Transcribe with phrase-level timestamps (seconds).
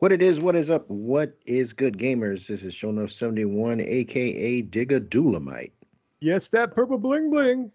[0.00, 2.46] What it is, what is up, what is good, gamers?
[2.46, 5.72] This is Show 71, aka Digga Doolamite.
[6.20, 7.72] Yes, that purple bling bling.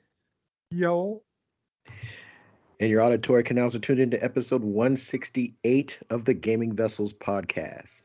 [0.72, 1.22] Yo.
[2.80, 8.04] And your auditory canals are tuned into episode 168 of the Gaming Vessels podcast.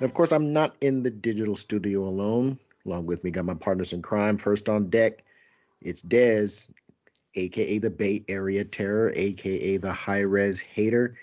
[0.00, 2.58] And of course, I'm not in the digital studio alone.
[2.86, 4.38] Along with me, got my partners in crime.
[4.38, 5.22] First on deck,
[5.82, 6.66] it's Dez,
[7.34, 11.14] aka the Bay Area Terror, aka the High Res Hater,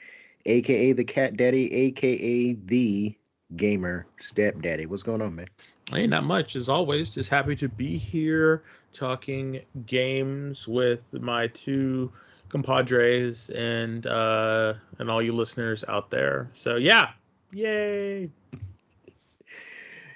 [0.45, 3.15] aka the Cat Daddy, aka the
[3.55, 4.85] Gamer Stepdaddy.
[4.85, 5.47] What's going on, man?
[5.89, 7.15] Hey, not much as always.
[7.15, 8.61] Just happy to be here
[8.93, 12.11] talking games with my two
[12.49, 16.49] compadres and uh and all you listeners out there.
[16.53, 17.09] So yeah,
[17.51, 18.29] yay!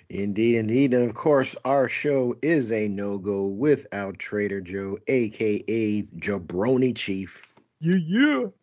[0.09, 0.93] Indeed, indeed.
[0.93, 7.47] And of course, our show is a no go without Trader Joe, aka Jabroni Chief.
[7.79, 8.53] You, you.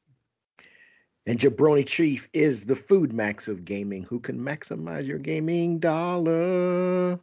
[1.27, 7.19] And Jabroni Chief is the food max of gaming who can maximize your gaming dollar.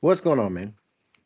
[0.00, 0.74] What's going on, man?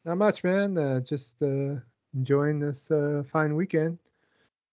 [0.07, 0.79] Not much, man.
[0.79, 1.77] Uh, just uh,
[2.15, 3.99] enjoying this uh, fine weekend.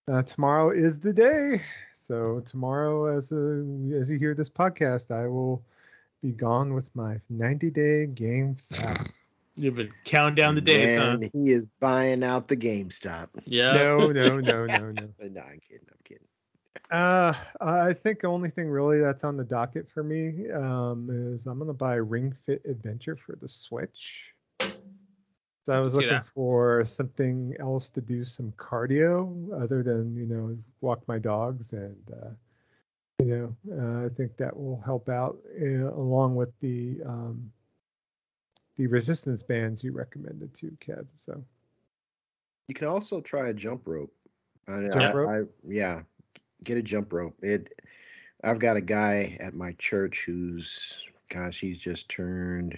[0.09, 1.61] Uh, tomorrow is the day.
[1.93, 3.63] So tomorrow, as uh,
[3.95, 5.63] as you hear this podcast, I will
[6.23, 9.21] be gone with my 90 day game fast.
[9.55, 11.29] You've been counting down the days, and huh?
[11.31, 13.27] he is buying out the GameStop.
[13.45, 13.73] Yeah.
[13.73, 14.91] No, no, no, no, no.
[15.19, 15.87] no, I'm kidding.
[15.91, 16.27] I'm kidding.
[16.89, 21.45] Uh, I think the only thing really that's on the docket for me um, is
[21.45, 24.33] I'm gonna buy Ring Fit Adventure for the Switch.
[25.69, 26.25] So I was looking that.
[26.25, 31.95] for something else to do some cardio other than you know walk my dogs and
[32.11, 32.29] uh,
[33.21, 37.51] you know uh, I think that will help out uh, along with the um,
[38.77, 41.05] the resistance bands you recommended too, Kev.
[41.15, 41.39] So
[42.67, 44.11] You can also try a jump rope.
[44.67, 45.29] I, Jump I- rope?
[45.29, 46.01] I- yeah,
[46.63, 47.35] get a jump rope.
[47.43, 47.79] It.
[48.43, 50.97] I've got a guy at my church who's,
[51.29, 52.75] gosh, he's just turned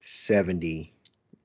[0.00, 0.92] seventy,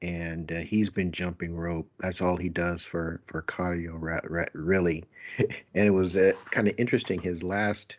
[0.01, 1.89] and uh, he's been jumping rope.
[1.99, 5.03] That's all he does for for cardio, really.
[5.37, 7.21] and it was uh, kind of interesting.
[7.21, 7.97] His last,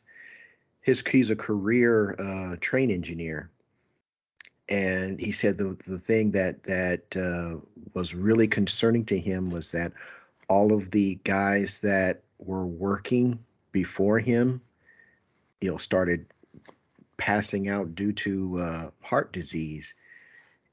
[0.80, 3.50] his he's a career uh, train engineer,
[4.68, 7.60] and he said the the thing that that uh,
[7.94, 9.92] was really concerning to him was that
[10.48, 13.38] all of the guys that were working
[13.70, 14.60] before him,
[15.60, 16.26] you know, started
[17.16, 19.94] passing out due to uh, heart disease,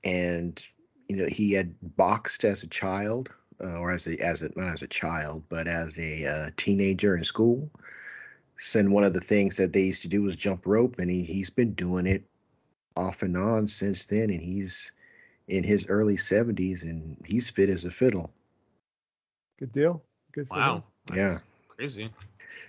[0.03, 0.65] and
[1.09, 3.31] you know he had boxed as a child,
[3.63, 7.17] uh, or as a as a not as a child, but as a uh, teenager
[7.17, 7.69] in school.
[8.57, 11.09] So, and one of the things that they used to do was jump rope, and
[11.11, 12.23] he he's been doing it
[12.95, 14.91] off and on since then, and he's
[15.47, 18.31] in his early 70s and he's fit as a fiddle.
[19.59, 20.03] good deal.
[20.31, 20.47] Good.
[20.47, 20.83] For Wow.
[21.07, 21.37] That's Yeah.
[21.67, 22.13] Crazy.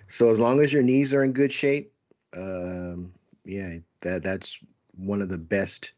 [0.07, 1.93] So as long as your knees are in good shape,
[2.35, 3.13] um,
[3.45, 4.59] yeah, that that's
[4.95, 5.93] one of the best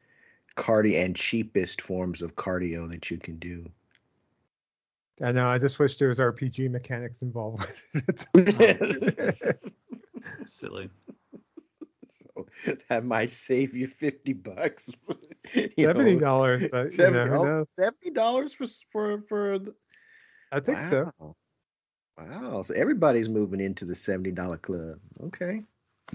[0.56, 3.70] cardio and cheapest forms of cardio that you can do.
[5.22, 5.48] I know.
[5.48, 7.66] I just wish there was RPG mechanics involved
[8.34, 9.68] with it.
[10.48, 10.90] Silly.
[12.10, 12.48] so
[12.90, 14.90] that might save you 50 bucks.
[15.54, 16.20] you Seventy know.
[16.20, 17.68] dollars, but you 70 know, who oh, knows?
[17.78, 19.76] $70 for for for the,
[20.52, 21.12] I think so.
[21.20, 21.36] wow.
[22.18, 25.00] Wow, so everybody's moving into the $70 club.
[25.24, 25.64] Okay.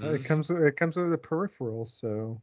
[0.01, 2.41] Uh, It comes with, it comes with the peripherals, so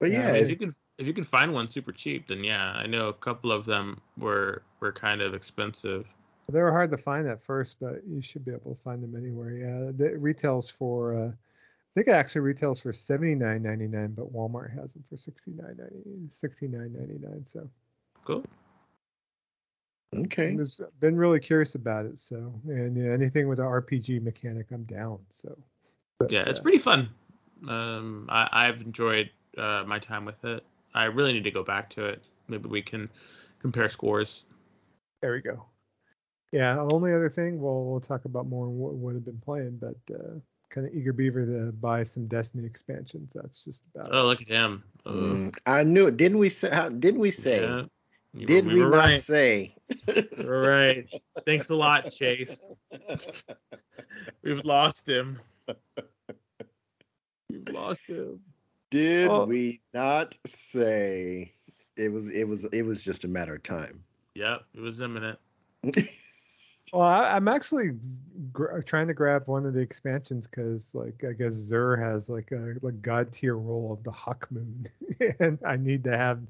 [0.00, 2.72] But Yeah, yeah, if you can if you can find one super cheap, then yeah,
[2.72, 6.06] I know a couple of them were were kind of expensive.
[6.50, 9.14] they were hard to find at first, but you should be able to find them
[9.14, 9.52] anywhere.
[9.52, 13.86] Yeah, the it retails for uh, I think it actually retails for seventy nine ninety
[13.86, 17.44] nine, but Walmart has them for sixty nine ninety sixty nine ninety nine.
[17.44, 17.68] So
[18.24, 18.44] Cool.
[20.16, 20.52] okay.
[20.52, 22.18] I was been really curious about it.
[22.18, 25.18] So and yeah, anything with an RPG mechanic, I'm down.
[25.30, 25.56] So
[26.28, 27.10] Yeah, it's uh, pretty fun.
[27.68, 30.64] Um, I, I've enjoyed uh, my time with it.
[30.94, 32.24] I really need to go back to it.
[32.48, 33.08] Maybe we can
[33.60, 34.44] compare scores.
[35.22, 35.64] There we go.
[36.52, 39.78] Yeah, only other thing, well, we'll talk about more on what, what I've been playing,
[39.80, 43.32] but uh, kind of eager beaver to buy some Destiny expansions.
[43.34, 44.24] That's just about Oh, it.
[44.24, 44.82] look at him.
[45.06, 46.16] Mm, I knew it.
[46.16, 46.70] Didn't we say?
[46.70, 47.62] How, didn't we say?
[47.62, 47.82] Yeah,
[48.32, 49.16] you Did we, were not right.
[49.16, 49.74] say?
[50.08, 51.22] You were right.
[51.44, 52.66] Thanks a lot, Chase.
[54.42, 55.38] We've lost him.
[57.48, 58.40] We've lost him.
[58.90, 59.44] Did Oh.
[59.44, 61.52] we not say?
[61.96, 62.28] It was.
[62.30, 62.64] It was.
[62.66, 64.02] It was just a matter of time.
[64.34, 65.38] Yep, it was imminent.
[66.92, 67.92] Well, I, am actually
[68.52, 72.50] gr- trying to grab one of the expansions because, like, I guess Xur has like
[72.50, 74.88] a like god tier roll of the Hawk Moon,
[75.38, 76.40] and I need to have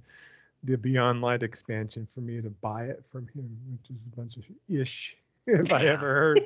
[0.65, 4.37] the Beyond Light expansion for me to buy it from him, which is a bunch
[4.39, 5.17] of ish.
[5.61, 6.45] if I ever heard a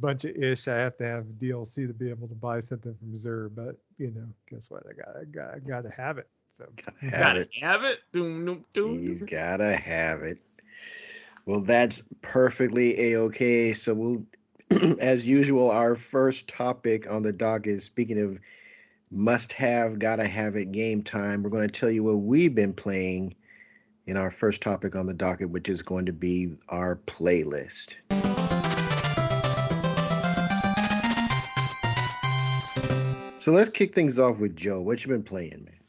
[0.00, 3.12] bunch of ish, I have to have DLC to be able to buy something from
[3.16, 3.54] Xur.
[3.54, 4.82] But you know, guess what?
[4.88, 6.28] I got I got I got to have it.
[6.56, 7.50] So Gotta have Gotta it.
[7.62, 8.00] have it.
[8.12, 8.98] Doom, doom, doom.
[8.98, 10.38] He's gotta have it.
[11.46, 13.72] Well, that's perfectly a okay.
[13.72, 14.22] So we'll,
[15.00, 18.38] as usual, our first topic on the dock is speaking of
[19.10, 21.42] must have, gotta have it game time.
[21.42, 23.34] We're going to tell you what we've been playing
[24.06, 27.94] in our first topic on the docket, which is going to be our playlist.
[33.42, 34.80] So let's kick things off with Joe.
[34.80, 35.80] What you been playing, man?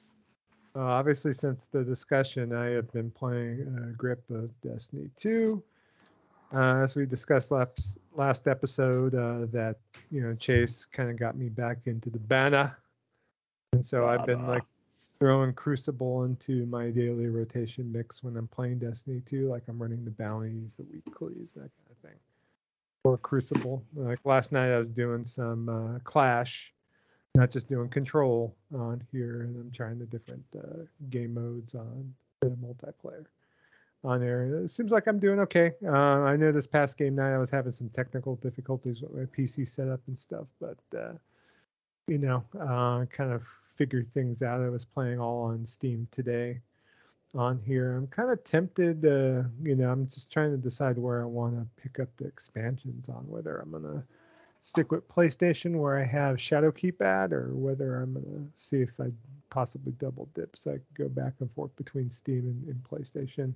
[0.75, 5.61] Uh, obviously, since the discussion, I have been playing a grip of Destiny 2.
[6.51, 9.75] Uh, as we discussed last last episode, uh, that
[10.09, 12.75] you know Chase kind of got me back into the banner,
[13.73, 14.63] and so I've been like
[15.19, 19.47] throwing Crucible into my daily rotation mix when I'm playing Destiny 2.
[19.47, 22.19] Like I'm running the bounties, the weeklies, that kind of thing.
[23.03, 23.83] Or Crucible.
[23.93, 26.72] Like last night, I was doing some uh, Clash
[27.35, 32.13] not just doing control on here and I'm trying the different uh, game modes on
[32.41, 33.25] the multiplayer
[34.03, 34.63] on there.
[34.63, 35.73] It seems like I'm doing okay.
[35.85, 39.25] Uh, I know this past game night I was having some technical difficulties with my
[39.25, 41.13] PC setup and stuff, but uh,
[42.07, 43.43] you know, uh, kind of
[43.75, 44.61] figured things out.
[44.61, 46.59] I was playing all on Steam today
[47.33, 47.95] on here.
[47.95, 49.03] I'm kind of tempted.
[49.03, 53.09] You know, I'm just trying to decide where I want to pick up the expansions
[53.09, 54.03] on whether I'm gonna
[54.63, 59.11] stick with PlayStation where I have Shadowkeep at, or whether I'm gonna see if I
[59.49, 63.53] possibly double dip so I can go back and forth between Steam and, and PlayStation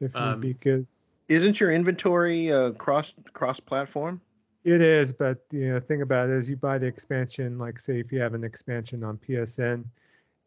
[0.00, 4.20] if Um, because Isn't your inventory uh, cross cross platform?
[4.64, 5.12] it is.
[5.12, 7.58] But you know, the thing about it is, you buy the expansion.
[7.58, 9.84] Like, say, if you have an expansion on PSN,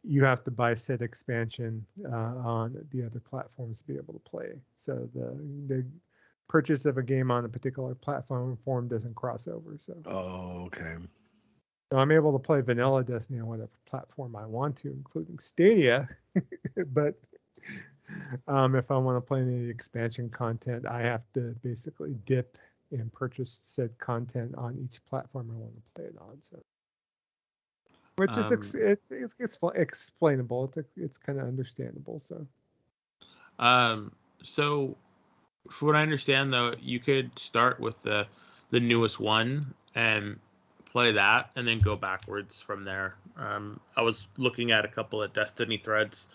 [0.03, 4.19] you have to buy said expansion uh, on the other platforms to be able to
[4.19, 4.53] play.
[4.77, 5.37] So the
[5.67, 5.85] the
[6.47, 9.77] purchase of a game on a particular platform form doesn't cross over.
[9.77, 10.95] So Oh, okay.
[11.91, 16.09] So I'm able to play vanilla Destiny on whatever platform I want to, including Stadia.
[16.87, 17.15] but
[18.47, 22.57] um, if I want to play any expansion content, I have to basically dip
[22.91, 26.37] and purchase said content on each platform I want to play it on.
[26.41, 26.57] So,
[28.17, 30.71] which is ex- Um, it's, it's it's explainable.
[30.75, 32.19] It's it's kind of understandable.
[32.19, 32.45] So
[33.59, 34.11] Um,
[34.43, 34.97] so,
[35.69, 38.27] for what I understand, though, you could start with the
[38.71, 40.39] the newest one and
[40.91, 43.15] play that, and then go backwards from there.
[43.37, 46.29] Um, I was looking at a couple of Destiny threads.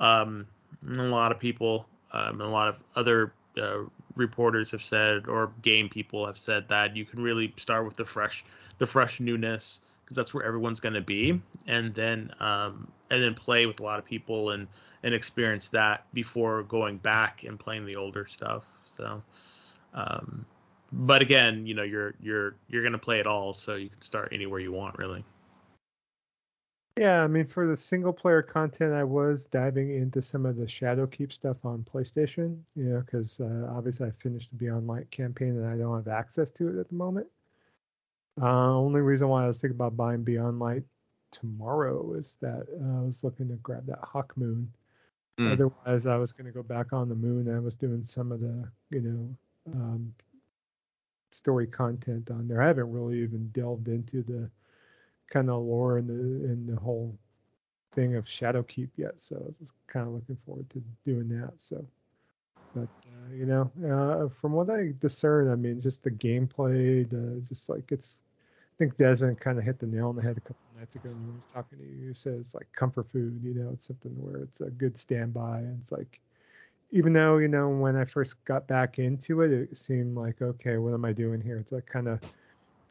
[0.00, 0.46] Um,
[0.86, 3.78] a lot of people, um, a lot of other uh,
[4.14, 8.04] reporters have said, or game people have said that you can really start with the
[8.04, 8.44] fresh,
[8.78, 13.34] the fresh newness, because that's where everyone's going to be, and then um, and then
[13.34, 14.66] play with a lot of people and
[15.02, 18.64] and experience that before going back and playing the older stuff.
[18.84, 19.22] So,
[19.94, 20.46] um,
[20.92, 24.30] but again, you know, you're you're you're gonna play it all, so you can start
[24.32, 25.24] anywhere you want, really.
[26.98, 30.66] yeah, I mean for the single player content, I was diving into some of the
[30.66, 32.60] Shadowkeep stuff on PlayStation.
[32.76, 36.08] You know, because uh, obviously I finished the Beyond Light campaign and I don't have
[36.08, 37.26] access to it at the moment.
[38.40, 40.84] Uh, only reason why I was thinking about buying Beyond Light
[41.34, 44.72] tomorrow is that uh, I was looking to grab that Hawk Moon.
[45.38, 45.52] Mm.
[45.52, 47.52] Otherwise, I was going to go back on the moon.
[47.54, 49.36] I was doing some of the, you know,
[49.72, 50.14] um,
[51.32, 52.62] story content on there.
[52.62, 54.48] I haven't really even delved into the
[55.28, 57.18] kind of lore and the and the whole
[57.92, 59.14] thing of Shadowkeep yet.
[59.16, 61.54] So I was kind of looking forward to doing that.
[61.58, 61.84] So,
[62.74, 67.42] but uh, you know, uh, from what I discern, I mean, just the gameplay, the
[67.48, 68.22] just like it's.
[68.74, 71.08] I think Desmond kind of hit the nail on the head a couple nights ago
[71.08, 72.08] when he was talking to you.
[72.08, 75.58] He says like comfort food, you know, it's something where it's a good standby.
[75.58, 76.20] And it's like,
[76.90, 80.78] even though you know when I first got back into it, it seemed like okay,
[80.78, 81.56] what am I doing here?
[81.56, 82.20] It's like kind of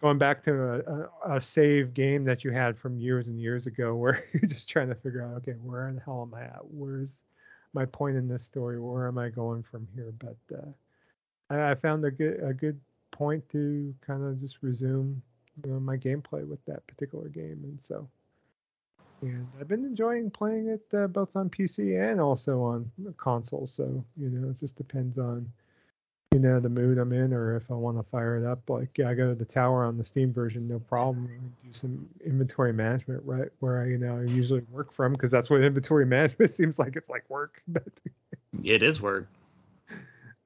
[0.01, 3.67] going back to a, a, a save game that you had from years and years
[3.67, 6.43] ago, where you're just trying to figure out, okay, where in the hell am I
[6.43, 6.61] at?
[6.63, 7.25] Where's
[7.73, 8.79] my point in this story?
[8.79, 10.13] Where am I going from here?
[10.17, 10.71] But uh,
[11.49, 12.79] I, I found a good a good
[13.11, 15.21] point to kind of just resume
[15.65, 18.07] know, my gameplay with that particular game, and so.
[19.22, 23.67] And I've been enjoying playing it uh, both on PC and also on console.
[23.67, 25.50] So you know, it just depends on
[26.33, 28.69] you know the mood I'm in, or if I want to fire it up.
[28.69, 31.29] Like yeah, I go to the tower on the Steam version, no problem.
[31.63, 35.50] Do some inventory management right where I you know I usually work from because that's
[35.50, 36.95] what inventory management seems like.
[36.95, 37.88] It's like work, but
[38.63, 39.27] It is work.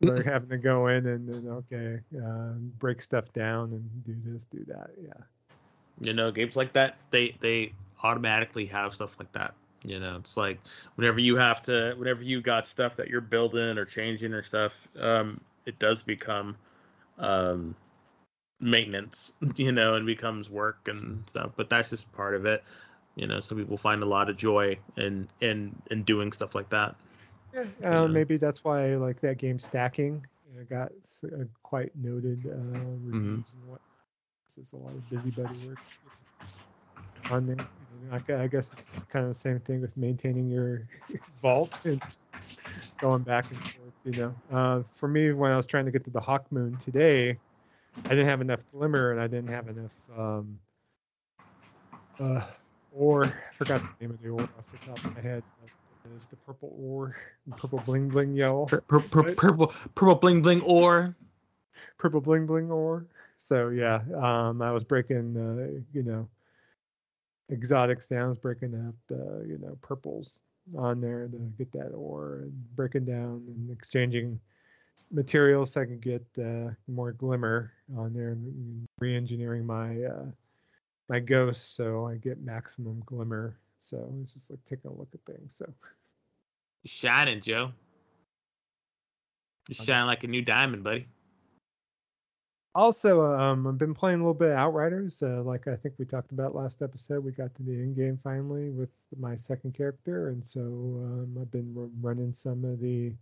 [0.01, 4.45] Like having to go in and then okay, uh, break stuff down and do this,
[4.45, 4.91] do that.
[5.01, 5.23] Yeah.
[6.01, 7.73] You know, games like that, they they
[8.03, 9.53] automatically have stuff like that.
[9.83, 10.59] You know, it's like
[10.95, 14.87] whenever you have to, whenever you got stuff that you're building or changing or stuff,
[14.99, 16.55] um, it does become
[17.17, 17.75] um,
[18.59, 19.33] maintenance.
[19.55, 21.51] You know, and becomes work and stuff.
[21.55, 22.63] But that's just part of it.
[23.15, 26.69] You know, some people find a lot of joy in in in doing stuff like
[26.69, 26.95] that.
[27.53, 28.07] Yeah, uh, Yeah.
[28.07, 30.25] maybe that's why like that game stacking
[30.57, 30.91] uh, got
[31.25, 33.37] uh, quite noted uh, Mm-hmm.
[33.37, 33.81] reviews and what.
[34.55, 35.79] There's a lot of busybody work
[37.29, 37.57] on there.
[38.11, 40.87] I, I guess it's kind of the same thing with maintaining your
[41.41, 42.01] vault and
[42.99, 43.93] going back and forth.
[44.03, 46.77] You know, uh, for me, when I was trying to get to the Hawk Moon
[46.77, 47.39] today,
[48.05, 49.93] I didn't have enough glimmer and I didn't have enough.
[50.17, 50.59] Um,
[52.19, 52.41] uh,
[52.91, 53.25] ore.
[53.49, 55.43] I forgot the name of the ore off the top of my head.
[56.15, 57.15] It's the purple ore,
[57.57, 61.15] purple bling bling yellow, Pur- pur- pur- purple purple bling bling or
[61.97, 63.05] purple bling bling ore.
[63.37, 66.27] So yeah, um, I was breaking, uh, you know,
[67.51, 68.25] exotics down.
[68.25, 70.39] I was breaking up, uh, you know, purples
[70.75, 74.39] on there to get that ore and breaking down and exchanging
[75.11, 80.25] materials so I could get uh, more glimmer on there and re-engineering my uh,
[81.07, 83.55] my ghost so I get maximum glimmer.
[83.79, 85.55] So it's just like taking a look at things.
[85.55, 85.71] So
[86.85, 87.71] shining, Joe.
[89.69, 91.07] You I'm- shine like a new diamond, buddy.
[92.75, 95.23] Also, um, I've been playing a little bit of Outriders.
[95.23, 98.19] Uh, like I think we talked about last episode, we got to the end game
[98.23, 103.13] finally with my second character, and so um, I've been r- running some of the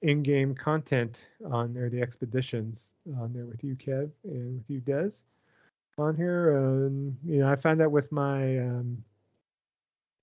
[0.00, 5.10] in-game content on there, the expeditions on there with you, Kev, and with you, Des,
[5.98, 6.56] on here.
[6.56, 9.04] Um, you know, I found out with my um,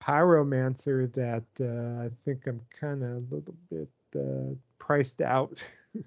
[0.01, 5.67] pyromancer that uh, I think I'm kind of a little bit uh, priced out.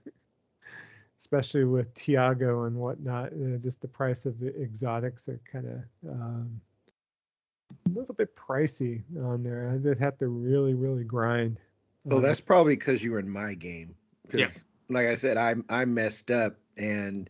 [1.19, 3.33] especially with Tiago and whatnot.
[3.33, 6.61] Uh, just the price of the exotics are kind of um,
[7.87, 9.71] a little bit pricey on there.
[9.71, 11.59] I would have to really, really grind.
[12.05, 13.95] Well, on that's probably because you were in my game.
[14.33, 14.49] Yeah.
[14.89, 17.29] Like I said, I I messed up and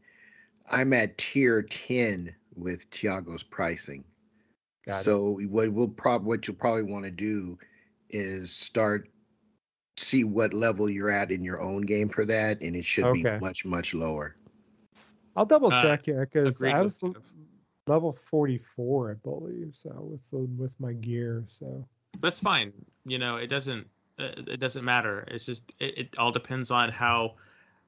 [0.70, 4.04] I'm at tier ten with Tiago's pricing.
[4.88, 5.04] Got it.
[5.04, 7.58] so what we'll prob what you'll probably want to do
[8.10, 9.08] is start
[9.98, 13.36] see what level you're at in your own game for that, and it should Okay.
[13.36, 14.34] be much much lower.
[15.36, 17.16] I'll double Uh, check it because I was Kev.
[17.86, 21.44] level 44, I believe, so with the, with my gear.
[21.48, 21.86] So
[22.20, 22.72] That's fine.
[23.04, 23.86] You know, it doesn't
[24.18, 25.24] uh, it doesn't matter.
[25.28, 27.34] It's just it, it all depends on how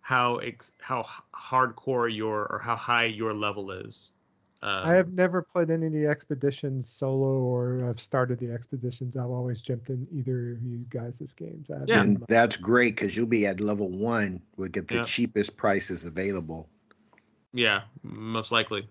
[0.02, 4.12] how ex, how hardcore your or how high your level is.
[4.62, 9.17] Um, I have never played any of the expeditions solo, or I've started the expeditions.
[9.17, 11.71] I've always jumped in either of you guys' games.
[11.71, 12.02] I haven't Yeah.
[12.02, 14.43] And that's great because you'll be at level one.
[14.57, 15.02] We'll get the Yeah.
[15.05, 16.69] cheapest prices available.
[17.52, 18.88] yeah, most likely.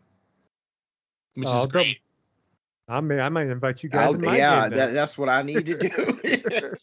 [1.36, 2.00] Which Oh, I'll is double- great.
[2.88, 4.16] I may I might invite you guys.
[4.16, 6.20] In my yeah, game that, that's what I need to do.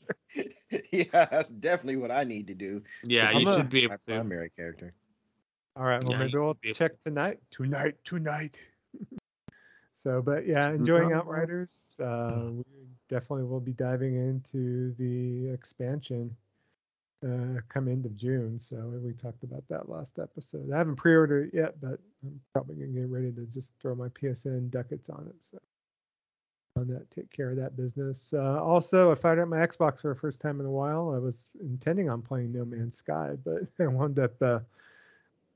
[0.92, 2.82] yeah, that's definitely what I need to do.
[3.02, 4.04] Yeah, I'm you a- should be My able to.
[4.06, 4.94] primary character.
[5.74, 6.02] All right.
[6.02, 7.40] Well, Yeah, maybe you we'll should be able check tonight.
[7.50, 7.96] Tonight.
[8.04, 8.58] Tonight.
[9.94, 11.16] So, but yeah, enjoying Mhm.
[11.16, 11.98] Outriders.
[12.02, 12.64] Uh, we
[13.08, 16.34] definitely will be diving into the expansion
[17.24, 18.58] uh, come end of June.
[18.58, 20.70] So we talked about that last episode.
[20.70, 24.08] I haven't pre-ordered it yet, but I'm probably gonna get ready to just throw my
[24.10, 25.36] PSN ducats on it.
[25.40, 25.58] So
[26.76, 28.34] on that, take care of that business.
[28.34, 31.14] Uh, also, I fired up my Xbox for the first time in a while.
[31.14, 34.60] I was intending on playing No Man's Sky, but I wound up uh,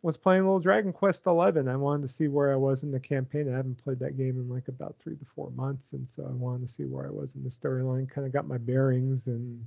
[0.03, 1.69] was playing a little Dragon Quest Eleven.
[1.69, 3.53] I wanted to see where I was in the campaign.
[3.53, 6.33] I haven't played that game in like about three to four months, and so I
[6.33, 8.09] wanted to see where I was in the storyline.
[8.09, 9.67] Kind of got my bearings, and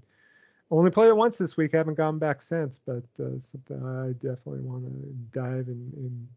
[0.72, 1.76] only played it once this week.
[1.76, 6.28] I haven't gone back since, but uh, something I definitely want to dive and, and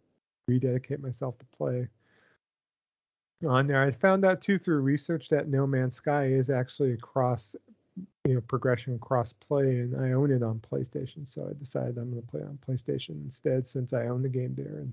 [0.47, 1.89] rededicate myself to play
[3.47, 3.83] on there.
[3.83, 7.57] I found out too through research that No Man's Sky is actually a cross,
[8.27, 11.29] you know, progression cross play, and I own it on PlayStation.
[11.29, 14.55] So I decided I'm going to play on PlayStation instead since I own the game
[14.55, 14.93] there, and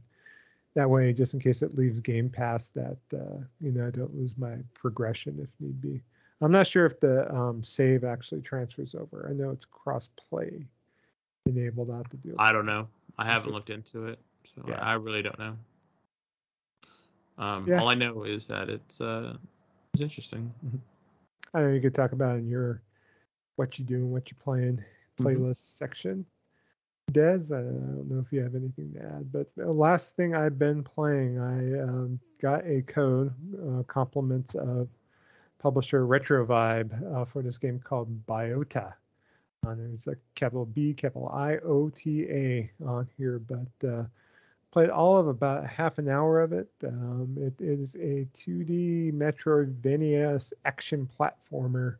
[0.75, 4.15] that way, just in case it leaves Game Pass, that uh, you know I don't
[4.15, 6.01] lose my progression if need be.
[6.41, 9.27] I'm not sure if the um, save actually transfers over.
[9.29, 10.65] I know it's cross play
[11.45, 12.35] enabled out to do.
[12.39, 12.87] I don't know.
[13.17, 14.81] I haven't So- looked into it, so Yeah.
[14.81, 15.57] I really don't know.
[17.37, 17.79] Um, Yeah.
[17.79, 19.37] all I know is that it's uh,
[19.93, 20.53] it's interesting.
[21.53, 22.81] I know you could talk about in your
[23.55, 24.83] what you do and what you're playing
[25.17, 25.25] Mhm.
[25.25, 26.25] playlist section.
[27.11, 30.57] Des, I don't know if you have anything to add, but the last thing I've
[30.57, 34.87] been playing, I um, got a code, uh, compliments of
[35.59, 38.93] publisher Retro Vibe uh, for this game called Biota
[39.65, 39.89] on there.
[39.93, 44.05] It's a capital B, capital I O T A on here, but uh,
[44.71, 46.69] played all of about half an hour of it.
[46.83, 51.97] Um, it is a 2D Metroidvania action platformer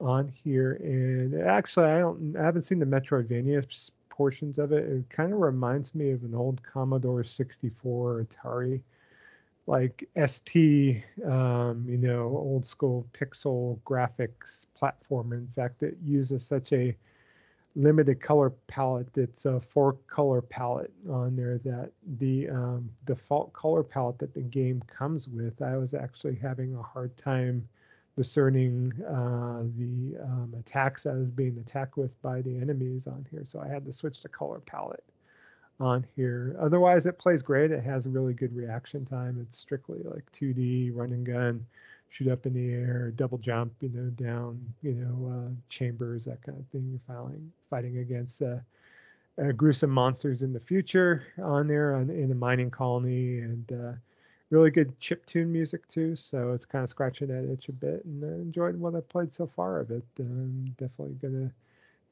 [0.00, 4.84] on here, and actually, I don't, I haven't seen the Metroidvania portions of it.
[4.84, 8.82] It kind of reminds me of an old Commodore 64 Atari,
[9.66, 15.32] like ST, um, you know, old school pixel graphics platform.
[15.32, 16.96] In fact, it uses such a
[17.76, 19.16] limited color palette.
[19.16, 24.42] It's a four color palette on there that the um, default color palette that the
[24.42, 27.68] game comes with, I was actually having a hard time
[28.20, 33.46] discerning uh, the um, attacks I was being attacked with by the enemies on here.
[33.46, 35.02] So I had to switch the color palette
[35.80, 36.54] on here.
[36.60, 37.70] Otherwise, it plays great.
[37.70, 39.38] It has a really good reaction time.
[39.40, 41.64] It's strictly like 2D run and gun
[42.10, 46.42] shoot up in the air, double jump, you know, down, you know, uh, chambers, that
[46.42, 46.90] kind of thing.
[46.90, 48.56] You're fighting fighting against uh,
[49.40, 53.92] uh, gruesome monsters in the future on there on, in a mining colony, and uh,
[54.50, 56.16] really good chip tune music too.
[56.16, 59.32] So it's kind of scratching that itch a bit, and I enjoyed what I played
[59.32, 60.04] so far of it.
[60.18, 61.50] I'm definitely gonna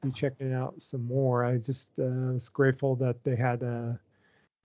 [0.01, 1.45] be checking out some more.
[1.45, 3.93] I just uh, was grateful that they had uh,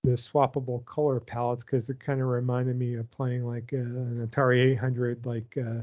[0.05, 4.29] the swappable color palettes because it kind of reminded me of playing like uh, an
[4.29, 5.83] Atari 800, like uh,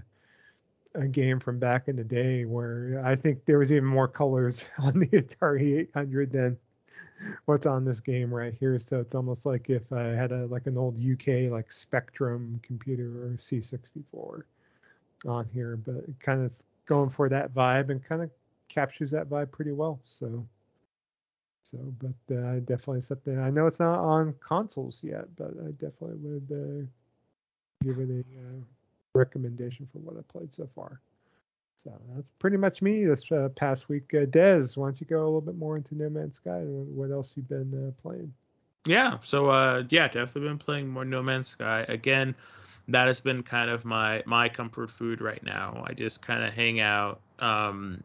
[0.95, 4.67] a game from back in the day where I think there was even more colors
[4.77, 6.57] on the Atari 800 than
[7.45, 8.79] what's on this game right here.
[8.79, 13.25] So it's almost like if I had a like an old UK like Spectrum computer
[13.25, 14.43] or C64
[15.27, 16.53] on here, but kind of
[16.85, 18.29] going for that vibe and kind of
[18.69, 19.99] captures that vibe pretty well.
[20.03, 20.45] So
[21.71, 23.39] so, but uh, definitely something.
[23.39, 26.85] I know it's not on consoles yet, but I definitely would uh,
[27.83, 28.61] give it a uh,
[29.13, 30.99] recommendation for what I played so far.
[31.83, 34.13] So that's pretty much me this uh, past week.
[34.13, 36.95] Uh, Dez, why don't you go a little bit more into No Man's Sky and
[36.95, 38.31] what else you've been uh, playing?
[38.85, 42.35] Yeah, so uh, yeah, definitely been playing more No Man's Sky again.
[42.87, 45.83] That has been kind of my my comfort food right now.
[45.87, 48.03] I just kind of hang out, um,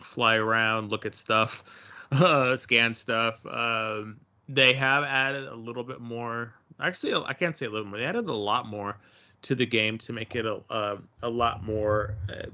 [0.00, 1.62] fly around, look at stuff
[2.12, 3.44] uh, scan stuff.
[3.44, 6.54] Um, they have added a little bit more.
[6.80, 7.98] Actually, I can't say a little more.
[7.98, 8.96] They added a lot more
[9.44, 12.46] to the game to make it a a, a lot more uh,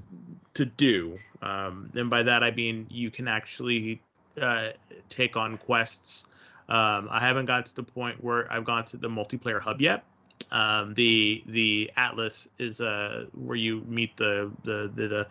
[0.54, 1.16] to do.
[1.42, 4.00] Um, and by that I mean you can actually
[4.40, 4.70] uh,
[5.08, 6.26] take on quests.
[6.68, 10.04] Um, I haven't gotten to the point where I've gone to the multiplayer hub yet.
[10.52, 15.26] Um, the the Atlas is uh, where you meet the, the the the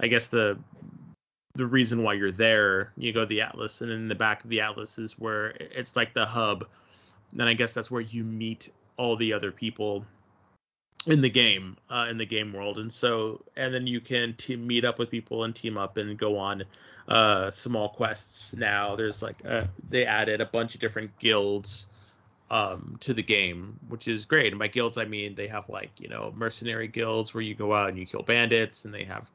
[0.00, 0.58] I guess the
[1.54, 2.92] the reason why you're there.
[2.96, 5.96] You go to the Atlas, and in the back of the Atlas is where it's
[5.96, 6.66] like the hub.
[7.32, 10.04] And I guess that's where you meet all the other people
[11.06, 12.78] in the game, uh, in the game world.
[12.78, 16.38] And so, and then you can meet up with people and team up and go
[16.38, 16.64] on
[17.08, 18.54] uh, small quests.
[18.54, 21.86] Now there's like uh, they added a bunch of different guilds
[22.50, 24.52] um, to the game, which is great.
[24.52, 27.74] And by guilds, I mean they have like you know mercenary guilds where you go
[27.74, 29.30] out and you kill bandits, and they have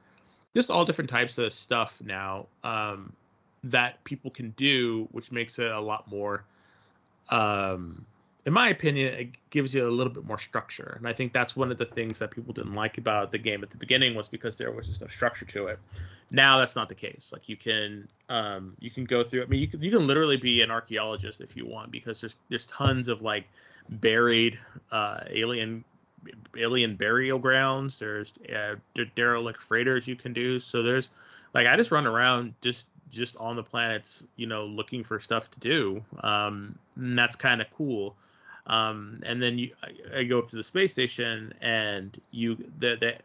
[0.56, 3.14] just all different types of stuff now um,
[3.64, 6.44] that people can do, which makes it a lot more.
[7.30, 8.06] Um,
[8.50, 11.56] in my opinion, it gives you a little bit more structure, and I think that's
[11.56, 14.28] one of the things that people didn't like about the game at the beginning was
[14.28, 15.78] because there was just no structure to it.
[16.32, 17.30] Now that's not the case.
[17.32, 19.44] Like you can um, you can go through.
[19.44, 22.38] I mean, you can you can literally be an archaeologist if you want because there's
[22.50, 23.46] there's tons of like
[23.88, 24.58] buried
[24.92, 25.86] uh, alien
[26.58, 28.00] alien burial grounds.
[28.00, 28.78] There's uh,
[29.16, 30.60] derelict freighters you can do.
[30.60, 31.12] So there's
[31.54, 35.52] like I just run around just just on the planets, you know, looking for stuff
[35.52, 36.04] to do.
[36.24, 38.16] Um, and that's kind of cool.
[38.70, 42.96] Um, and then you, I, I, go up to the space station, and you, the,
[42.96, 43.16] the,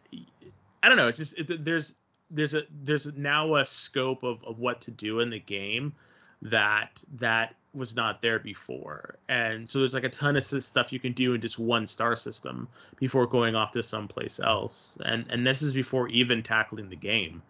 [0.82, 1.06] I don't know.
[1.08, 1.94] It's just it, there's
[2.30, 5.92] there's a there's now a scope of, of what to do in the game
[6.40, 9.16] that that was not there before.
[9.28, 12.16] And so there's like a ton of stuff you can do in just one star
[12.16, 14.96] system before going off to someplace else.
[15.04, 17.42] And and this is before even tackling the game.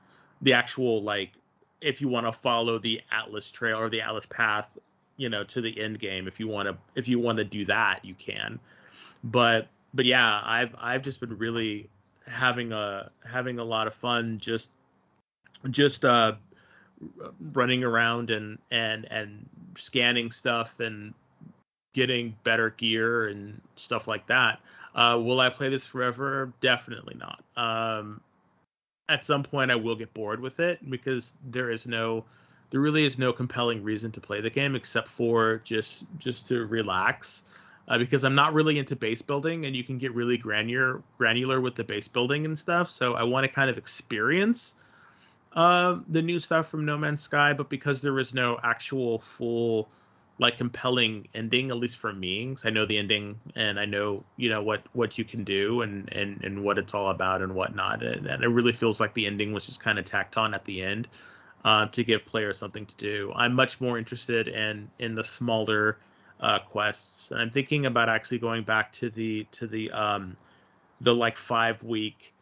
[0.42, 1.32] The actual like
[1.80, 4.78] if you want to follow the Atlas trail or the Atlas path,
[5.16, 7.64] you know, to the end game, if you want to if you want to do
[7.66, 8.58] that, you can.
[9.22, 11.88] But but yeah, I've I've just been really
[12.26, 14.70] having a having a lot of fun just
[15.70, 16.32] just uh
[17.52, 21.14] running around and and and scanning stuff and
[21.94, 24.60] getting better gear and stuff like that.
[24.94, 26.52] Uh, will I play this forever?
[26.60, 27.42] Definitely not.
[27.56, 28.20] Um,
[29.08, 32.24] at some point, I will get bored with it because there is no,
[32.70, 36.66] there really is no compelling reason to play the game except for just just to
[36.66, 37.42] relax.
[37.86, 41.60] Uh, because I'm not really into base building, and you can get really granular granular
[41.60, 42.90] with the base building and stuff.
[42.90, 44.74] So I want to kind of experience
[45.54, 49.88] uh, the new stuff from No Man's Sky, but because there was no actual full
[50.38, 54.48] like compelling ending at least for me i know the ending and i know you
[54.48, 58.02] know what what you can do and and and what it's all about and whatnot
[58.02, 60.64] and, and it really feels like the ending was just kind of tacked on at
[60.64, 61.06] the end
[61.64, 63.32] uh, to give players something to do.
[63.34, 65.98] I'm much more interested in in the smaller
[66.40, 67.30] uh, quests.
[67.30, 70.36] And i'm thinking about actually going back to the to the um
[71.00, 72.32] the like five week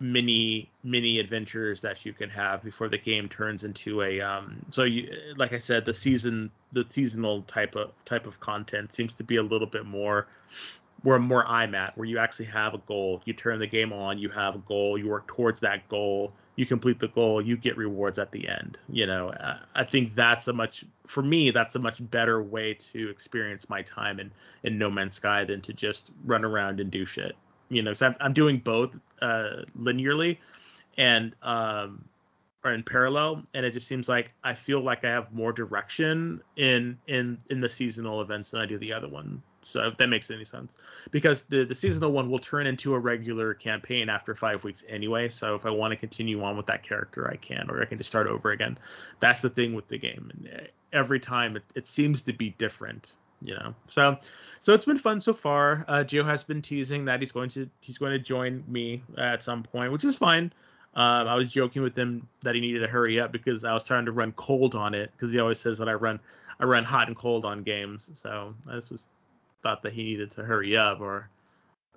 [0.00, 4.82] mini mini adventures that you can have before the game turns into a um so
[4.82, 9.22] you like i said the season the seasonal type of type of content seems to
[9.22, 10.26] be a little bit more
[11.02, 13.22] where more i'm at where you actually have a goal.
[13.24, 14.98] You turn the game on you have a goal.
[14.98, 18.76] You work towards that goal you complete the goal you get rewards at the end
[18.88, 19.32] you know
[19.74, 23.82] i think that's a much for me that's a much better way to experience my
[23.82, 24.30] time in
[24.64, 27.36] in no man's sky than to just run around and do shit
[27.72, 30.36] you know, so I'm, I'm doing both uh, linearly
[30.98, 32.04] and um,
[32.62, 36.42] or in parallel, and it just seems like I feel like I have more direction
[36.56, 39.42] in in in the seasonal events than I do the other one.
[39.62, 40.76] So if that makes any sense,
[41.10, 45.28] because the the seasonal one will turn into a regular campaign after five weeks anyway.
[45.28, 47.98] So if I want to continue on with that character, I can, or I can
[47.98, 48.78] just start over again.
[49.20, 53.12] That's the thing with the game, and every time it, it seems to be different
[53.44, 53.74] you know?
[53.88, 54.18] So
[54.60, 55.84] so it's been fun so far.
[55.88, 59.42] Uh Joe has been teasing that he's going to he's going to join me at
[59.42, 60.52] some point which is fine.
[60.94, 63.82] Um i was joking with him that he needed to hurry up because i was
[63.82, 66.20] trying to run cold on it because he always says that i run
[66.60, 68.10] i run hot and cold on games.
[68.14, 69.08] So just was
[69.62, 71.28] thought that he needed to hurry up or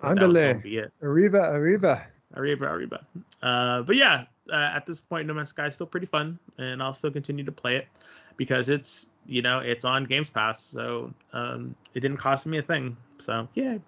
[0.02, 0.90] Andale.
[1.02, 2.06] Arriba, arriba.
[2.34, 3.06] Arriba, arriba.
[3.42, 6.82] Uh, but yeah, uh, at this point, No Man's Sky is still pretty fun, and
[6.82, 7.88] I'll still continue to play it
[8.36, 12.62] because it's you know it's on Games Pass, so um, it didn't cost me a
[12.62, 12.96] thing.
[13.18, 13.78] So yeah.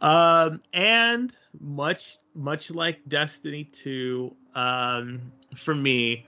[0.00, 6.26] Um, and much much like Destiny 2, um, for me,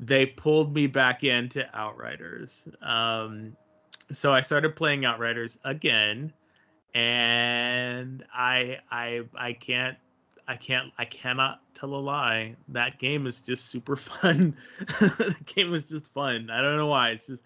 [0.00, 2.68] they pulled me back into Outriders.
[2.82, 3.56] Um,
[4.12, 6.32] so I started playing Outriders again,
[6.94, 9.96] and I I I can't
[10.46, 12.56] I can't I cannot tell a lie.
[12.68, 14.56] That game is just super fun.
[14.78, 16.50] the game is just fun.
[16.50, 17.10] I don't know why.
[17.10, 17.44] It's just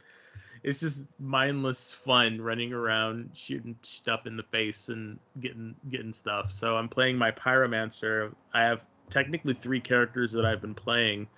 [0.63, 6.53] it's just mindless fun running around shooting stuff in the face and getting getting stuff.
[6.53, 8.35] So I'm playing my pyromancer.
[8.53, 11.29] I have technically three characters that I've been playing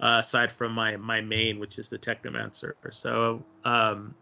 [0.00, 2.74] uh, aside from my my main, which is the technomancer.
[2.90, 4.14] So um,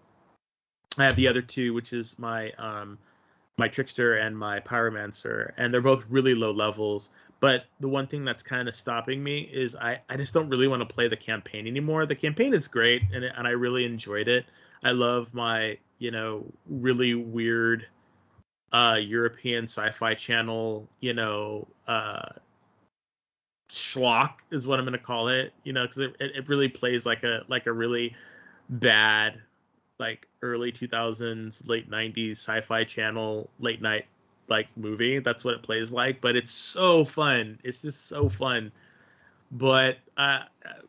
[0.99, 2.99] I have the other two, which is my um,
[3.59, 7.11] my trickster and my pyromancer, and they're both really low levels.
[7.41, 10.69] But the one thing that's kind of stopping me is I, I just don't really
[10.69, 12.07] want to play the campaign anymore.
[12.07, 14.47] The campaign is great and and I really enjoyed it.
[14.85, 17.87] I love my you know really weird
[18.73, 22.29] uh European sci-fi channel you know uh
[23.71, 25.53] schlock is what I'm gonna call it.
[25.65, 28.15] You know because it, it really plays like a like a really
[28.69, 29.41] bad
[30.03, 34.07] like early 2000s, late 90s sci-fi channel late night
[34.49, 35.21] like movie.
[35.21, 37.59] That's what it plays like, but it's so fun.
[37.63, 38.73] It's just so fun.
[39.53, 40.41] But uh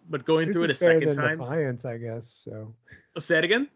[0.09, 2.25] but going this through it a second time Defiance, I guess.
[2.27, 2.73] So
[3.15, 3.67] oh, say it again.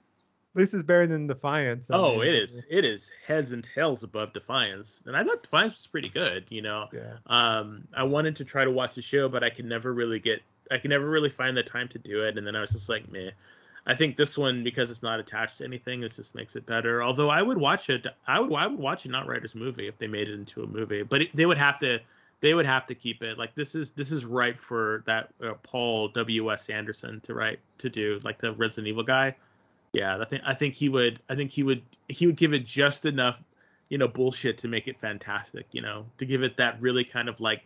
[0.56, 1.91] This is better than Defiance.
[1.91, 2.30] I oh, mean.
[2.30, 2.63] it is.
[2.67, 5.04] It is heads and tails above Defiance.
[5.06, 6.88] And I thought Defiance was pretty good, you know.
[6.91, 7.17] Yeah.
[7.28, 10.41] Um I wanted to try to watch the show, but I could never really get
[10.71, 12.38] I could never really find the time to do it.
[12.38, 13.32] And then I was just like, meh.
[13.89, 17.02] I think this one because it's not attached to anything, this just makes it better.
[17.02, 20.08] Although I would watch it, I would I would watch an Outriders movie if they
[20.08, 22.00] made it into a movie, but it, they would have to
[22.41, 25.54] they would have to keep it like this is this is right for that uh,
[25.63, 29.36] Paul W S Anderson to write to do like the Resident Evil guy.
[29.93, 32.65] Yeah, I think I think he would I think he would he would give it
[32.65, 33.41] just enough
[33.88, 35.65] you know bullshit to make it fantastic.
[35.71, 37.63] You know to give it that really kind of like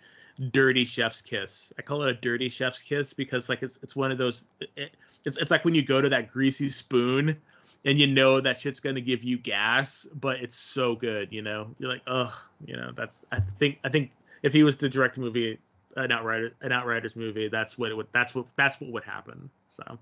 [0.50, 1.72] dirty chef's kiss.
[1.78, 4.46] I call it a dirty chef's kiss because like it's it's one of those.
[4.76, 4.92] It,
[5.26, 7.38] it's it's like when you go to that greasy spoon
[7.86, 11.68] and you know that shit's gonna give you gas, but it's so good, you know.
[11.80, 12.34] You're like, oh,
[12.66, 14.12] you know, that's I think I think
[14.44, 15.60] if he was to direct a movie,
[15.96, 19.50] an outrider an Outriders movie, that's what it would that's what that's what would happen.
[19.76, 19.98] So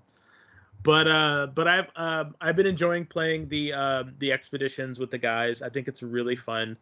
[0.82, 5.18] but uh but I've uh, I've been enjoying playing the uh, the expeditions with the
[5.18, 5.62] guys.
[5.62, 6.76] I think it's really fun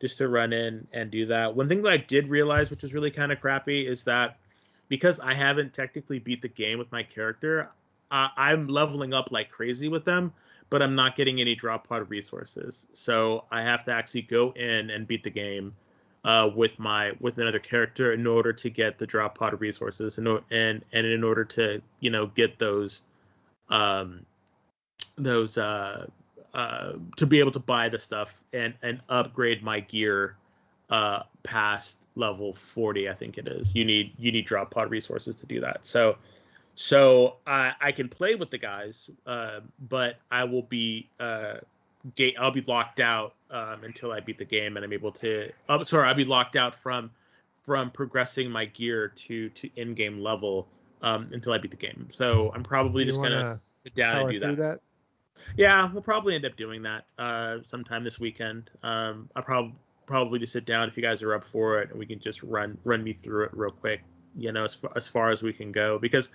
[0.00, 1.54] just to run in and do that.
[1.54, 4.38] One thing that I did realize, which was really kind of crappy, is that
[4.88, 7.70] because I haven't technically beat the game with my character,
[8.10, 10.32] I'm leveling up like crazy with them,
[10.70, 12.86] but I'm not getting any drop pod resources.
[12.92, 15.74] So I have to actually go in and beat the game
[16.24, 20.28] uh, with my with another character in order to get the drop pod resources and
[20.50, 23.02] and and in order to you know get those
[23.68, 24.24] um
[25.16, 26.06] those uh
[26.54, 30.36] uh to be able to buy the stuff and and upgrade my gear
[30.90, 33.74] uh, past level 40 i think it is.
[33.74, 35.84] You need you need drop pod resources to do that.
[35.84, 36.16] So
[36.74, 41.54] so i i can play with the guys uh, but i will be uh
[42.16, 45.50] gate i'll be locked out um, until i beat the game and i'm able to
[45.68, 47.10] oh, sorry i'll be locked out from
[47.62, 50.66] from progressing my gear to to in-game level
[51.02, 52.06] um, until i beat the game.
[52.08, 54.80] So i'm probably You just gonna sit down and do through that
[55.56, 58.70] yeah, we'll probably end up doing that uh, sometime this weekend.
[58.82, 59.74] Um, I'll probably
[60.06, 62.42] probably just sit down if you guys are up for it, and we can just
[62.42, 64.02] run run me through it real quick.
[64.36, 66.30] You know, as far, as far as we can go, because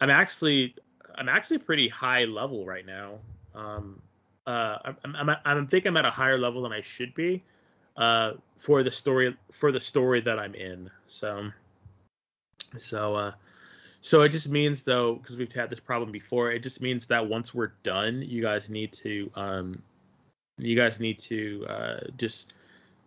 [0.00, 0.74] I'm actually
[1.14, 3.18] I'm actually pretty high level right now.
[3.54, 4.00] Um,
[4.46, 7.42] uh, I'm, I'm I'm think I'm at a higher level than I should be
[7.96, 10.90] uh, for the story for the story that I'm in.
[11.06, 11.50] So
[12.76, 13.32] so uh,
[14.02, 17.26] so it just means though, because we've had this problem before, it just means that
[17.26, 19.82] once we're done, you guys need to um,
[20.58, 22.52] you guys need to uh, just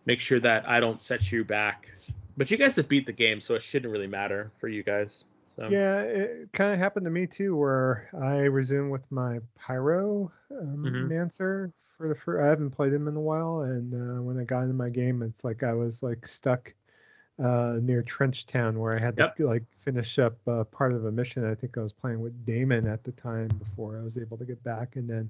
[0.06, 1.90] make sure that I don't set you back.
[2.38, 5.26] But you guys have beat the game, so it shouldn't really matter for you guys.
[5.56, 10.32] So Yeah, it kind of happened to me too, where I resumed with my Pyro
[10.52, 11.08] um, Mhm.
[11.10, 12.44] Mancer for the first.
[12.44, 15.22] I haven't played him in a while, and uh, when I got into my game,
[15.22, 16.74] it's like I was like stuck
[17.40, 19.38] uh, near Trench Town, where I had Yep.
[19.38, 21.44] to like finish up uh, part of a mission.
[21.46, 24.46] I think I was playing with Damon at the time before I was able to
[24.46, 25.30] get back, and then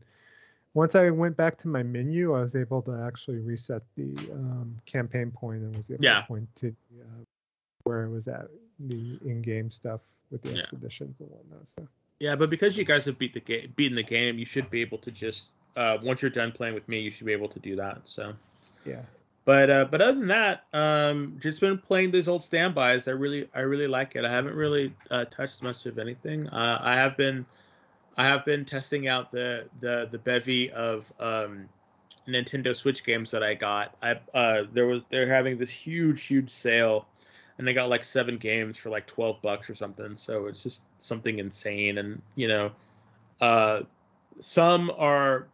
[0.74, 4.76] once I went back to my menu, I was able to actually reset the um,
[4.86, 6.22] campaign point and was able Yeah.
[6.22, 7.24] to point to uh,
[7.86, 8.48] where I was at
[8.80, 10.60] the in-game stuff with the Yeah.
[10.60, 11.68] expeditions and whatnot.
[11.70, 11.88] So
[12.20, 14.82] Yeah, but because you guys have beat the game, beaten the game, you should be
[14.82, 17.60] able to just uh, once you're done playing with me, you should be able to
[17.60, 18.02] do that.
[18.06, 18.34] So,
[18.86, 19.02] yeah,
[19.46, 23.08] but uh, but other than that, um, just been playing those old standbys.
[23.08, 24.26] I really I really like it.
[24.26, 26.50] I haven't really uh, touched much of anything.
[26.50, 27.46] Uh, I have been
[28.18, 31.70] I have been testing out the the the bevy of um,
[32.28, 33.96] Nintendo Switch games that I got.
[34.02, 37.08] I uh, there was they're having this huge huge sale,
[37.60, 40.18] and they got like seven games for like twelve bucks or something.
[40.18, 42.72] So it's just something insane, and you know,
[43.42, 43.82] uh,
[44.40, 45.48] some are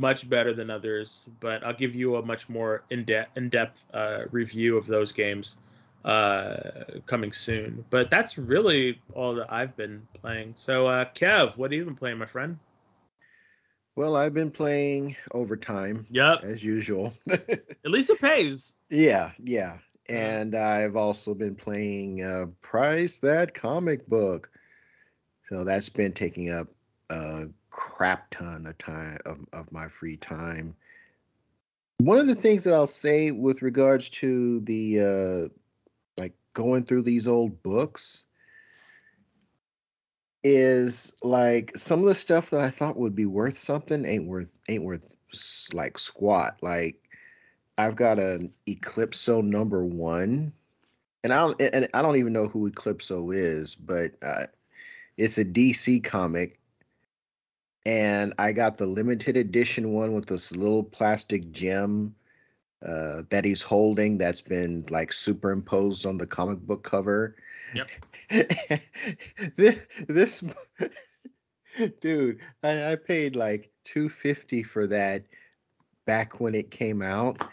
[0.00, 3.84] much better than others, but I'll give you a much more in depth in depth
[3.94, 5.56] uh, review of those games
[6.04, 7.84] uh, coming soon.
[7.90, 10.54] But that's really all that I've been playing.
[10.56, 12.58] So, uh, Kev, what have you been playing, my friend?
[13.96, 16.42] Well, I've been playing overtime Yep.
[16.42, 17.14] as usual.
[17.30, 18.74] At least it pays.
[18.90, 19.78] yeah, yeah.
[20.08, 24.50] And I've also been playing uh, Price That Comic Book.
[25.48, 26.68] So that's been taking up
[27.10, 30.76] a crap ton of time of, of my free time.
[31.98, 35.48] One of the things that I'll say with regards to the uh,
[36.16, 38.24] like going through these old books
[40.44, 44.56] is like some of the stuff that I thought would be worth something ain't worth
[44.68, 45.12] ain't worth
[45.72, 46.58] like squat.
[46.62, 46.96] Like
[47.76, 50.52] I've got an Eclipso number one,
[51.24, 54.46] and I don't and I don't even know who Eclipso is, but uh,
[55.16, 56.60] it's a DC comic,
[57.86, 62.14] and I got the limited edition one with this little plastic gem
[62.84, 67.36] uh, that he's holding that's been like superimposed on the comic book cover.
[67.74, 67.90] Yep.
[69.56, 70.44] this, this
[72.00, 75.24] dude, I, I paid like two fifty for that
[76.06, 77.44] back when it came out.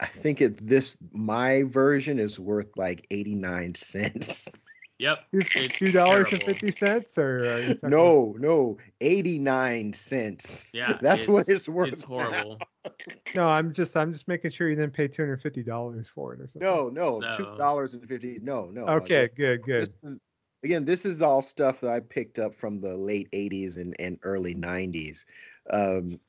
[0.00, 4.48] I think it this my version is worth like eighty nine cents.
[5.00, 5.24] Yep.
[5.72, 6.72] Two dollars and fifty
[7.18, 10.66] or are you talking- No, no, eighty nine cents.
[10.74, 10.98] Yeah.
[11.02, 11.88] that's what it's worth.
[11.88, 12.06] It's now.
[12.18, 12.58] horrible.
[13.34, 16.34] no, I'm just I'm just making sure you didn't pay two hundred fifty dollars for
[16.34, 16.60] it or something.
[16.60, 17.32] No, no, No.
[17.32, 18.40] two dollars and fifty.
[18.42, 18.86] No, no.
[18.86, 19.82] Okay, this- good, good.
[19.84, 20.18] this is-
[20.64, 24.18] again, this is all stuff that I picked up from the late '80s and, and
[24.22, 25.24] early '90s.
[25.70, 26.20] Um,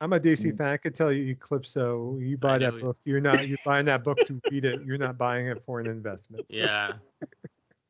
[0.00, 0.66] I'm a DC fan.
[0.66, 2.20] I could tell you Eclipso.
[2.20, 2.96] You buy that book.
[3.04, 3.46] You're not.
[3.46, 4.82] You're buying that book to read it.
[4.84, 6.46] You're not buying it for an investment.
[6.50, 6.92] So- Yeah.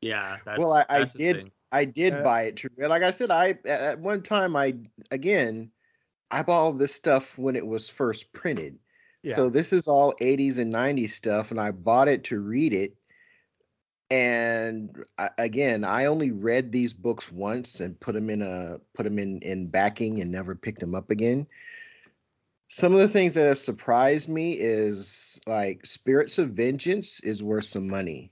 [0.01, 0.37] Yeah.
[0.45, 1.51] That's, Well, I- I that's the did- thing.
[1.71, 4.75] I did Uh, buy it to like I said, I at- at one time I
[5.11, 5.71] again
[6.31, 8.79] I bought all this stuff when it was first printed.
[9.23, 9.35] Yeah.
[9.35, 12.95] So this is all 80s and 90s stuff, and I bought it to read it.
[14.11, 19.03] And I, again, I only read these books once and put them in a put
[19.03, 21.45] them in in backing and never picked them up again.
[22.69, 27.65] Some of the things that have surprised me is like Spirits of Vengeance is worth
[27.65, 28.31] some money,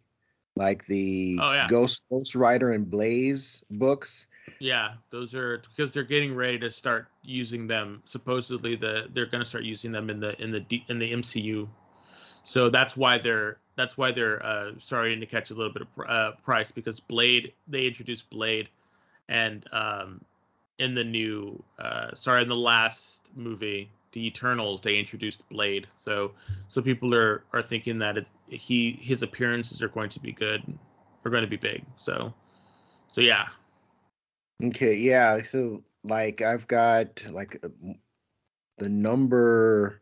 [0.58, 1.68] like the Oh, yeah.
[1.68, 4.28] Ghost Ghost Rider and Blaze books.
[4.60, 8.02] Yeah, those are because they're getting ready to start using them.
[8.06, 11.14] Supposedly, the they're going to start using them in the in the D, in the
[11.14, 11.68] MCU.
[12.44, 15.96] So that's why they're that's why they're uh, starting to catch a little bit of
[15.96, 18.70] pr- uh, price because Blade they introduced Blade,
[19.30, 20.22] and um,
[20.80, 25.88] in the new uh, sorry in the last movie the Eternals, they introduced Blade.
[25.94, 26.32] So
[26.68, 30.62] so people are are thinking that it's, he his appearances are going to be good,
[31.26, 31.84] are going to be big.
[31.98, 32.34] So
[33.12, 33.48] so yeah.
[34.64, 35.42] Okay, yeah.
[35.44, 37.70] So like I've got like uh,
[38.78, 40.02] the number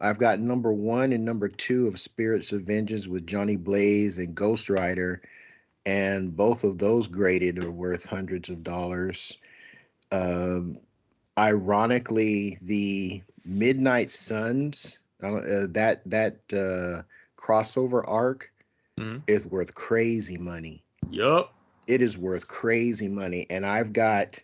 [0.00, 4.34] I've got number one and number two of Spirits of Vengeance with Johnny Blaze and
[4.34, 5.22] Ghost Rider,
[5.86, 9.38] and both of those graded are worth hundreds of dollars.
[10.12, 10.78] Um,
[11.38, 17.02] ironically, the Midnight Suns uh, that that uh,
[17.36, 18.50] crossover arc
[18.98, 19.22] Mhm.
[19.26, 20.82] is worth crazy money.
[21.10, 21.52] Yup.
[21.86, 24.38] It is worth crazy money, and I've got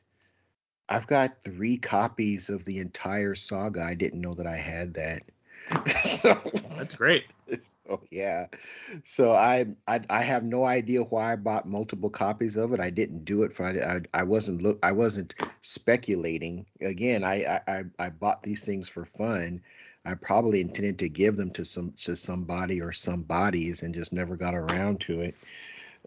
[0.89, 3.83] I've got three copies of the entire saga.
[3.83, 5.23] I didn't know that I had that.
[6.05, 6.41] so
[6.81, 7.25] That's great.
[7.59, 8.47] so yeah.
[9.05, 12.81] So I, I i have no idea why i bought multiple copies of it.
[12.81, 16.65] I didn't do it for i, I, wasn't look i wasn't speculating.
[16.81, 19.61] Again I, I i i bought these things for fun.
[20.07, 24.13] I probably intended to give them to some to somebody or some bodies and just
[24.13, 25.37] never got around to it.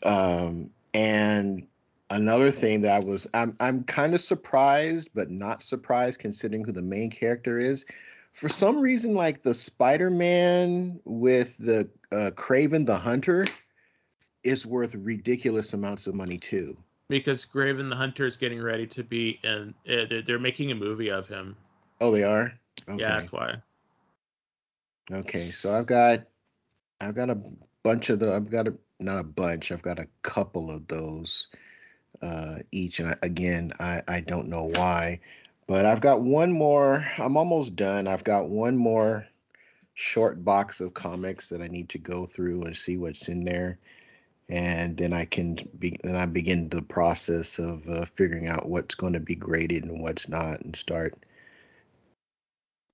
[0.02, 1.68] Um and
[2.10, 6.72] another thing that i was i'm i'm kind of surprised but not surprised considering who
[6.72, 7.86] the main character is
[8.34, 13.46] for some reason, like the Spider-Man with the uh, Kraven the Hunter
[14.43, 16.76] is worth ridiculous amounts of money too.
[17.10, 20.76] Because Kraven the Hunter is getting ready to be and Uh, they're, they're making a
[20.76, 21.56] movie of him.
[22.02, 22.54] Oh, they are.
[22.89, 23.00] Okay.
[23.02, 23.56] Yeah, that's why.
[25.12, 26.24] Okay, so I've got,
[27.02, 27.38] I've got a
[27.84, 28.34] bunch of the.
[28.34, 29.72] I've got a not a bunch.
[29.72, 31.48] I've got a couple of those
[32.22, 35.19] uh, each, and I, again, I I don't know why,
[35.67, 37.06] but I've got one more.
[37.17, 38.08] I'm almost done.
[38.08, 39.26] I've got one more
[39.95, 43.78] short box of comics that I need to go through and see what's in there,
[44.49, 45.95] and then I can be.
[46.04, 50.02] Then I begin the process of uh, figuring out what's going to be graded and
[50.02, 51.26] what's not, and start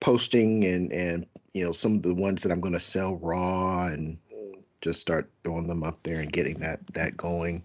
[0.01, 3.87] posting and and you know some of the ones that I'm going to sell raw
[3.87, 4.17] and
[4.81, 7.63] just start throwing them up there and getting that that going.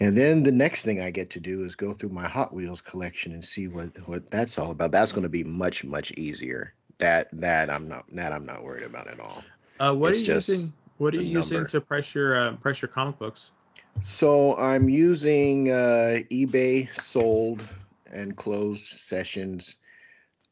[0.00, 2.80] And then the next thing I get to do is go through my Hot Wheels
[2.80, 4.92] collection and see what what that's all about.
[4.92, 6.72] That's going to be much much easier.
[6.98, 9.42] That that I'm not that I'm not worried about at all.
[9.80, 10.72] Uh, what It's are you using?
[10.98, 13.50] What are you using to price your uh, price your comic books?
[14.00, 17.62] So I'm using uh, eBay sold
[18.12, 19.76] and closed sessions.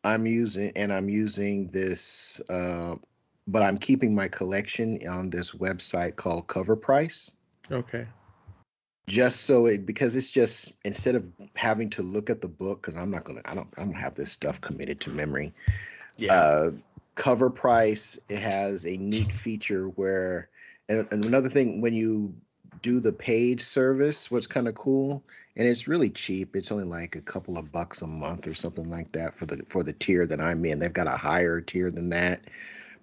[0.02, 2.96] I'm using and I'm using this, uh,
[3.46, 7.32] but I'm keeping my collection on this website called CovrPrice.
[7.70, 8.06] Okay.
[9.08, 12.96] Just so it because it's just instead of having to look at the book because
[12.96, 15.52] i'm not gonna i don't i don't have this stuff committed to memory.
[16.16, 16.34] Yeah.
[16.34, 16.70] uh
[17.14, 20.48] CovrPrice it has a neat feature where
[20.88, 22.34] and, and another thing when you
[22.82, 25.22] do the paid service what's kind of cool
[25.56, 28.90] and it's really cheap it's only like a couple of bucks a month or something
[28.90, 30.78] like that for the for the tier that i'm in.
[30.80, 32.40] They've got a higher tier than that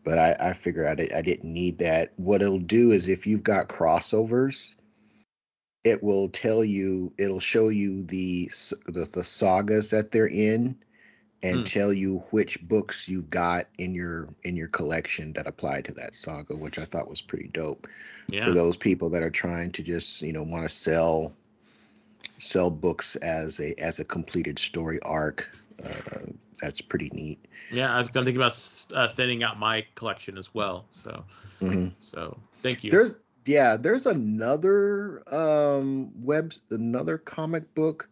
[0.04, 2.12] but i i figure I, I didn't need that.
[2.18, 4.74] What it'll do is if you've got crossovers
[5.84, 8.50] it will tell you it'll show you the
[8.88, 10.76] the, the sagas that they're in
[11.44, 11.66] and Hmm.
[11.66, 16.16] tell you which books you've got in your in your collection that apply to that
[16.16, 17.88] saga which i thought was pretty dope
[18.30, 18.46] yeah.
[18.46, 21.34] for those people that are trying to just you know want to sell
[22.40, 25.50] sell books as a as a completed story arc
[25.84, 26.26] uh,
[26.62, 28.58] that's pretty neat Yeah, I was gonna think about
[28.94, 30.86] uh, thinning out my collection as well.
[30.92, 31.26] So,
[31.62, 31.94] Mhm.
[32.00, 32.92] so thank you.
[32.92, 38.10] There's yeah, there's another um web another comic book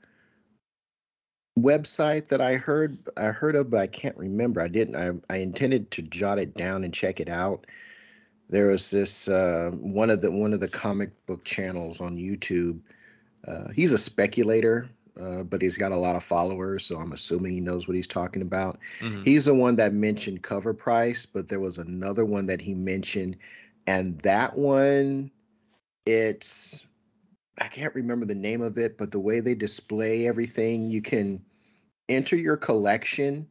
[1.59, 4.61] website that I heard I heard of, but I can't remember.
[4.61, 4.95] I didn't.
[4.95, 7.65] I I intended to jot it down and check it out.
[8.49, 12.79] There was this uh, one of the one of the comic book channels on YouTube.
[13.47, 14.89] Uh, he's a speculator,
[15.19, 18.07] uh, but he's got a lot of followers, so I'm assuming he knows what he's
[18.07, 18.79] talking about.
[19.01, 19.25] Mhm.
[19.25, 23.37] He's the one that mentioned CovrPrice, but there was another one that he mentioned,
[23.87, 25.31] and that one,
[26.05, 26.85] it's
[27.59, 31.43] I can't remember the name of it, but the way they display everything, you can
[32.09, 33.47] enter your collection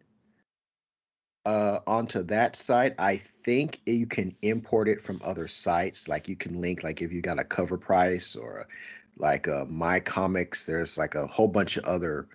[1.47, 2.95] uh onto that site.
[2.99, 6.09] I think you can import it from other sites.
[6.09, 8.67] Like you can link, like if you got a CovrPrice or
[9.17, 12.29] like uh, my comics, there's like a whole bunch of other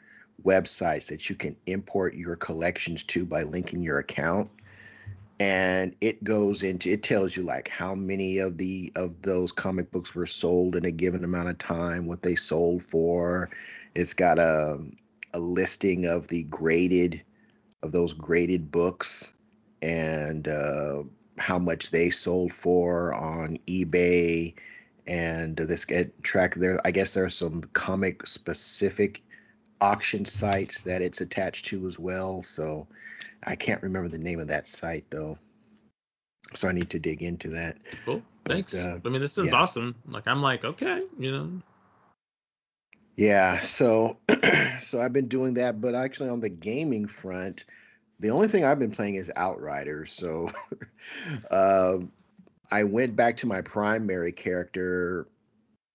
[0.43, 4.49] websites that you can import your collections to by linking your account
[5.39, 9.91] and it goes into it tells you like how many of the of those comic
[9.91, 13.49] books were sold in a given amount of time what they sold for
[13.95, 14.79] it's got a
[15.33, 17.21] a listing of the graded
[17.83, 19.33] of those graded books
[19.81, 21.03] and uh
[21.37, 24.53] how much they sold for on ebay
[25.05, 29.21] and this get track there i guess there are some comic specific
[29.81, 32.43] auction sites that it's attached to as well.
[32.43, 32.87] So
[33.45, 35.37] I can't remember the name of that site though.
[36.53, 37.77] So I need to dig into that.
[38.05, 38.21] Cool.
[38.45, 38.73] Thanks.
[38.73, 39.55] But, uh, I mean, this is yeah.
[39.55, 39.95] awesome.
[40.07, 41.49] Like, I'm like, okay, you know.
[43.17, 44.17] Yeah, so
[44.81, 47.65] so I've been doing that, but actually on the gaming front,
[48.19, 50.11] the only thing I've been playing is Outriders.
[50.11, 50.49] So
[51.51, 51.97] uh,
[52.71, 55.27] I went back to my primary character.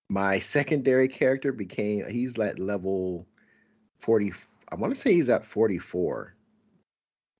[0.08, 3.26] My secondary character became he's at level
[3.98, 4.32] 40
[4.72, 6.34] I want to say he's at 44.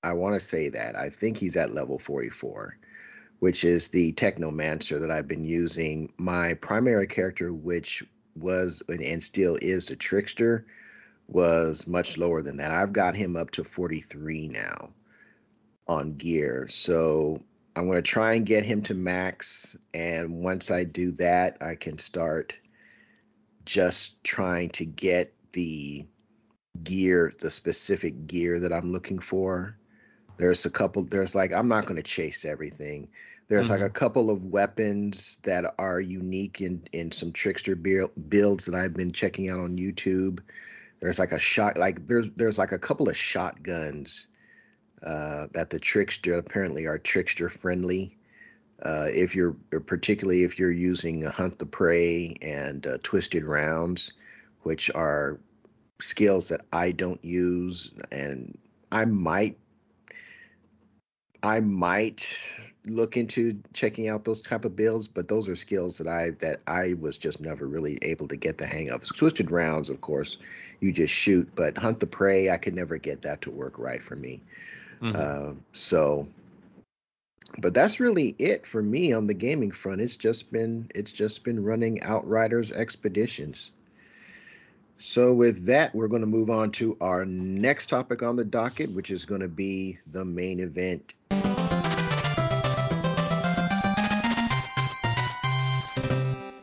[0.03, 0.97] I want to say that.
[0.97, 2.77] I think he's at level 44,
[3.39, 6.11] which is the Technomancer that I've been using.
[6.17, 8.03] My primary character, which
[8.35, 10.65] was and still is a trickster,
[11.27, 12.71] was much lower than that.
[12.71, 14.89] I've got him up to 43 now
[15.87, 16.67] on gear.
[16.69, 17.39] So
[17.75, 19.75] I'm going to try and get him to max.
[19.93, 22.53] And once I do that, I can start
[23.65, 26.05] just trying to get the
[26.83, 29.77] gear, the specific gear that I'm looking for.
[30.37, 33.07] There's a couple, there's like, I'm not going to chase everything.
[33.47, 38.75] There's like a couple of weapons that are unique in, in some trickster builds that
[38.75, 40.39] I've been checking out on YouTube.
[41.01, 44.27] There's like a shot, like there's there's like a couple of shotguns
[45.05, 48.17] uh, that the trickster apparently are trickster friendly.
[48.83, 54.13] Uh, if you're particularly if you're using hunt the prey and uh, twisted rounds,
[54.61, 55.41] which are
[55.99, 58.57] skills that I don't use, and
[58.93, 59.57] I might
[61.43, 62.27] I might
[62.87, 66.61] look into checking out those type of builds, but those are skills that I that
[66.67, 69.03] I was just never really able to get the hang of.
[69.15, 70.37] Twisted rounds, of course,
[70.81, 74.01] you just shoot, but hunt the prey, I could never get that to work right
[74.01, 74.41] for me.
[75.01, 75.15] Mhm.
[75.15, 76.27] Uh, so,
[77.59, 80.01] but that's really it for me on the gaming front.
[80.01, 83.71] It's just been it's just been running Outriders expeditions.
[85.01, 88.91] So with that, we're going to move on to our next topic on the docket,
[88.91, 91.15] which is going to be the main event.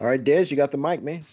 [0.00, 1.24] All right, Des, you got the mic, man.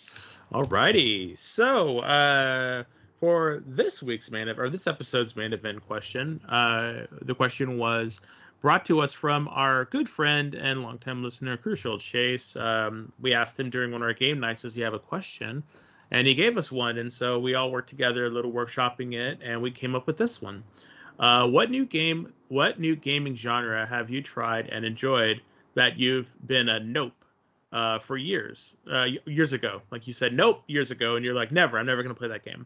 [0.51, 1.35] All righty.
[1.35, 2.85] So, uh,
[3.19, 8.19] for this week's main event, or this episode's main event question, uh, the question was
[8.61, 12.55] brought to us from our good friend and longtime listener, Crucial Chase.
[12.55, 15.61] Um, we asked him during one of our game nights, does he have a question?
[16.11, 16.97] And he gave us one.
[16.97, 20.17] And so we all worked together, a little workshopping it, and we came up with
[20.17, 20.63] this one.
[21.19, 25.41] Uh, what new game, what new gaming genre have you tried and enjoyed
[25.75, 27.13] that you've been a nope
[27.71, 29.81] uh, for years, uh, years ago.
[29.91, 32.29] Like you said, nope, years ago, and you're like, never, I'm never going to play
[32.29, 32.65] that game.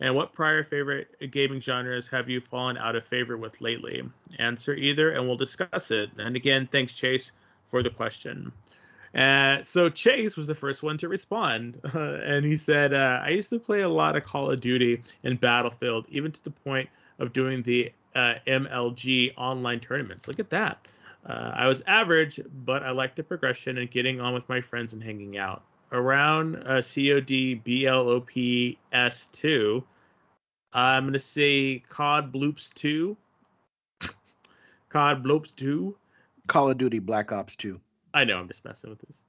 [0.00, 4.02] And what prior favorite gaming genres have you fallen out of favor with lately?
[4.38, 6.10] Answer either, and we'll discuss it.
[6.18, 7.32] And again, thanks, Chase,
[7.70, 8.52] for the question.
[9.14, 13.50] Uh, so Chase was the first one to respond, and he said, uh, "I used
[13.50, 16.88] to play a lot of Call of Duty and Battlefield, even to the point
[17.18, 20.28] of doing the uh, MLG online tournaments.
[20.28, 20.86] Look at that.
[21.26, 24.92] Uh, I was average, but I liked the progression and getting on with my friends
[24.92, 25.62] and hanging out.
[25.92, 28.30] Around uh, COD BLOP
[28.92, 29.84] S2,
[30.72, 33.16] I'm going to say COD Bloops 2.
[34.88, 35.94] COD Bloops 2.
[36.48, 37.78] Call of Duty Black Ops 2.
[38.14, 39.24] I know, I'm just messing with this.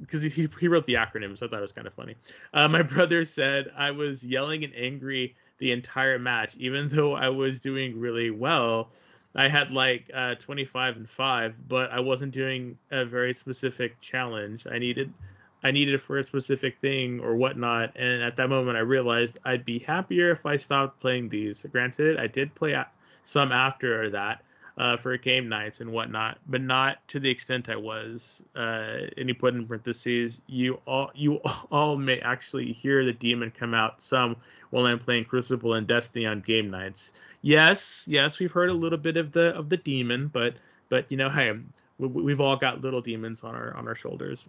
[0.00, 2.14] Because he, he wrote the acronym, so I thought it was kind of funny.
[2.54, 7.28] Uh, my brother said I was yelling and angry the entire match, even though I
[7.28, 8.90] was doing really well.
[9.34, 14.66] I had like uh, 25 and 5, but I wasn't doing a very specific challenge.
[14.70, 15.12] I needed
[15.64, 19.64] I needed for a specific thing or whatnot, and at that moment I realized I'd
[19.64, 21.64] be happier if I stopped playing these.
[21.70, 22.76] Granted, I did play
[23.24, 24.42] some after that
[24.78, 28.42] uh, for game nights and whatnot, but not to the extent I was.
[28.56, 31.36] Uh, and he put in parentheses, you all you
[31.70, 34.36] all may actually hear the demon come out some
[34.70, 37.12] while I'm playing Crucible and Destiny on game nights.
[37.42, 40.54] Yes, yes, we've heard a little bit of the of the demon, but
[40.88, 41.52] but you know, hey,
[41.98, 44.46] we, we've all got little demons on our on our shoulders.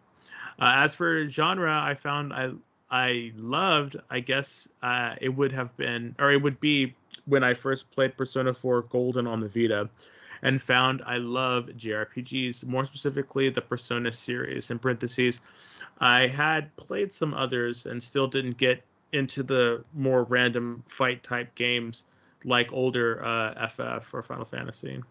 [0.59, 2.51] Uh, as for genre, I found I
[2.89, 3.97] I loved.
[4.11, 6.93] I guess uh, it would have been, or it would be
[7.25, 9.89] when I first played Persona 4 Golden on the Vita,
[10.43, 14.69] and found I love JRPGs, more specifically the Persona series.
[14.69, 15.41] In parentheses,
[15.99, 18.83] I had played some others and still didn't get
[19.13, 22.03] into the more random fight type games
[22.43, 25.01] like older uh, FF or Final Fantasy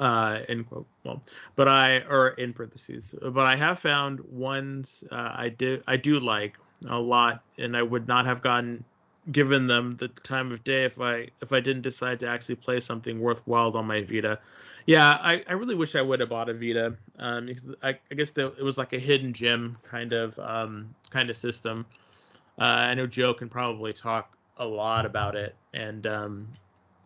[0.00, 1.22] uh end quote well
[1.54, 6.18] but i or in parentheses but i have found ones uh, i did i do
[6.18, 6.56] like
[6.90, 8.84] a lot and i would not have gotten
[9.32, 12.80] given them the time of day if i if i didn't decide to actually play
[12.80, 14.38] something worthwhile on my vita
[14.86, 17.48] yeah i, I really wish i would have bought a vita um
[17.82, 21.36] I, I guess the, it was like a hidden gem kind of um kind of
[21.36, 21.86] system
[22.58, 26.48] uh, i know joe can probably talk a lot about it and um,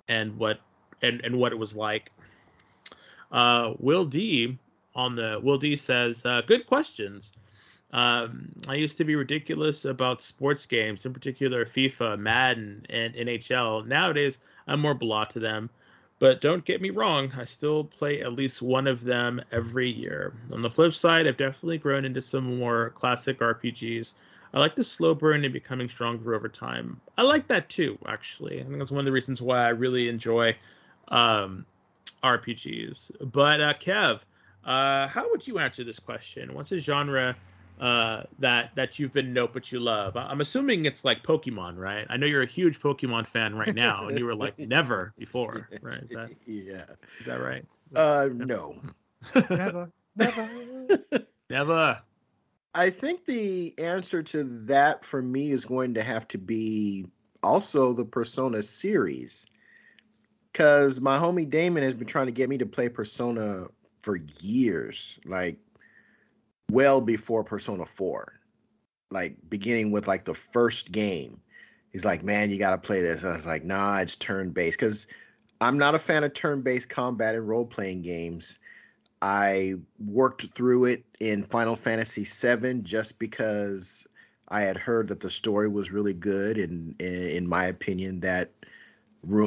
[0.08, 0.60] and what
[1.02, 2.12] and and what it was like.
[3.30, 4.58] Uh, Will D
[4.94, 7.32] on the Will D says, uh, "Good questions.
[7.92, 13.86] Um, I used to be ridiculous about sports games, in particular FIFA, Madden, and NHL.
[13.86, 15.70] Nowadays, I'm more blah to them.
[16.18, 20.32] But don't get me wrong, I still play at least one of them every year.
[20.52, 24.14] On the flip side, I've definitely grown into some more classic RPGs.
[24.52, 27.00] I like the slow burn and becoming stronger over time.
[27.16, 28.60] I like that too, actually.
[28.60, 30.56] I think that's one of the reasons why I really enjoy
[31.08, 31.64] um,
[32.24, 33.32] RPGs.
[33.32, 34.20] But uh, Kev,
[34.64, 36.52] uh, how would you answer this question?
[36.52, 37.36] What's a genre
[37.80, 40.16] uh, that that you've been nope but you love?
[40.16, 42.06] I'm assuming it's like Pokemon, right?
[42.08, 45.68] I know you're a huge Pokemon fan right now, and you were like never before,
[45.82, 46.02] right?
[46.02, 46.84] Is that yeah?
[47.20, 47.64] Is that right?
[47.94, 48.76] Uh, no,
[49.50, 50.98] never, never,
[51.50, 52.02] never.
[52.74, 57.06] I think the answer to that for me is going to have to be
[57.42, 59.46] also the Persona series.
[60.52, 63.66] Because my homie Damon has been trying to get me to play Persona
[64.00, 65.58] for years, like
[66.70, 68.32] well before Persona 4.
[69.10, 71.40] Like beginning with like the first game.
[71.90, 73.22] He's like, man, you got to play this.
[73.22, 74.78] And I was like, nah, it's turn based.
[74.78, 75.06] Because
[75.60, 78.58] I'm not a fan of turn based combat and role playing games.
[79.20, 84.06] I worked through it in Final Fantasy VII just because
[84.48, 88.52] I had heard that the story was really good, and in my opinion, that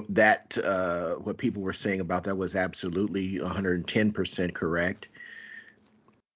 [0.09, 5.07] that uh, what people were saying about that was absolutely 110% correct.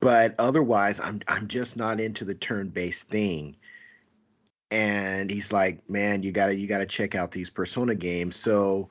[0.06, 3.56] But otherwise, I'm I'm just not into the turn-based thing.
[4.70, 8.90] And he's like, "Man, you gotta you gotta check out these Persona games." So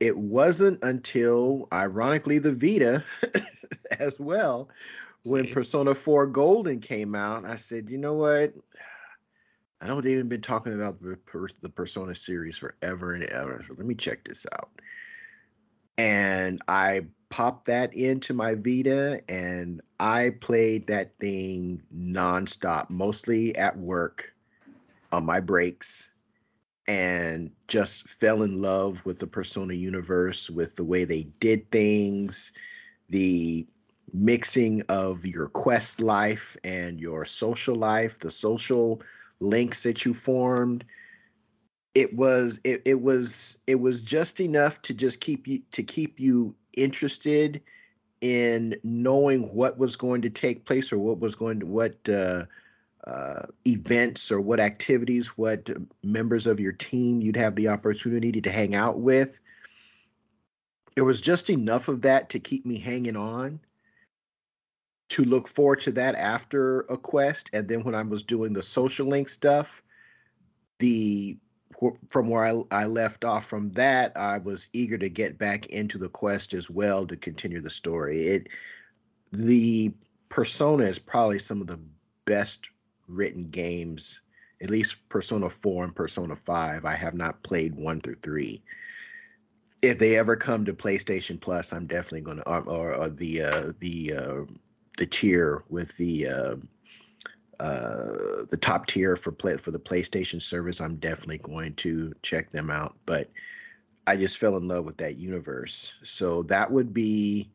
[0.00, 3.02] it wasn't until, ironically, the Vita
[3.98, 4.68] as well.
[5.22, 5.50] When See?
[5.50, 8.52] Persona 4 Golden came out, I said, you know what?
[9.80, 11.18] I know they've even been talking about the,
[11.62, 13.62] the Persona series forever and ever.
[13.66, 14.68] So let me check this out.
[15.96, 23.76] And I popped that into my Vita and I played that thing nonstop, mostly at
[23.76, 24.34] work
[25.12, 26.12] on my breaks
[26.88, 32.52] and just fell in love with the Persona universe, with the way they did things,
[33.10, 33.66] the
[34.14, 39.02] mixing of your quest life and your social life, the social
[39.40, 40.82] links that you formed.
[41.94, 46.18] It was it, it was it was just enough to just keep you to keep
[46.18, 47.60] you interested
[48.20, 52.44] in knowing what was going to take place or what was going to what uh,
[53.06, 55.70] uh, events or what activities, what
[56.02, 59.40] members of your team you'd have the opportunity to hang out with.
[60.96, 63.60] There was just enough of that to keep me hanging on
[65.10, 67.50] to look forward to that after a quest.
[67.52, 69.82] And then when I was doing the social link stuff,
[70.78, 71.36] the
[72.08, 75.98] from where I, I left off from that, I was eager to get back into
[75.98, 78.26] the quest as well to continue the story.
[78.26, 78.48] It
[79.32, 79.94] the
[80.28, 81.80] persona is probably some of the
[82.24, 82.70] best
[83.06, 84.20] written games,
[84.60, 86.84] at least Persona 4 and Persona 5.
[86.84, 88.62] I have not played 1 through 3.
[89.82, 93.72] If they ever come to PlayStation Plus, I'm definitely going to or, or, the uh,
[93.80, 94.40] the uh,
[94.98, 96.56] the tier with the uh,
[97.60, 102.50] uh, the top tier for play for the PlayStation service, I'm definitely going to check
[102.50, 102.96] them out.
[103.06, 103.30] But
[104.06, 107.50] I just fell in love with that universe, so that would be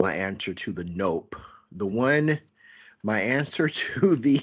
[0.00, 1.36] my answer to the Nope.
[1.72, 2.38] The one,
[3.02, 4.40] my answer to the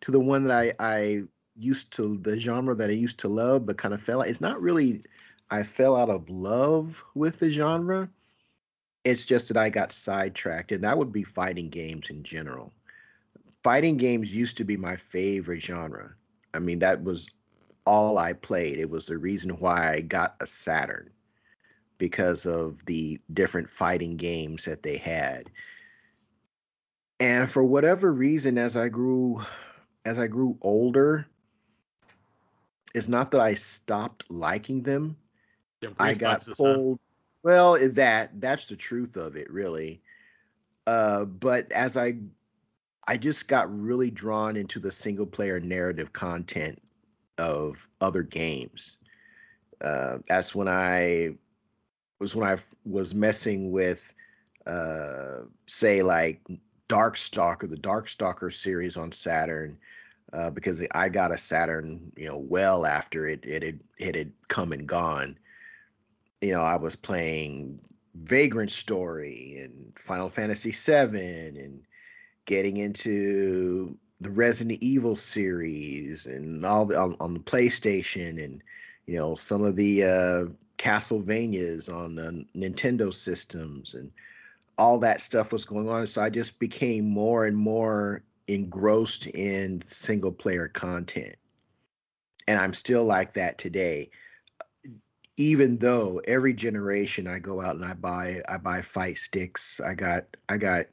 [0.00, 1.22] to the one that I I
[1.56, 4.22] used to the genre that I used to love, but kind of fell.
[4.22, 5.02] It's not really.
[5.50, 8.08] I fell out of love with the genre
[9.04, 12.72] it's just that I got sidetracked, and that would be fighting games in general.
[13.64, 16.14] Fighting games used to be my favorite genre.
[16.52, 17.28] I mean, that was
[17.86, 18.78] all I played.
[18.78, 21.10] It was the reason why I got a Saturn
[21.98, 25.50] because of the different fighting games that they had.
[27.20, 29.40] And for whatever reason, as I grew
[30.04, 31.26] as I grew older,
[32.94, 35.16] it's not that I stopped liking them.
[35.98, 37.00] I got pulled.
[37.42, 40.02] Well, that that's the truth of it, really.
[40.86, 42.16] Uh, but as I,
[43.06, 46.78] I just got really drawn into the single player narrative content
[47.38, 48.96] of other games.
[49.80, 51.36] Uh, that's when I
[52.20, 54.14] was when I was messing with,
[54.66, 56.40] uh, say like
[56.88, 59.76] Darkstalker, the Darkstalker series on Saturn,
[60.32, 64.32] uh, because I got a Saturn, you know, well after it it had it had
[64.48, 65.36] come and gone
[66.44, 67.80] you know, I was playing
[68.14, 71.80] Vagrant Story and Final Fantasy VII and
[72.46, 78.62] getting into the Resident Evil series and all the on, on the PlayStation and
[79.06, 80.44] you know, some of the uh,
[80.78, 84.10] Castlevanias on the Nintendo systems and
[84.78, 86.06] all that stuff was going on.
[86.06, 91.36] So I just became more and more engrossed in single player content.
[92.48, 94.10] And I'm still like that today.
[95.36, 99.80] Even though every generation I go out and I buy I buy fight sticks.
[99.80, 100.86] I got I got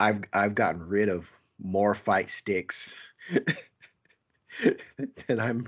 [0.00, 1.30] I've I've gotten rid of
[1.60, 2.94] more fight sticks
[5.26, 5.66] than I'm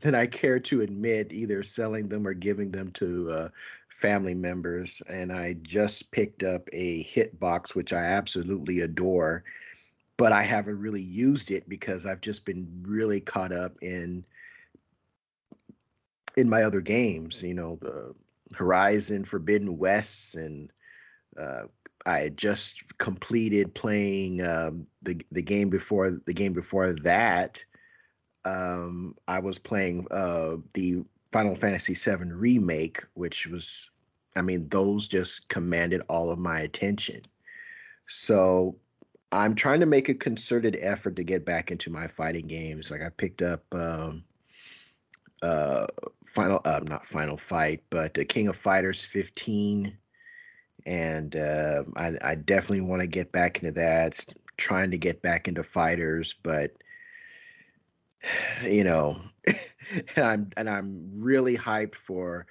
[0.00, 3.48] than I care to admit, either selling them or giving them to uh,
[3.88, 5.02] family members.
[5.08, 9.44] And I just picked up a hitbox, which I absolutely adore,
[10.16, 14.24] but I haven't really used it because I've just been really caught up in
[16.36, 17.42] in my other games.
[17.42, 18.14] You know, the
[18.54, 20.72] Horizon Forbidden Wests and
[21.38, 21.64] uh,
[22.06, 27.64] I had just completed playing um, the the game before the game before that.
[28.44, 33.90] Um, I was playing uh, the Final Fantasy VII remake, which was,
[34.36, 37.22] I mean, those just commanded all of my attention.
[38.06, 38.76] So
[39.32, 42.90] I'm trying to make a concerted effort to get back into my fighting games.
[42.90, 44.24] Like I picked up um,
[45.42, 45.86] uh,
[46.26, 49.96] Final, uh, not Final Fight, but uh, King of Fighters 15
[50.86, 54.24] and uh, I, I, definitely want to get back into that.
[54.56, 56.72] Trying to get back into fighters, but
[58.64, 59.16] you know,
[59.46, 59.56] and
[60.16, 62.46] I'm and I'm really hyped for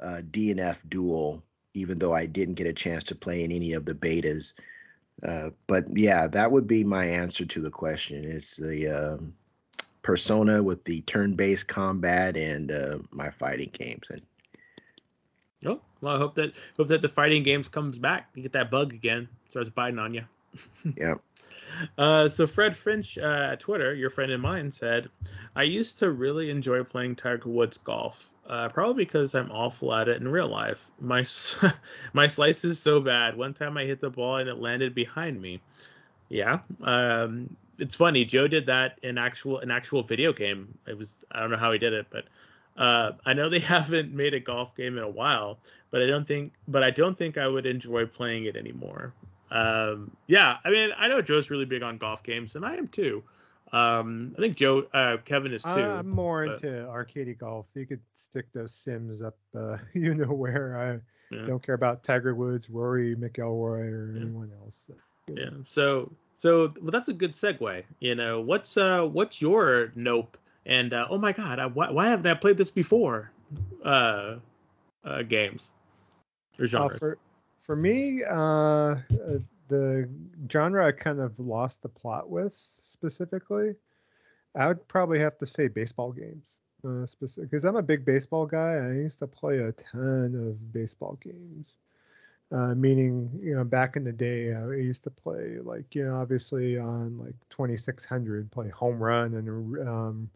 [0.00, 1.42] uh, DNF Duel,
[1.74, 4.52] even though I didn't get a chance to play in any of the betas.
[5.26, 8.24] Uh, but yeah, that would be my answer to the question.
[8.24, 9.34] It's the um,
[10.02, 14.22] persona with the turn-based combat and uh, my fighting games, and
[16.00, 18.28] well, I hope that hope that the fighting games comes back.
[18.34, 20.24] You get that bug again, starts biting on you.
[20.96, 21.14] yeah.
[21.98, 25.08] Uh, so Fred Finch uh, at Twitter, your friend and mine, said,
[25.54, 28.30] "I used to really enjoy playing Tiger Woods golf.
[28.48, 30.88] Uh, probably because I'm awful at it in real life.
[31.00, 31.24] My
[32.12, 33.36] my slice is so bad.
[33.36, 35.60] One time I hit the ball and it landed behind me.
[36.28, 38.24] Yeah, um, it's funny.
[38.24, 40.78] Joe did that in actual an actual video game.
[40.86, 42.24] It was I don't know how he did it, but
[42.78, 45.58] uh, I know they haven't made a golf game in a while,
[45.90, 49.14] but I don't think, but I don't think I would enjoy playing it anymore.
[49.50, 52.88] Um, yeah, I mean, I know Joe's really big on golf games, and I am
[52.88, 53.22] too.
[53.72, 55.70] Um, I think Joe, uh, Kevin is too.
[55.70, 56.62] I'm more but...
[56.62, 57.66] into arcade golf.
[57.74, 60.78] You could stick those sims up, uh, you know where.
[60.78, 61.44] I yeah.
[61.46, 64.22] don't care about Tiger Woods, Rory McIlroy, or yeah.
[64.22, 64.90] anyone else.
[65.28, 65.50] Yeah.
[65.66, 67.82] So, so well, that's a good segue.
[68.00, 70.36] You know, what's uh, what's your nope
[70.66, 73.30] and uh, oh my god, I, why, why, haven't I played this before?
[73.84, 74.36] Uh,
[75.04, 75.72] uh, games
[76.58, 76.98] or uh, genres.
[76.98, 77.18] for
[77.62, 78.98] for me, uh, uh,
[79.68, 80.08] the
[80.50, 83.74] genre I kind of lost the plot with specifically.
[84.54, 86.56] I would probably have to say baseball games,
[86.86, 88.74] uh, specific because I'm a big baseball guy.
[88.74, 91.76] I used to play a ton of baseball games.
[92.52, 96.20] Uh, meaning, you know, back in the day, I used to play like, you know,
[96.20, 100.30] obviously on like 2600, play home run and um,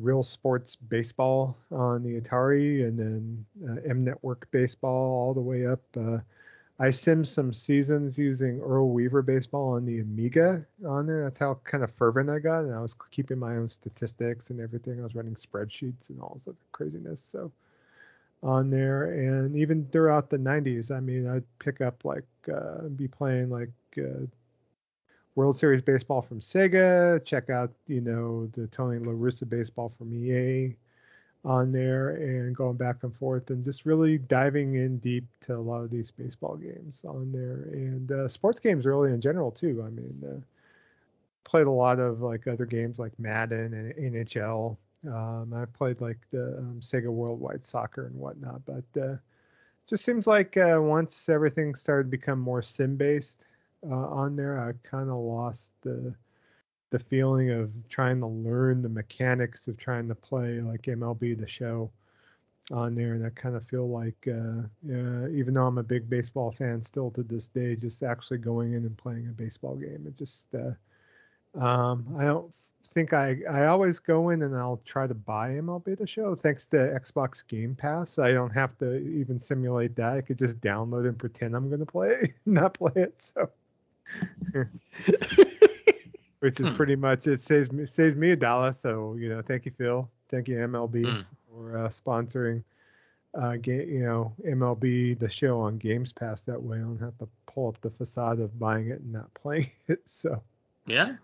[0.00, 5.66] real sports baseball on the Atari, and then uh, M Network baseball all the way
[5.66, 5.82] up.
[5.96, 6.18] Uh,
[6.78, 11.24] I simmed some seasons using Earl Weaver baseball on the Amiga on there.
[11.24, 14.60] That's how kind of fervent I got, and I was keeping my own statistics and
[14.60, 15.00] everything.
[15.00, 17.22] I was running spreadsheets and all this other craziness.
[17.22, 17.50] So
[18.42, 23.08] on there, and even throughout the 90s, I mean, I'd pick up like uh, be
[23.08, 24.26] playing like uh,
[25.36, 27.22] World Series baseball from Sega.
[27.24, 30.74] Check out, you know, the Tony La Russa baseball from EA
[31.44, 35.58] on there and going back and forth and just really diving in deep to a
[35.58, 39.84] lot of these baseball games on there and uh, sports games really in general too.
[39.86, 40.40] I mean, uh,
[41.44, 44.76] played a lot of like other games like Madden and NHL.
[45.06, 49.16] Um, I played like the um, Sega Worldwide Soccer and whatnot, but uh,
[49.86, 53.44] just seems like uh, once everything started to become more sim based
[53.90, 56.14] uh, on there, I kind of lost the
[56.90, 61.48] the feeling of trying to learn the mechanics of trying to play like MLB the
[61.48, 61.90] Show
[62.72, 64.62] on there, and I kind of feel like, uh,
[64.92, 68.72] uh, even though I'm a big baseball fan still to this day, just actually going
[68.74, 72.52] in and playing a baseball game, it just uh, um, I don't
[72.90, 76.34] think I I always go in and I'll try to buy MLB the Show.
[76.34, 80.14] Thanks to Xbox Game Pass, I don't have to even simulate that.
[80.14, 83.14] I could just download and pretend I'm going to play, not play it.
[83.22, 83.50] So.
[86.40, 86.74] Which is hmm.
[86.74, 88.72] pretty much it saves me saves me a dollar.
[88.72, 90.08] So you know, thank you, Phil.
[90.28, 91.22] Thank you, MLB, hmm.
[91.48, 92.62] for uh, sponsoring.
[93.34, 96.44] Uh, game, you know, MLB the show on Games Pass.
[96.44, 99.32] That way, I don't have to pull up the facade of buying it and not
[99.34, 100.00] playing it.
[100.06, 100.42] So.
[100.86, 101.16] Yeah.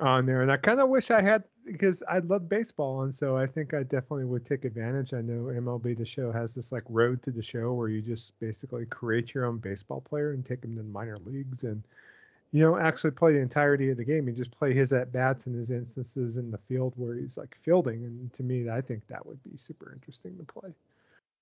[0.00, 3.36] On there, and I kind of wish I had because I love baseball, and so
[3.36, 5.14] I think I definitely would take advantage.
[5.14, 8.38] I know MLB The Show has this like road to the show where you just
[8.40, 11.82] basically create your own baseball player and take him to the minor leagues, and
[12.52, 14.26] you don't actually play the entirety of the game.
[14.26, 17.56] You just play his at bats and his instances in the field where he's like
[17.62, 20.70] fielding, and to me, I think that would be super interesting to play.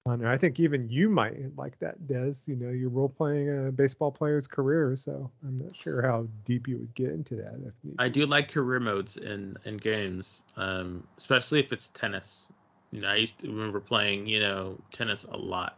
[0.07, 0.31] On there.
[0.31, 2.33] I think even you might like that, Des.
[2.47, 6.67] You know, you're role playing a baseball player's career, so I'm not sure how deep
[6.67, 7.55] you would get into that.
[7.67, 12.49] If I do like career modes in in games, um, especially if it's tennis.
[12.91, 15.77] You know, I used to remember playing, you know, tennis a lot.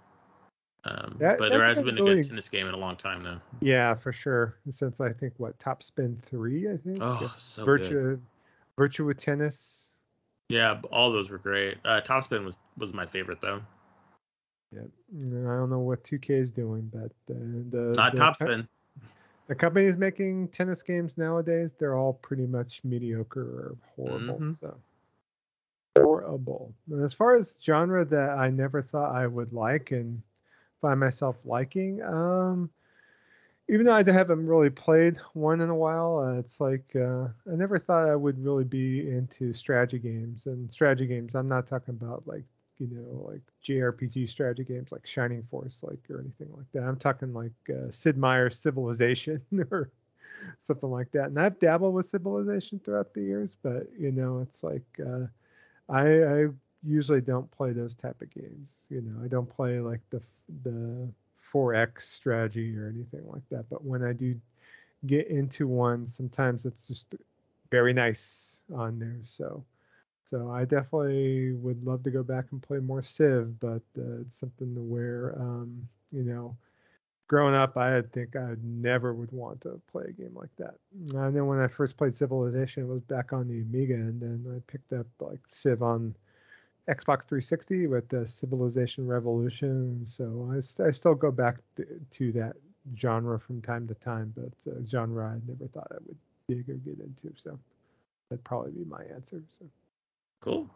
[0.84, 3.22] Um, that, but there hasn't been really, a good tennis game in a long time
[3.22, 3.42] now.
[3.60, 4.56] Yeah, for sure.
[4.70, 6.98] Since I think what Top Spin three, I think.
[7.00, 7.28] Oh, yeah.
[7.38, 8.22] so Virtua, good.
[8.78, 9.92] Virtua Tennis.
[10.48, 11.78] Yeah, all those were great.
[11.84, 13.60] Uh, Top Spin was was my favorite though.
[14.72, 17.38] Yeah, I don't know what 2K is doing, but uh,
[17.70, 18.68] the not the, top spin.
[19.48, 24.34] The companies making tennis games nowadays, they're all pretty much mediocre or horrible.
[24.34, 24.52] Mm-hmm.
[24.52, 24.76] So
[25.98, 26.72] horrible.
[26.88, 30.22] And as far as genre that I never thought I would like and
[30.80, 32.70] find myself liking, um,
[33.68, 37.56] even though I haven't really played one in a while, uh, it's like uh, I
[37.56, 40.46] never thought I would really be into strategy games.
[40.46, 42.44] And strategy games, I'm not talking about like
[42.80, 46.82] you know, like JRPG strategy games like Shining Force, like or anything like that.
[46.82, 49.90] I'm talking like uh, Sid Meier's Civilization or
[50.58, 51.26] something like that.
[51.26, 55.26] And I've dabbled with Civilization throughout the years, but you know, it's like uh,
[55.88, 56.46] I, I
[56.82, 58.80] usually don't play those type of games.
[58.88, 60.22] You know, I don't play like the
[60.62, 61.08] the
[61.52, 63.68] 4X strategy or anything like that.
[63.68, 64.34] But when I do
[65.06, 67.14] get into one, sometimes it's just
[67.70, 69.18] very nice on there.
[69.24, 69.64] So
[70.30, 74.36] so I definitely would love to go back and play more Civ, but uh, it's
[74.36, 76.56] something to where, um, you know,
[77.26, 80.74] growing up, I think I never would want to play a game like that.
[81.14, 84.46] And then when I first played Civilization, it was back on the Amiga, and then
[84.56, 86.14] I picked up like Civ on
[86.88, 90.06] Xbox 360 with the Civilization Revolution.
[90.06, 92.54] So I, I still go back to, to that
[92.96, 96.18] genre from time to time, but uh, genre I never thought I would
[96.48, 97.36] dig or get into.
[97.36, 97.58] So
[98.28, 99.42] that'd probably be my answer.
[99.58, 99.66] So.
[100.40, 100.68] Cool.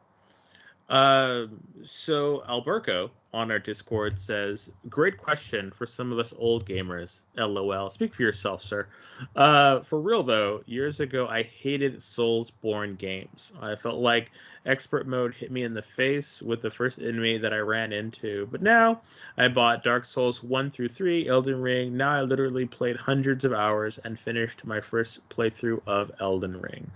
[0.89, 1.47] Uh,
[1.83, 7.89] so Alberto on our Discord says, "Great question for some of us old gamers." LOL.
[7.89, 8.87] Speak for yourself, sir.
[9.35, 13.53] Uh, for real though, years ago I hated Soulsborne games.
[13.62, 14.31] I felt like
[14.67, 18.47] expert mode hit me in the face with the first enemy that I ran into.
[18.53, 19.01] But now
[19.39, 21.97] I bought Dark Souls one through three, Elden Ring.
[21.97, 26.91] Now I literally played hundreds of hours and finished my first playthrough of Elden Ring.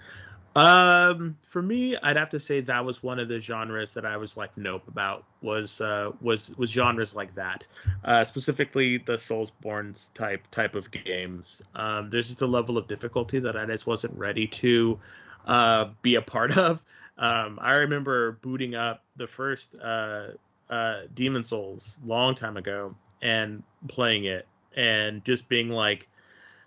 [0.57, 4.17] Um, for me, I'd have to say that was one of the genres that I
[4.17, 7.67] was like, nope about was uh, was was genres like that,
[8.05, 11.63] uh, specifically the Soulsborne type type of games.
[11.75, 14.99] Um, there's just a level of difficulty that I just wasn't ready to
[15.47, 16.83] uh, be a part of.
[17.19, 20.29] Um, I remember booting up the first uh,
[20.71, 24.47] uh, Demon Souls long time ago and playing it
[24.77, 26.09] and just being like,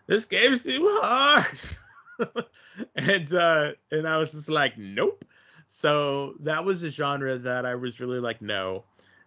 [0.07, 1.45] this game's too hard.
[2.95, 5.25] and uh, and I was just like, nope.
[5.67, 8.83] So that was a genre that I was really like, no.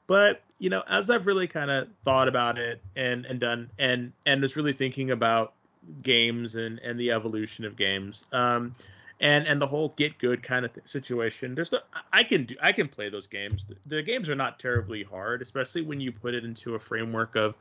[0.07, 4.12] But you know, as I've really kind of thought about it and and done and
[4.26, 5.55] and was really thinking about
[6.03, 8.74] games and and the evolution of games, um,
[9.20, 11.55] and and the whole get good kind of th- situation.
[11.55, 11.80] There's no,
[12.12, 13.64] I can do I can play those games.
[13.64, 17.36] The, the, games are not terribly hard, especially when you put it into a framework
[17.36, 17.55] of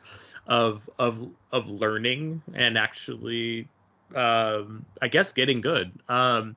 [0.47, 3.67] of of of learning and actually
[4.16, 5.91] um, I guess getting good.
[6.09, 6.55] Um,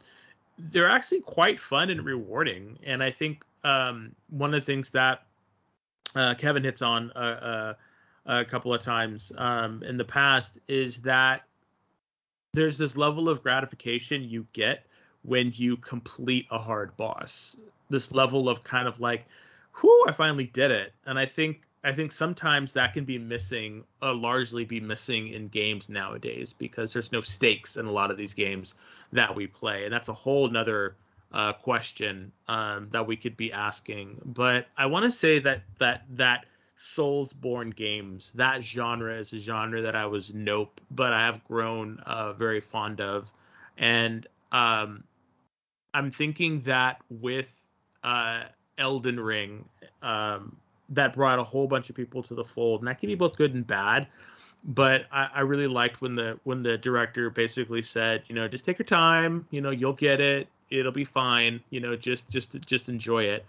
[0.59, 5.23] they're actually quite fun and rewarding, and I think um, one of the things that
[6.15, 7.75] uh, Kevin hits on a, uh,
[8.27, 11.43] a, uh, a couple of times um, in the past is that
[12.55, 14.87] there's this level of gratification you get
[15.23, 17.57] when you complete a hard boss.
[17.91, 19.27] This level of kind of like,
[19.83, 20.93] whoo, I finally did it.
[21.05, 25.47] And I think I think sometimes that can be missing, uh, largely be missing in
[25.47, 28.74] games nowadays because there's no stakes in a lot of these games
[29.12, 30.97] that we play, and that's a whole nother
[31.30, 34.20] uh, question um, that we could be asking.
[34.24, 39.80] But I want to say that that that Soulsborne games, that genre is a genre
[39.80, 43.30] that I was nope, but I have grown uh, very fond of,
[43.78, 45.05] and um,
[45.95, 47.53] I'm thinking that with
[48.03, 48.43] uh,
[48.76, 49.68] Elden Ring.
[50.03, 50.57] Um,
[50.91, 53.37] that brought a whole bunch of people to the fold, and that can be both
[53.37, 54.07] good and bad.
[54.64, 58.64] But I, I really liked when the when the director basically said, you know, just
[58.64, 62.59] take your time, you know, you'll get it, it'll be fine, you know, just just
[62.64, 63.45] just enjoy it.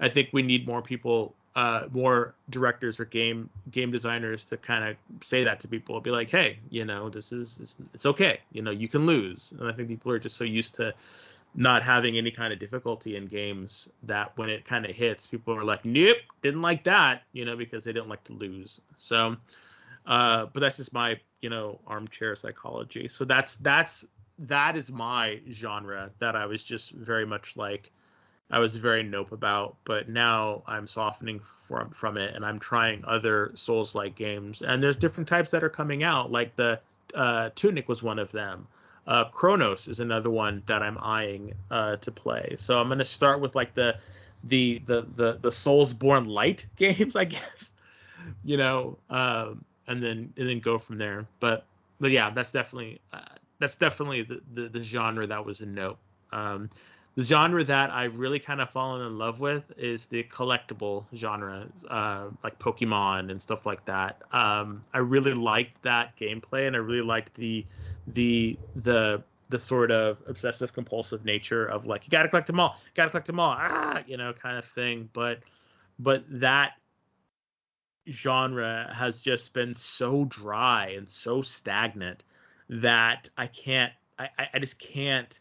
[0.00, 4.84] I think we need more people uh, more directors or game game designers to kind
[4.88, 6.00] of say that to people.
[6.00, 8.40] Be like, hey, you know, this is it's, it's okay.
[8.52, 9.52] You know, you can lose.
[9.58, 10.94] And I think people are just so used to
[11.54, 15.54] not having any kind of difficulty in games that when it kind of hits, people
[15.54, 17.22] are like, nope, didn't like that.
[17.32, 18.80] You know, because they didn't like to lose.
[18.96, 19.36] So,
[20.06, 23.08] uh, but that's just my you know armchair psychology.
[23.08, 24.04] So that's that's
[24.38, 27.90] that is my genre that I was just very much like
[28.50, 33.04] I was very nope about, but now I'm softening from from it and I'm trying
[33.06, 34.62] other Souls like games.
[34.62, 36.80] And there's different types that are coming out, like the
[37.14, 38.66] uh, Tunic was one of them.
[39.06, 42.54] Uh, Chronos is another one that I'm eyeing uh, to play.
[42.56, 43.96] So I'm gonna start with like the
[44.44, 47.70] the the the the Soulsborne light games, I guess.
[48.44, 51.26] You know, um, and then and then go from there.
[51.40, 51.64] But
[52.00, 53.20] but yeah, that's definitely uh,
[53.58, 55.98] that's definitely the, the, the genre that was a note.
[56.32, 56.70] Um,
[57.14, 61.66] the genre that I've really kind of fallen in love with is the collectible genre,
[61.88, 64.22] uh, like Pokemon and stuff like that.
[64.32, 67.66] Um, I really liked that gameplay, and I really liked the
[68.06, 72.58] the the the sort of obsessive compulsive nature of like you got to collect them
[72.58, 75.10] all, got to collect them all, ah, you know, kind of thing.
[75.12, 75.40] But
[75.98, 76.72] but that
[78.08, 82.24] genre has just been so dry and so stagnant
[82.70, 85.38] that I can't, I I just can't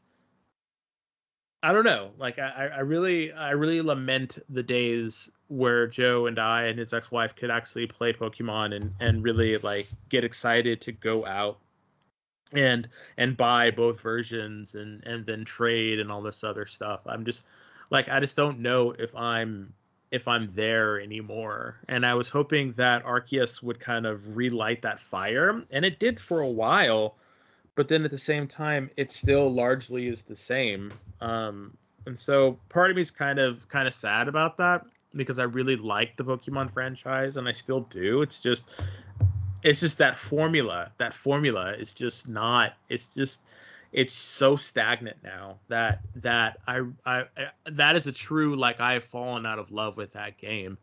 [1.63, 2.11] I don't know.
[2.17, 6.93] Like I, I really I really lament the days where Joe and I and his
[6.93, 11.59] ex-wife could actually play Pokemon and and really like get excited to go out
[12.51, 17.01] and and buy both versions and and then trade and all this other stuff.
[17.05, 17.45] I'm just
[17.91, 19.73] like I just don't know if I'm
[20.09, 21.77] if I'm there anymore.
[21.87, 26.19] And I was hoping that Arceus would kind of relight that fire, and it did
[26.19, 27.17] for a while
[27.75, 30.91] but then at the same time, it still largely is the same.
[31.21, 35.39] Um, and so part of me is kind of kind of sad about that because
[35.39, 38.21] I really like the Pokemon franchise and I still do.
[38.21, 38.69] It's just
[39.63, 40.91] it's just that formula.
[40.97, 42.73] That formula is just not.
[42.89, 43.43] It's just
[43.91, 48.93] it's so stagnant now that that I, I I that is a true like I
[48.93, 50.77] have fallen out of love with that game,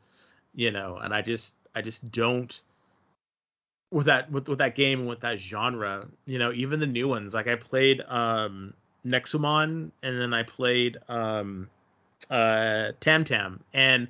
[0.54, 2.60] you know, and I just I just don't
[3.90, 7.08] with that with, with that game and with that genre you know even the new
[7.08, 7.34] ones.
[7.34, 8.74] Like i played um
[9.06, 11.68] nexomon and then i played um
[12.30, 13.60] uh Temtem.
[13.72, 14.08] And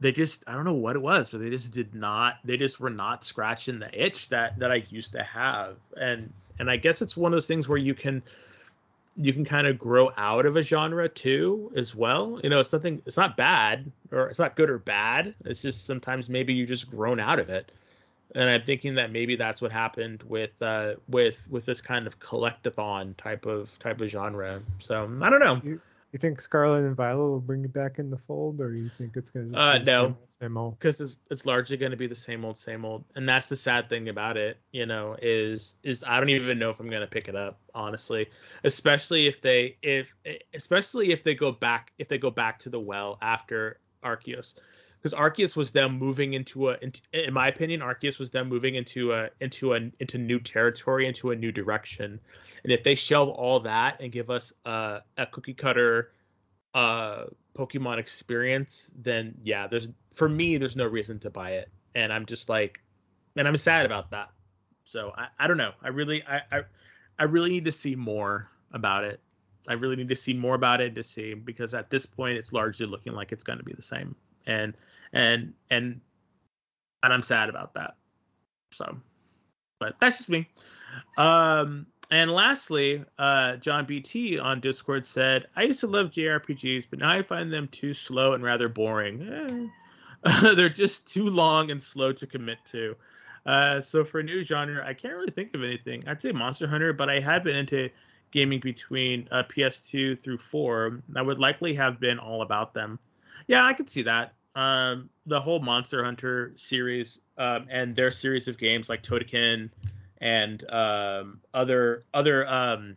[0.00, 2.80] they just i don't know what it was but they just did not they just
[2.80, 5.76] were not scratching the itch that that i used to have.
[5.96, 8.22] And and i guess it's one of those things where you can
[9.18, 12.38] you can kind of grow out of a genre too as well.
[12.42, 15.34] You know it's nothing it's not bad or it's not good or bad.
[15.44, 17.70] It's just sometimes maybe you just grown out of it
[18.34, 22.18] and I'm thinking that maybe that's what happened with uh, with with this kind of
[22.18, 24.60] collectathon type of type of genre.
[24.80, 25.60] So I don't know.
[25.64, 25.80] You,
[26.12, 29.16] you think Scarlet and Violet will bring it back in the fold, or you think
[29.16, 29.58] it's going to?
[29.58, 30.78] Uh, no, same old.
[30.78, 33.56] Because it's it's largely going to be the same old, same old, and that's the
[33.56, 34.58] sad thing about it.
[34.72, 37.58] You know, is is I don't even know if I'm going to pick it up
[37.74, 38.28] honestly,
[38.64, 40.14] especially if they if
[40.54, 44.54] especially if they go back if they go back to the well after Arceus
[45.06, 46.76] because Arceus was them moving into a,
[47.12, 51.30] in my opinion, Arceus was them moving into a into a into new territory, into
[51.30, 52.18] a new direction.
[52.64, 56.10] And if they shelve all that and give us a, a cookie cutter
[56.74, 61.70] uh Pokemon experience, then yeah, there's for me, there's no reason to buy it.
[61.94, 62.80] And I'm just like,
[63.36, 64.30] and I'm sad about that.
[64.82, 65.72] So I, I don't know.
[65.82, 66.62] I really I, I
[67.16, 69.20] I really need to see more about it.
[69.68, 72.52] I really need to see more about it to see because at this point it's
[72.52, 74.74] largely looking like it's going to be the same and
[75.12, 76.00] and and
[77.02, 77.96] and I'm sad about that.
[78.72, 78.96] So,
[79.78, 80.48] but that's just me.
[81.16, 86.98] Um, and lastly, uh, John BT on Discord said, "I used to love JRPGs, but
[87.00, 89.70] now I find them too slow and rather boring.
[90.24, 90.52] Eh.
[90.54, 92.96] They're just too long and slow to commit to."
[93.46, 96.02] Uh, so for a new genre, I can't really think of anything.
[96.08, 97.88] I'd say Monster Hunter, but I had been into
[98.32, 101.00] gaming between uh, PS2 through 4.
[101.14, 102.98] I would likely have been all about them.
[103.48, 104.34] Yeah, I could see that.
[104.54, 109.70] Um, the whole Monster Hunter series um, and their series of games like Toukiden
[110.18, 112.96] and um, other other um,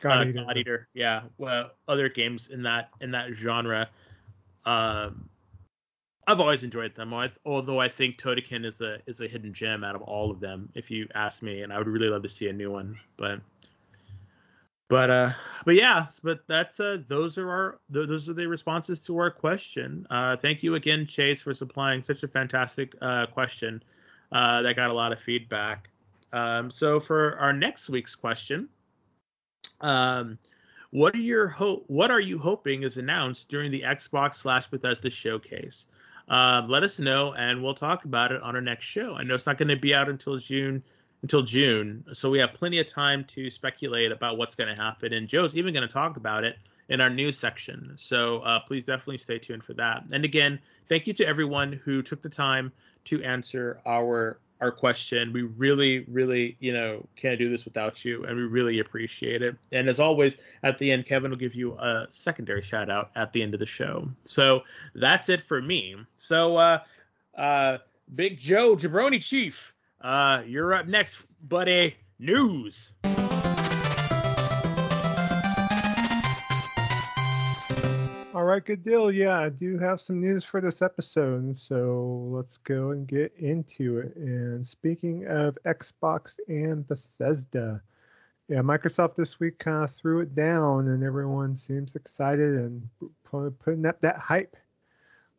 [0.00, 0.44] God, uh, Eater.
[0.44, 3.88] God Eater, yeah, well, other games in that in that genre.
[4.64, 5.28] Um,
[6.26, 7.14] I've always enjoyed them.
[7.46, 10.68] Although I think Toukiden is a is a hidden gem out of all of them,
[10.74, 12.98] if you ask me, and I would really love to see a new one.
[13.16, 13.40] But
[14.88, 15.30] but uh
[15.64, 20.06] but yeah but that's uh those are our those are the responses to our question.
[20.10, 23.82] Uh thank you again chase for supplying such a fantastic uh question
[24.32, 25.88] uh that got a lot of feedback.
[26.32, 28.68] Um so for our next week's question
[29.80, 30.38] um
[30.90, 35.10] what are your hope what are you hoping is announced during the xbox slash bethesda
[35.10, 35.88] showcase?
[36.28, 39.14] Uh, let us know and we'll talk about it on our next show.
[39.14, 40.82] I know it's not going to be out until June
[41.22, 45.12] until June, so we have plenty of time to speculate about what's going to happen.
[45.12, 46.56] And Joe's even going to talk about it
[46.88, 47.92] in our news section.
[47.96, 50.04] So uh, please definitely stay tuned for that.
[50.12, 50.58] And again,
[50.88, 52.72] thank you to everyone who took the time
[53.06, 55.32] to answer our our question.
[55.32, 59.56] We really, really, you know, can't do this without you, and we really appreciate it.
[59.70, 63.32] And as always, at the end, Kevin will give you a secondary shout out at
[63.32, 64.08] the end of the show.
[64.24, 64.62] So
[64.96, 65.94] that's it for me.
[66.16, 66.80] So, uh,
[67.36, 67.78] uh,
[68.14, 71.96] Big Joe Jabroni Chief, uh, you're up next, buddy.
[72.18, 72.92] News.
[78.34, 79.10] All right, good deal.
[79.10, 83.98] Yeah, I do have some news for this episode, so let's go and get into
[83.98, 84.14] it.
[84.14, 87.82] And speaking of Xbox and Bethesda,
[88.48, 92.88] yeah, Microsoft this week kind of threw it down, and everyone seems excited and
[93.24, 94.56] putting up that hype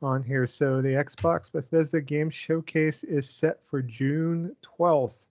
[0.02, 0.46] on here.
[0.46, 5.26] So the Xbox Bethesda Game Showcase is set for June 12th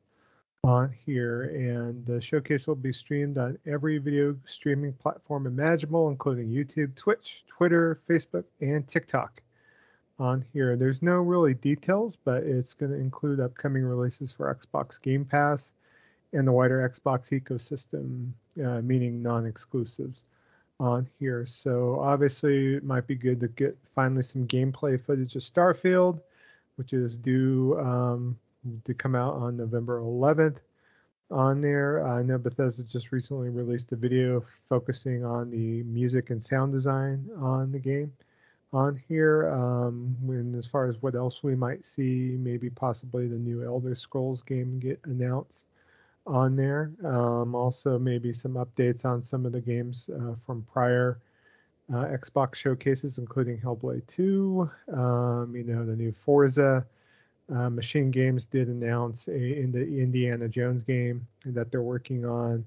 [0.64, 6.48] on here, and the showcase will be streamed on every video streaming platform imaginable, including
[6.48, 9.40] YouTube, Twitch, Twitter, Facebook, and TikTok.
[10.18, 15.00] On here, there's no really details, but it's going to include upcoming releases for Xbox
[15.00, 15.72] Game Pass
[16.32, 20.24] and the wider Xbox ecosystem, uh, meaning non-exclusives
[20.80, 21.44] on here.
[21.46, 26.20] So obviously, it might be good to get finally some gameplay footage of Starfield,
[26.76, 28.38] which is due um,
[28.84, 30.58] to come out on November 11th.
[31.30, 36.42] On there, I know Bethesda just recently released a video focusing on the music and
[36.42, 38.12] sound design on the game.
[38.72, 43.36] On here, um, and as far as what else we might see, maybe possibly the
[43.36, 45.66] new Elder Scrolls game get announced
[46.26, 46.92] on there.
[47.04, 51.20] Um, also, maybe some updates on some of the games uh, from prior
[51.92, 56.84] uh, Xbox showcases, including Hellblade 2, um, you know, the new Forza,
[57.54, 62.66] uh, Machine Games did announce a, in the Indiana Jones game that they're working on.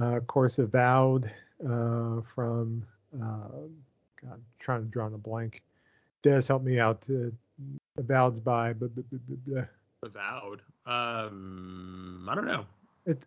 [0.00, 1.24] Uh, of course, Avowed
[1.64, 2.84] uh, from
[3.20, 3.48] uh,
[4.22, 5.62] God, I'm trying to draw on a blank.
[6.22, 7.02] Des help me out.
[7.02, 7.32] To,
[7.98, 8.74] Avowed's by
[10.02, 10.62] Avowed.
[10.86, 12.66] Um, I don't know.
[13.06, 13.24] It,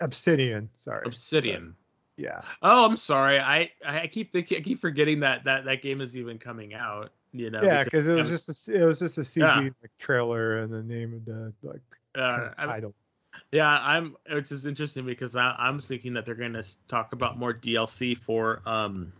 [0.00, 0.68] Obsidian.
[0.76, 1.02] Sorry.
[1.06, 1.74] Obsidian.
[2.16, 2.40] yeah.
[2.62, 3.38] Oh, I'm sorry.
[3.38, 7.12] I I keep thinking I keep forgetting that that that game is even coming out.
[7.32, 7.62] You know.
[7.62, 9.56] Yeah, because it was just a, it was just a CG yeah.
[9.82, 11.80] like, trailer and the name of the like
[12.14, 12.94] uh, title.
[13.50, 14.16] Yeah, I'm.
[14.26, 18.16] It's just interesting because I, I'm thinking that they're going to talk about more DLC
[18.16, 19.12] for um,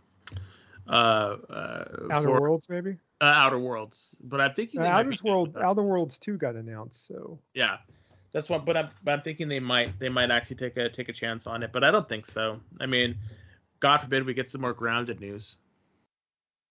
[0.88, 2.96] uh, uh Outer for, Worlds maybe.
[3.20, 7.38] Uh, Outer Worlds, but I'm thinking uh, Outer World Outer Worlds two got announced, so
[7.54, 7.78] yeah,
[8.32, 8.66] that's what.
[8.66, 11.46] But I'm but I'm thinking they might they might actually take a take a chance
[11.46, 12.60] on it, but I don't think so.
[12.80, 13.16] I mean,
[13.80, 15.56] God forbid we get some more grounded news.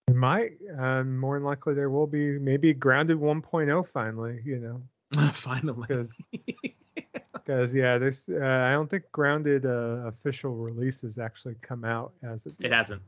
[0.08, 0.52] It might.
[0.78, 4.40] Um, more than likely, there will be maybe Grounded 1.0 finally.
[4.44, 5.86] You know, finally.
[5.88, 6.20] Because,
[7.32, 8.28] because yeah, there's.
[8.28, 12.54] Uh, I don't think Grounded uh, official release has actually come out as it.
[12.60, 13.02] It hasn't.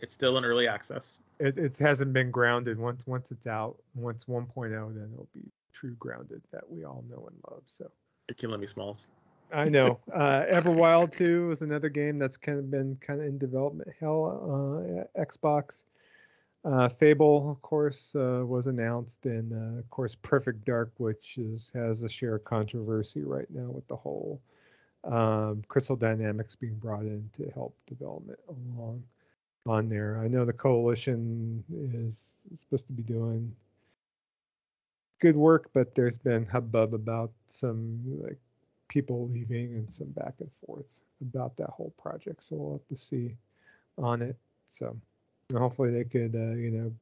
[0.00, 1.20] It's still in early access.
[1.40, 2.78] It, it hasn't been grounded.
[2.78, 7.26] Once once it's out, once 1.0, then it'll be true grounded that we all know
[7.26, 7.62] and love.
[7.66, 7.90] So.
[8.28, 9.08] You're killing me, Smalls.
[9.52, 9.98] I know.
[10.14, 15.06] Uh, Everwild 2 is another game that's kind of been kind of in development hell
[15.16, 15.84] uh, Xbox.
[16.64, 21.70] Uh, Fable, of course, uh, was announced, and uh, of course, Perfect Dark, which is
[21.74, 24.40] has a share of controversy right now with the whole
[25.04, 29.02] um, Crystal Dynamics being brought in to help development along
[29.66, 30.20] on there.
[30.22, 31.62] I know the coalition
[32.08, 33.54] is supposed to be doing
[35.20, 38.38] good work, but there's been hubbub about some like
[38.88, 42.42] people leaving and some back and forth about that whole project.
[42.44, 43.36] So we'll have to see
[43.98, 44.36] on it.
[44.70, 44.96] So
[45.58, 46.92] hopefully they could uh, you know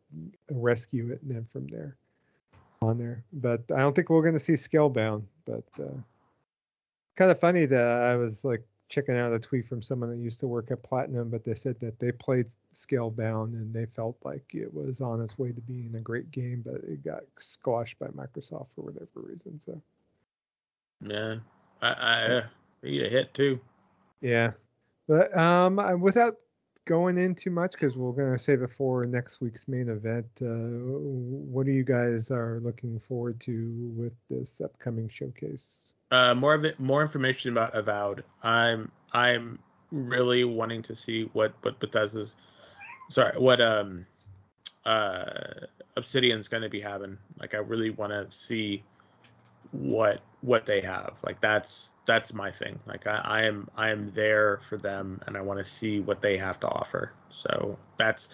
[0.51, 1.97] rescue it and then from there
[2.83, 5.99] on there but i don't think we're going to see scale scalebound but uh,
[7.17, 10.41] kind of funny that i was like checking out a tweet from someone that used
[10.41, 14.45] to work at platinum but they said that they played scalebound and they felt like
[14.55, 18.07] it was on its way to being a great game but it got squashed by
[18.09, 19.81] microsoft for whatever reason so
[21.03, 21.37] yeah
[21.83, 22.47] i i uh,
[22.83, 23.61] need a hit too
[24.21, 24.51] yeah
[25.07, 26.35] but um without
[26.89, 30.27] going in too much because we're going to save it for next week's main event.
[30.41, 35.88] Uh, what do you guys are looking forward to with this upcoming showcase?
[36.11, 38.25] Uh, more of it, more information about Avowed.
[38.43, 39.59] I'm I'm
[39.91, 42.35] really wanting to see what what Bethesda's,
[43.11, 44.07] sorry, what um,
[44.85, 45.25] uh,
[45.97, 47.19] Obsidian's going to be having.
[47.39, 48.83] Like I really want to see
[49.73, 54.11] what what they have like that's that's my thing like I, I am i am
[54.13, 58.29] there for them and i want to see what they have to offer so that's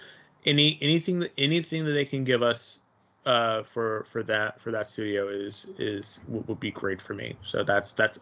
[0.47, 2.79] any anything that anything that they can give us
[3.27, 7.37] uh, for for that for that studio is is would be great for me.
[7.43, 8.19] So that's that's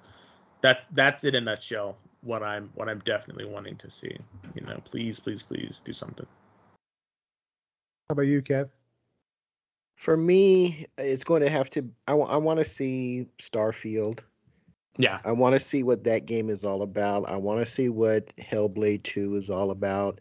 [0.61, 1.97] that's that's it in a nutshell.
[2.23, 4.17] What I'm what I'm definitely wanting to see.
[4.55, 6.27] You know, please please please do something.
[8.09, 8.69] How about you, Kev?
[9.97, 11.89] For me, it's going to have to.
[12.09, 14.21] I, I want to see Starfield.
[14.99, 15.21] Yeah.
[15.25, 17.29] I want to see what that game is all about.
[17.29, 20.21] I want to see what Hellblade 2 is all about.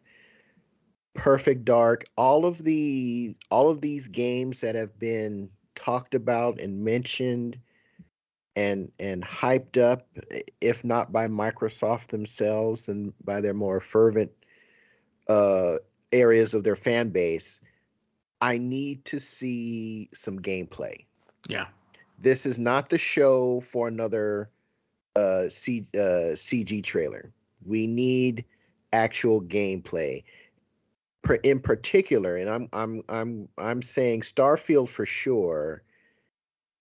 [1.13, 6.83] Perfect Dark, all of the all of these games that have been talked about and
[6.83, 7.57] mentioned
[8.55, 10.07] and and hyped up
[10.59, 14.31] if not by Microsoft themselves and by their more fervent
[15.29, 15.77] uh
[16.11, 17.61] areas of their fan base
[18.41, 21.05] I need to see some gameplay.
[21.47, 21.67] Yeah.
[22.17, 24.49] This is not the show for another
[25.15, 27.31] uh, C, uh, CG trailer.
[27.65, 28.43] We need
[28.93, 30.23] actual gameplay.
[31.43, 35.83] In particular, and I'm I'm I'm I'm saying Starfield for sure,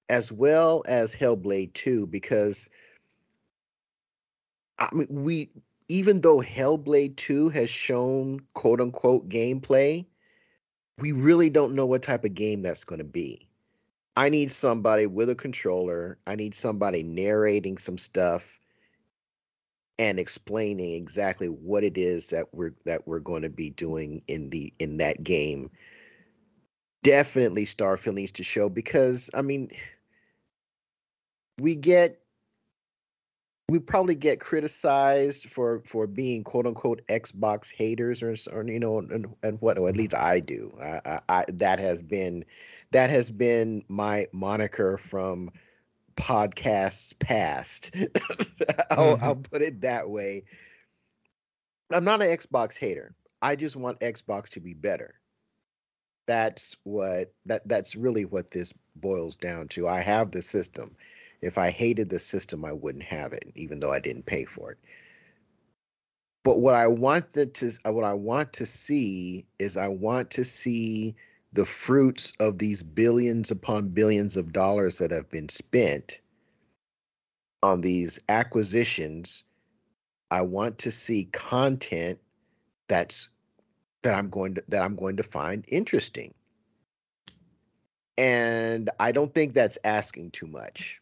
[0.09, 2.69] as well as Hellblade 2, because
[4.79, 5.51] I mean we
[5.89, 10.07] even though Hellblade 2 has shown quote unquote gameplay,
[10.99, 13.49] we really don't know what type of game that's going to be.
[14.17, 16.19] I need somebody with a controller.
[16.27, 18.60] I need somebody narrating some stuff
[20.01, 24.49] and explaining exactly what it is that we're that we're going to be doing in
[24.49, 25.71] the in that game.
[27.03, 29.71] Definitely Starfield needs to show because I mean
[31.61, 32.19] we get
[33.69, 39.01] we probably get criticized for for being quote unquote Xbox haters or, or you know
[39.01, 40.75] and, and what or at least I do.
[40.81, 42.47] I, I, I, that has been
[42.93, 45.51] that has been my moniker from
[46.17, 47.91] podcasts past.
[48.91, 49.25] I'll, mm-hmm.
[49.25, 50.45] I'll put it that way.
[51.93, 53.15] I'm not an Xbox hater.
[53.43, 55.15] I just want Xbox to be better.
[56.27, 59.89] That's what that that's really what this boils down to.
[59.89, 60.95] I have the system.
[61.43, 64.73] If I hated the system, I wouldn't have it, even though I didn't pay for
[64.73, 64.79] it.
[66.45, 71.17] But what I want to what I want to see is I want to see
[71.53, 76.21] the fruits of these billions upon billions of dollars that have been spent
[77.63, 79.45] on these acquisitions.
[80.31, 82.21] I want to see content
[82.89, 83.29] that's
[84.03, 86.35] that I'm going to that I'm going to find interesting.
[88.17, 91.01] And I don't think that's asking too much.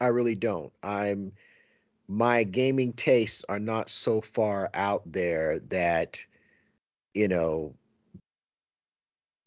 [0.00, 0.72] I really don't.
[0.82, 1.32] I'm
[2.08, 6.18] my gaming tastes are not so far out there that
[7.14, 7.74] you know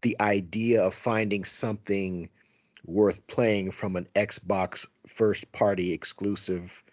[0.01, 2.29] the idea of finding something
[2.85, 6.83] worth playing from an Xbox first party exclusive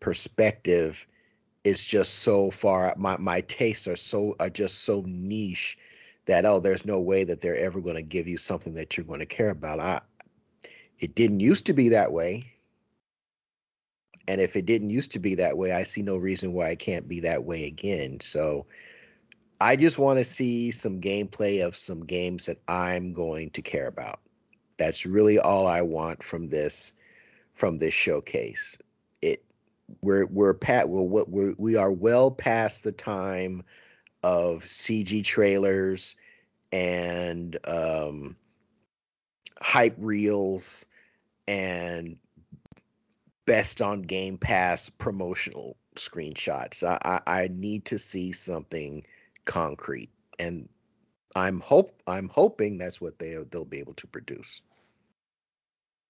[0.00, 1.06] perspective
[1.64, 5.76] is just so far my my tastes are so are just so niche
[6.24, 9.06] that oh there's no way that they're ever going to give you something that you're
[9.06, 9.80] going to care about.
[9.80, 10.00] I
[10.98, 12.52] it didn't used to be that way
[14.28, 16.78] and if it didn't used to be that way, I see no reason why it
[16.78, 18.20] can't be that way again.
[18.20, 18.66] So
[19.60, 23.88] I just want to see some gameplay of some games that I'm going to care
[23.88, 24.20] about.
[24.76, 26.94] That's really all I want from this
[27.54, 28.78] from this showcase.
[29.20, 29.44] It
[30.00, 33.64] we're we're pat well what we're we are well past the time
[34.22, 36.14] of CG trailers
[36.70, 38.36] and um
[39.60, 40.86] hype reels
[41.48, 42.16] and
[43.46, 46.84] best on Game Pass promotional screenshots.
[46.84, 49.02] I, I, I need to see something
[49.48, 50.68] concrete, and
[51.34, 54.60] I'm hope I'm hoping that's what they they'll be able to produce.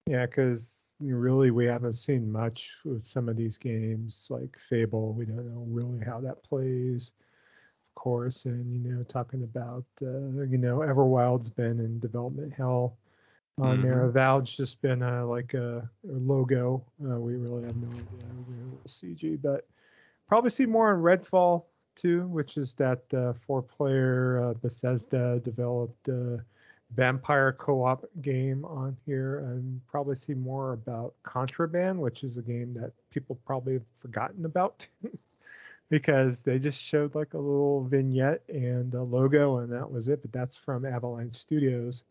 [0.05, 5.13] Yeah, because really we haven't seen much with some of these games like Fable.
[5.13, 7.11] We don't know really how that plays,
[7.89, 12.97] of course, and you know talking about uh, you know Everwild's been in development hell
[13.57, 13.87] on mm-hmm.
[13.87, 14.03] there.
[14.05, 16.83] Avowed's just been a, like a, a logo.
[17.03, 18.05] Uh, we really have no idea
[18.47, 18.55] we
[18.87, 19.67] CG, but
[20.27, 21.63] probably see more on Redfall
[21.99, 26.09] too, which is that uh, four-player uh, Bethesda developed
[26.95, 32.73] vampire co-op game on here, and probably see more about Contraband, which is a game
[32.73, 34.87] that people probably have forgotten about.
[35.89, 40.21] because they just showed like a little vignette and a logo and that was it
[40.21, 42.03] but that's from avalanche studios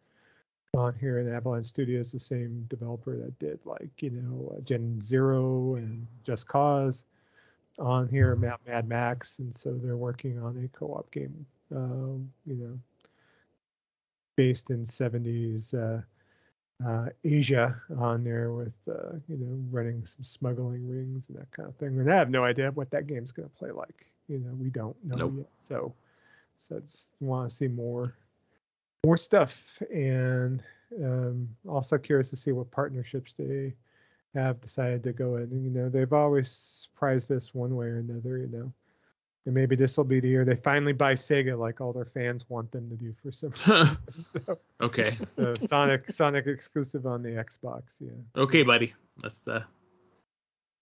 [0.75, 5.75] on here in Avalanche Studios, the same developer that did like you know Gen Zero
[5.77, 7.05] and Just Cause
[7.79, 12.57] on here, Mad, Mad Max, and so they're working on a co-op game, uh, you
[12.57, 12.79] know,
[14.37, 16.03] based in 70s uh,
[16.87, 21.69] uh, Asia on there with uh, you know running some smuggling rings and that kind
[21.69, 21.99] of thing.
[21.99, 24.07] And I have no idea what that game's going to play like.
[24.29, 25.35] You know, we don't know nope.
[25.39, 25.47] yet.
[25.61, 25.93] So,
[26.59, 28.15] so just want to see more
[29.05, 30.63] more stuff, and
[31.03, 33.75] um, also curious to see what partnerships they
[34.41, 35.51] have decided to go in.
[35.51, 38.39] You know, they've always surprised us one way or another.
[38.39, 38.73] You know,
[39.47, 42.45] and maybe this will be the year they finally buy Sega, like all their fans
[42.49, 44.25] want them to do for some reason.
[44.47, 45.17] So, Okay.
[45.25, 48.01] so Sonic, Sonic exclusive on the Xbox.
[48.01, 48.11] Yeah.
[48.37, 48.95] Okay, buddy.
[49.23, 49.63] Let's uh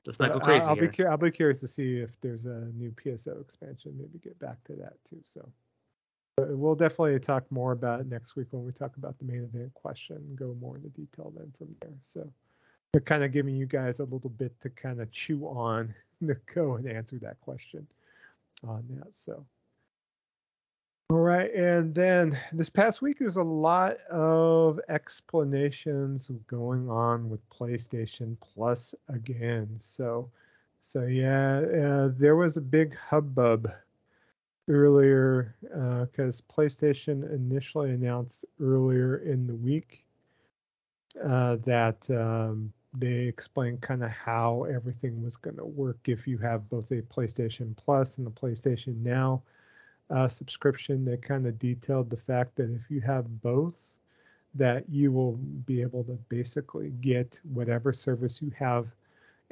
[0.05, 2.45] let's not go crazy I'll, I'll be cur- I'll be curious to see if there's
[2.45, 3.95] a new PSO expansion.
[3.97, 5.21] Maybe get back to that too.
[5.25, 5.49] So
[6.37, 9.45] but we'll definitely talk more about it next week when we talk about the main
[9.45, 10.21] event question.
[10.35, 11.95] Go more into detail then from there.
[12.03, 12.31] So
[12.97, 15.95] we're kind of giving you guys a little bit to kind of chew on
[16.27, 17.87] to go and answer that question
[18.67, 19.15] on that.
[19.15, 19.45] So.
[21.11, 27.47] All right, and then this past week there's a lot of explanations going on with
[27.51, 29.69] PlayStation Plus again.
[29.77, 30.31] So,
[30.81, 33.71] so yeah, uh, there was a big hubbub
[34.69, 40.07] earlier because PlayStation initially announced earlier in the week
[41.23, 46.39] uh, that um, they explained kind of how everything was going to work if you
[46.39, 49.43] have both a PlayStation Plus and the PlayStation Now
[50.11, 51.05] uh, subscription.
[51.05, 53.75] They kind of detailed the fact that if you have both,
[54.55, 55.33] that you will
[55.67, 58.87] be able to basically get whatever service you have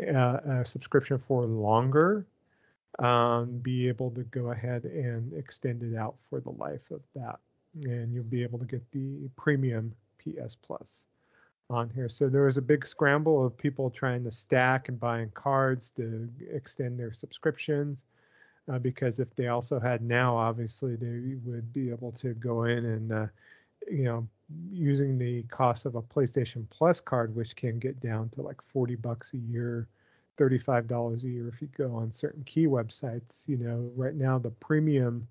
[0.01, 2.27] uh, a subscription for longer,
[3.01, 7.39] um, be able to go ahead and extend it out for the life of that.
[7.85, 11.05] And you'll be able to get the premium PS Plus
[11.71, 12.09] on here.
[12.09, 16.29] So there was a big scramble of people trying to stack and buying cards to
[16.51, 18.05] extend their subscriptions.
[18.71, 22.85] Uh, because if they also had now, obviously they would be able to go in
[22.87, 23.27] and, uh,
[23.91, 24.27] you know,
[24.71, 28.97] using the cost of a PlayStation Plus card, which can get down to like 40
[28.97, 29.89] bucks a year,
[30.39, 33.47] $35 a year if you go on certain key websites.
[33.47, 35.29] You know, right now the premium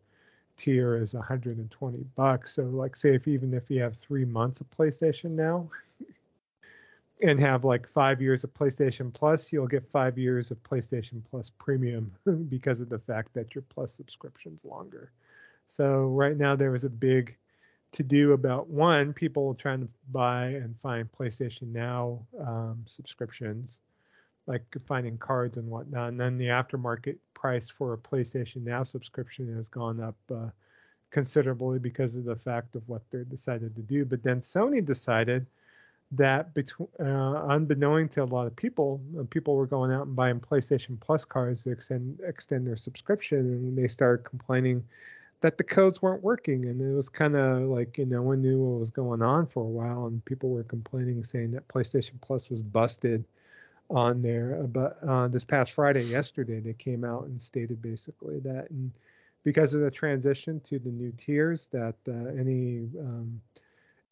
[0.58, 2.54] tier is 120 bucks.
[2.54, 5.70] So, like, say if even if you have three months of PlayStation now,
[7.22, 11.52] and have like five years of PlayStation Plus, you'll get five years of PlayStation Plus
[11.60, 12.12] Premium
[12.50, 15.12] because of the fact that your Plus subscription's longer.
[15.68, 17.38] So right now there was a big
[17.94, 23.80] to do about one people trying to buy and find PlayStation Now um, subscriptions,
[24.48, 26.10] like finding cards and whatnot.
[26.10, 30.50] And then the aftermarket price for a PlayStation Now subscription has gone up uh,
[31.12, 34.04] considerably because of the fact of what they decided to do.
[34.04, 35.46] But then Sony decided
[36.16, 40.16] that between uh, unbeknown to a lot of people, uh, people were going out and
[40.16, 44.84] buying PlayStation Plus cards to extend extend their subscription, and they started complaining
[45.42, 48.60] that the codes weren't working, and it was kind of like you know one knew
[48.60, 52.50] what was going on for a while, and people were complaining saying that PlayStation Plus
[52.50, 53.26] was busted
[53.90, 54.64] on there.
[54.64, 58.92] But uh, this past Friday, yesterday, they came out and stated basically that, and
[59.44, 63.42] because of the transition to the new tiers, that uh, any um,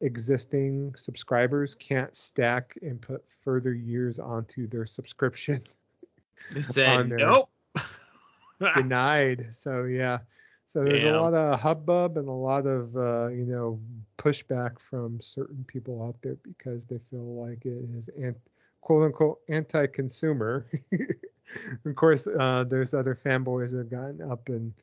[0.02, 5.62] existing subscribers can't stack and put further years onto their subscription
[6.52, 7.50] They said nope.
[8.76, 10.20] denied so yeah
[10.68, 11.16] so there's Damn.
[11.16, 13.80] a lot of hubbub and a lot of uh, you know
[14.18, 18.38] pushback from certain people out there because they feel like it is ant-
[18.82, 20.66] quote unquote anti-consumer
[21.86, 24.74] of course uh, there's other fanboys that have gotten up and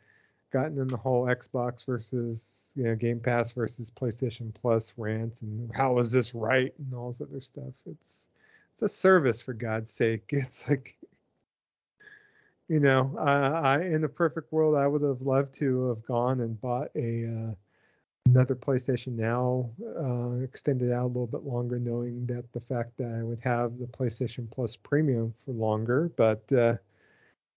[0.50, 5.70] gotten in the whole Xbox versus you know Game Pass versus PlayStation Plus rants and
[5.74, 7.74] how is this right and all this other stuff.
[7.86, 8.28] It's
[8.74, 10.28] it's a service for God's sake.
[10.32, 10.96] It's like
[12.68, 16.40] you know, I, I in a perfect world I would have loved to have gone
[16.40, 17.54] and bought a uh,
[18.26, 23.14] another PlayStation Now, uh, extended out a little bit longer, knowing that the fact that
[23.18, 26.52] I would have the PlayStation Plus Premium for longer, but.
[26.52, 26.76] Uh,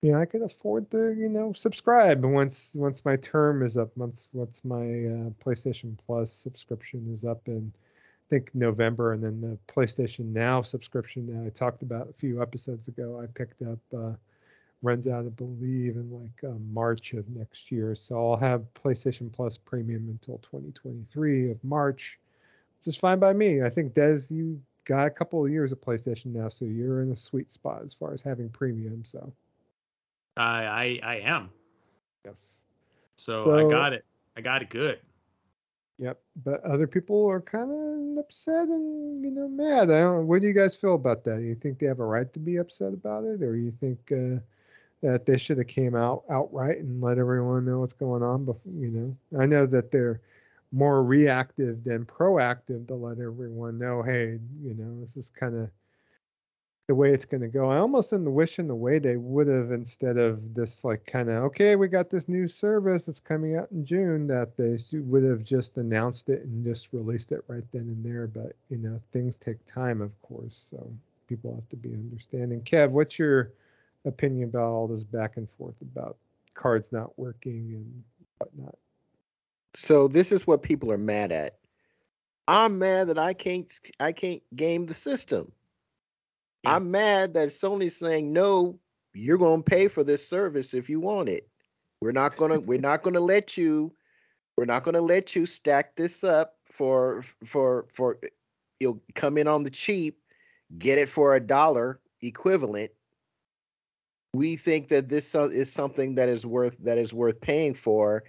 [0.02, 3.96] you know, I can afford to, you know, subscribe once once my term is up,
[3.96, 9.42] once once my uh, PlayStation Plus subscription is up in I think November, and then
[9.42, 13.80] the PlayStation Now subscription that I talked about a few episodes ago, I picked up
[13.96, 14.14] uh,
[14.82, 17.94] runs out, I believe, in like uh, March of next year.
[17.94, 22.20] So I'll have PlayStation Plus Premium until 2023 of March,
[22.80, 23.62] which is fine by me.
[23.62, 27.12] I think Des, you got a couple of years of PlayStation now, so you're in
[27.12, 29.06] a sweet spot as far as having premium.
[29.06, 29.32] So
[30.38, 31.50] I I I am.
[32.26, 32.62] yes.
[33.16, 34.04] So, I got it.
[34.36, 35.00] I got it good.
[36.00, 39.92] Yep, but other people are kind of upset and you know mad.
[39.92, 40.28] I don't.
[40.28, 41.42] What do you guys feel about that?
[41.42, 44.40] You think they have a right to be upset about it, or you think uh,
[45.02, 48.46] that they should have came out outright and let everyone know what's going on?
[48.46, 50.22] Before, you know, I know that they're
[50.72, 55.70] more reactive than proactive to let everyone know, hey, you know, this is kind of
[56.92, 57.72] the way it's going to go.
[57.72, 61.30] I almost in the wishing the way they would have instead of this like kind
[61.30, 65.24] of okay, we got this new service that's coming out in June that they would
[65.24, 68.28] have just announced it and just released it right then and there.
[68.28, 70.86] But you know, things take time, of course, so
[71.30, 72.60] people have to be understanding.
[72.60, 73.54] Kev, what's your
[74.04, 76.18] opinion about all this back and forth about
[76.56, 78.04] cards not working and
[78.40, 78.76] whatnot?
[79.76, 81.56] So this is what people are mad at.
[82.50, 85.54] I'm mad that I can't I can't game the system.
[86.64, 86.76] Yeah.
[86.76, 88.80] I'm mad that Sony's saying no,
[89.14, 91.48] you're going to pay for this service if you want it.
[92.02, 93.94] We're not going to we're not to let you
[94.58, 98.18] we're not to let you stack this up for for for
[98.80, 100.20] you'll come in on the cheap,
[100.78, 102.92] get it for a dollar equivalent.
[104.34, 108.24] We think that this is something that is worth that is worth paying for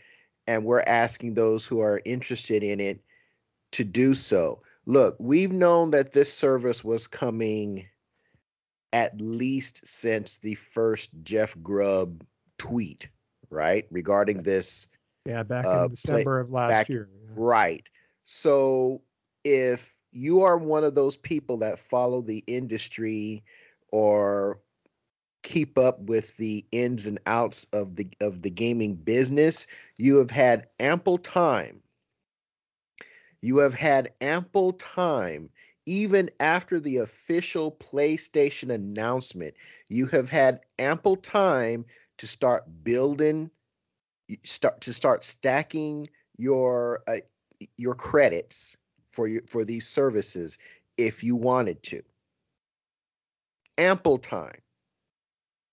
[0.46, 3.00] and we're asking those who are interested in it
[3.72, 4.60] to do so.
[4.86, 7.86] Look, we've known that this service was coming
[8.92, 12.24] at least since the first Jeff Grubb
[12.58, 13.08] tweet,
[13.50, 13.86] right?
[13.90, 14.88] Regarding this.
[15.24, 17.08] Yeah, back uh, in December play, of last back, year.
[17.12, 17.30] Yeah.
[17.36, 17.88] Right.
[18.24, 19.02] So
[19.44, 23.42] if you are one of those people that follow the industry
[23.90, 24.60] or
[25.42, 29.66] keep up with the ins and outs of the of the gaming business,
[29.96, 31.80] you have had ample time.
[33.40, 35.50] You have had ample time
[35.86, 39.54] even after the official PlayStation announcement,
[39.88, 41.84] you have had ample time
[42.18, 43.50] to start building
[44.44, 46.06] start to start stacking
[46.36, 47.16] your uh,
[47.76, 48.76] your credits
[49.10, 50.58] for your for these services
[50.96, 52.02] if you wanted to.
[53.78, 54.60] Ample time.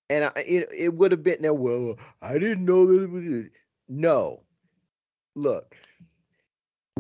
[0.10, 1.54] And I, it, it would have been now.
[1.54, 3.50] Well, I didn't know that.
[3.88, 4.42] No,
[5.36, 5.76] look,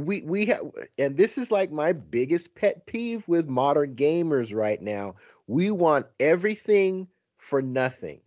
[0.05, 0.61] we we have
[0.97, 5.15] and this is like my biggest pet peeve with modern gamers right now.
[5.47, 7.07] We want everything
[7.37, 8.21] for nothing.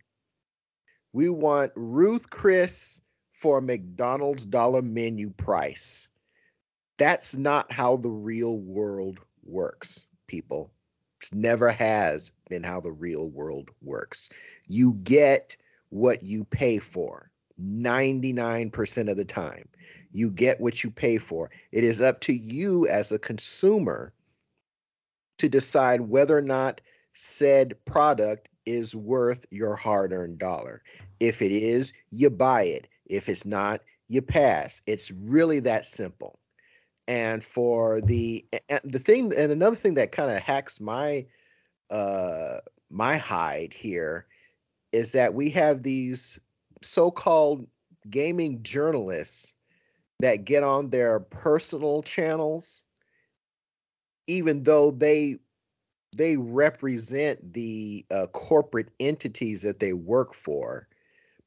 [1.13, 2.99] We want ruth chris
[3.33, 6.07] for a mcdonald's dollar menu price.
[6.97, 10.71] That's not how the real world works people.
[11.21, 14.29] It never has been how the real world works.
[14.67, 15.55] You get
[15.89, 17.29] what you pay for
[17.61, 19.67] 99% of the time
[20.13, 21.49] you get what you pay for.
[21.71, 24.13] It is up to you as a consumer
[25.39, 26.79] to decide whether or not
[27.13, 30.81] said product is worth your hard earned dollar.
[31.19, 32.87] If it is, you buy it.
[33.07, 34.81] If it's not, you pass.
[34.87, 36.39] It's really that simple.
[37.07, 38.45] And for the
[38.83, 41.25] the thing and another thing that kind of hacks my
[41.89, 42.59] uh
[42.89, 44.25] my hide here
[44.93, 46.39] is that we have these
[46.81, 47.67] so-called
[48.09, 49.55] gaming journalists
[50.23, 52.85] that get on their personal channels
[54.27, 55.37] even though they
[56.15, 60.87] they represent the uh, corporate entities that they work for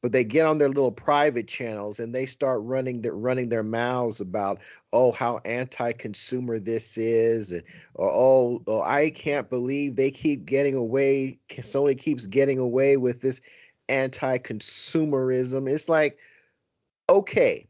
[0.02, 4.20] but they get on their little private channels and they start running running their mouths
[4.20, 4.60] about
[4.92, 7.62] oh how anti-consumer this is and
[7.94, 13.22] or oh, oh I can't believe they keep getting away Sony keeps getting away with
[13.22, 13.40] this
[13.88, 15.66] anti-consumerism.
[15.66, 16.18] It's like
[17.08, 17.66] okay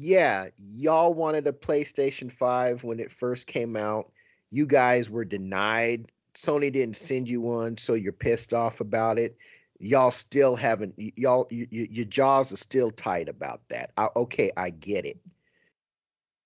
[0.00, 4.10] yeah, y'all wanted a PlayStation 5 when it first came out.
[4.50, 6.10] You guys were denied.
[6.34, 9.36] Sony didn't send you one, so you're pissed off about it.
[9.78, 13.90] Y'all still haven't, y'all, y- y- your jaws are still tight about that.
[13.98, 15.18] I, okay, I get it.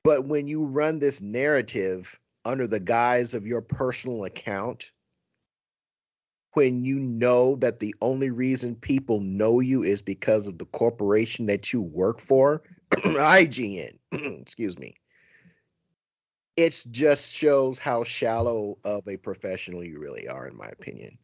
[0.03, 4.91] But when you run this narrative under the guise of your personal account,
[6.55, 11.47] when you know that the only reason people know you is because of the corporation
[11.47, 12.63] that you work for,
[13.05, 13.99] IGN,
[14.41, 14.95] excuse me.
[16.57, 21.19] It just shows how shallow of a professional you really are, in my opinion.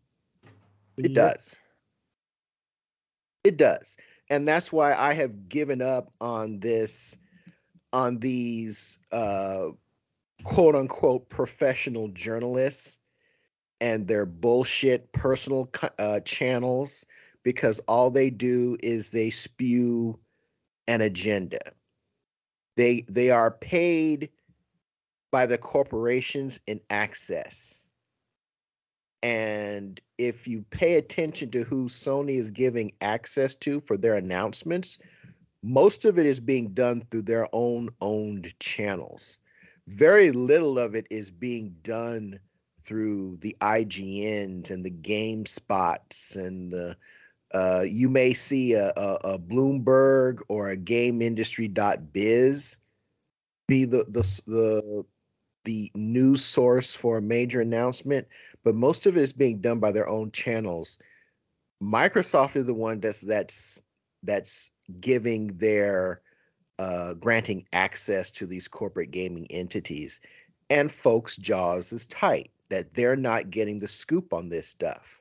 [0.96, 1.58] It does.
[3.44, 3.96] It does.
[4.28, 7.16] And that's why I have given up on this,
[7.92, 9.66] on these uh,
[10.44, 12.98] quote unquote professional journalists
[13.80, 17.06] and their bullshit personal uh, channels
[17.42, 20.18] because all they do is they spew
[20.88, 21.60] an agenda.
[22.76, 24.30] They they are paid
[25.30, 27.86] by the corporations in access.
[29.22, 34.98] And if you pay attention to who Sony is giving access to for their announcements,
[35.62, 39.38] most of it is being done through their own owned channels.
[39.88, 42.38] Very little of it is being done
[42.82, 46.96] through the IGNs and the GameSpots and the
[47.52, 52.78] uh, you may see a, a, a, Bloomberg or a GameIndustry.biz
[53.66, 55.04] be the the the
[55.64, 58.26] the news source for a major announcement,
[58.64, 60.98] but most of it is being done by their own channels.
[61.82, 63.82] Microsoft is the one that's that's
[64.22, 64.70] that's
[65.00, 66.20] giving their
[66.78, 70.20] uh, granting access to these corporate gaming entities,
[70.68, 75.19] and folks' jaws is tight that they're not getting the scoop on this stuff.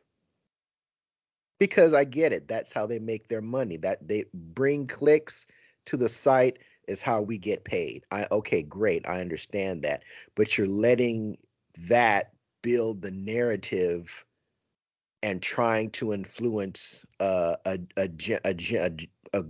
[1.59, 3.77] Because I get it, that's how they make their money.
[3.77, 5.45] That they bring clicks
[5.85, 8.05] to the site is how we get paid.
[8.11, 10.03] I okay, great, I understand that,
[10.35, 11.37] but you're letting
[11.87, 14.25] that build the narrative
[15.21, 18.09] and trying to influence uh, a, a,
[18.45, 18.97] a,
[19.33, 19.43] a,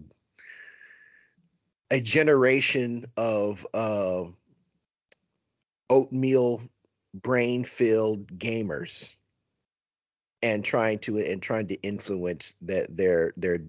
[1.91, 4.23] a, generation of uh,
[5.89, 6.61] oatmeal
[7.13, 9.15] brain filled gamers
[10.41, 13.59] and trying to and trying to influence that their their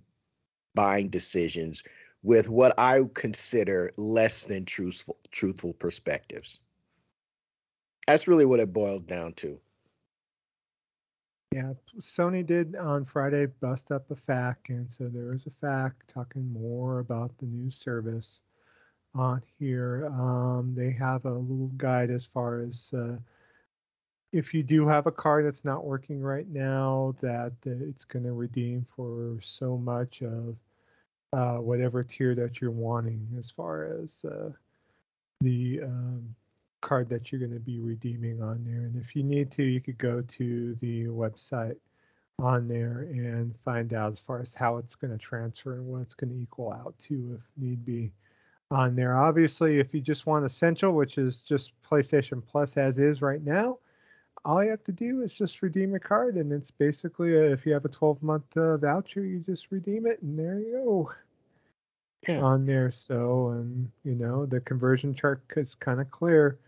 [0.75, 1.83] buying decisions
[2.23, 6.59] with what I consider less than truthful truthful perspectives.
[8.07, 9.59] That's really what it boiled down to.
[11.53, 15.93] Yeah, Sony did on Friday bust up a FAQ, and so there is a FAQ
[16.07, 18.43] talking more about the new service
[19.17, 20.07] on here.
[20.07, 23.17] Um, they have a little guide as far as uh,
[24.32, 28.32] if you do have a card that's not working right now, that it's going to
[28.32, 30.57] redeem for so much of
[31.32, 34.51] uh, whatever tier that you're wanting as far as uh,
[35.40, 36.35] the um,
[36.81, 38.82] card that you're going to be redeeming on there.
[38.82, 41.77] And if you need to, you could go to the website
[42.39, 46.02] on there and find out as far as how it's going to transfer and what
[46.02, 48.12] it's going to equal out to if need be
[48.70, 49.16] on there.
[49.16, 53.78] Obviously, if you just want Essential, which is just PlayStation Plus as is right now,
[54.45, 57.67] all you have to do is just redeem a card, and it's basically a, if
[57.67, 61.12] you have a 12 month uh, voucher, you just redeem it, and there you go.
[62.29, 62.41] Yeah.
[62.43, 66.59] On there, so and you know the conversion chart is kind of clear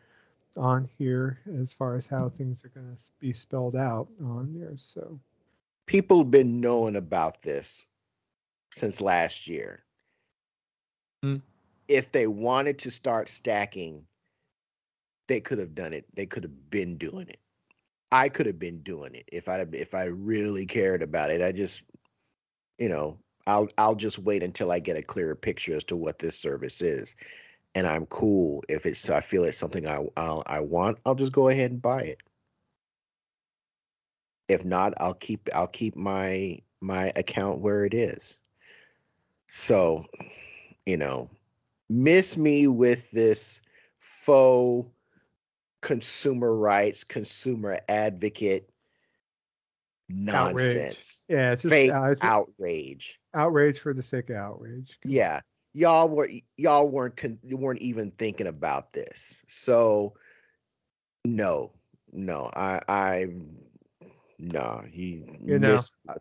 [0.56, 4.72] on here as far as how things are going to be spelled out on there.
[4.76, 5.20] So
[5.84, 7.84] people have been knowing about this
[8.74, 9.84] since last year.
[11.22, 11.36] Hmm.
[11.86, 14.06] If they wanted to start stacking,
[15.28, 16.06] they could have done it.
[16.14, 17.40] They could have been doing it.
[18.12, 21.42] I could have been doing it if I if I really cared about it.
[21.42, 21.82] I just,
[22.78, 26.18] you know, I'll I'll just wait until I get a clearer picture as to what
[26.20, 27.16] this service is
[27.74, 31.32] and I'm cool if it's I feel it's something I I, I want, I'll just
[31.32, 32.18] go ahead and buy it.
[34.48, 38.38] If not, I'll keep I'll keep my my account where it is.
[39.48, 40.06] So,
[40.86, 41.30] you know,
[41.88, 43.60] miss me with this
[43.98, 44.88] faux
[45.82, 48.70] consumer rights, consumer advocate
[50.08, 51.26] nonsense.
[51.28, 51.38] Outrage.
[51.40, 53.20] Yeah, it's just fake uh, outrage.
[53.34, 54.98] Outrage for the sake of outrage.
[55.04, 55.40] Yeah,
[55.74, 59.44] y'all were y'all weren't con- weren't even thinking about this.
[59.48, 60.14] So
[61.24, 61.72] no,
[62.12, 63.26] no, I I
[64.38, 65.78] no, he you know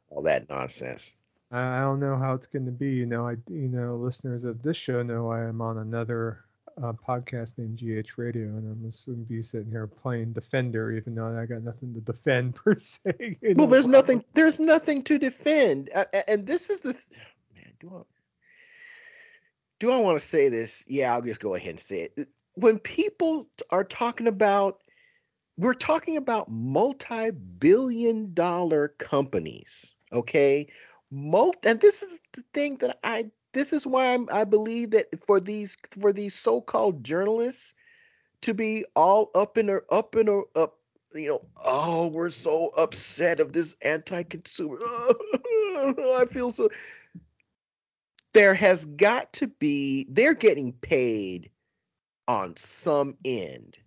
[0.10, 1.16] all that nonsense.
[1.54, 2.92] I don't know how it's going to be.
[2.92, 6.46] You know, I you know listeners of this show know I am on another
[6.82, 11.38] uh, podcast named GH Radio, and I'm assuming be sitting here playing Defender, even though
[11.38, 13.38] I got nothing to defend per se.
[13.42, 13.66] well, know?
[13.66, 14.24] there's nothing.
[14.34, 17.06] There's nothing to defend, uh, and this is the th-
[17.56, 17.74] man.
[17.80, 18.02] Do I
[19.82, 20.84] do I want to say this?
[20.88, 22.30] Yeah, I'll just go ahead and say it.
[22.54, 24.84] When people are talking about,
[25.58, 30.68] we're talking about multi billion dollar companies, okay?
[31.10, 35.08] Multi, and this is the thing that I, this is why I'm, I believe that
[35.26, 37.74] for these, for these so called journalists
[38.42, 40.78] to be all up in or up in or up,
[41.14, 44.80] you know, oh, we're so upset of this anti consumer.
[44.82, 46.70] I feel so
[48.34, 51.50] there has got to be they're getting paid
[52.28, 53.78] on some end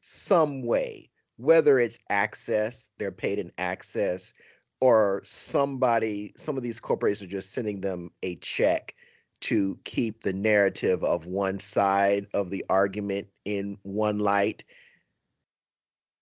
[0.00, 4.32] some way whether it's access they're paid in access
[4.80, 8.94] or somebody some of these corporations are just sending them a check
[9.40, 14.64] to keep the narrative of one side of the argument in one light.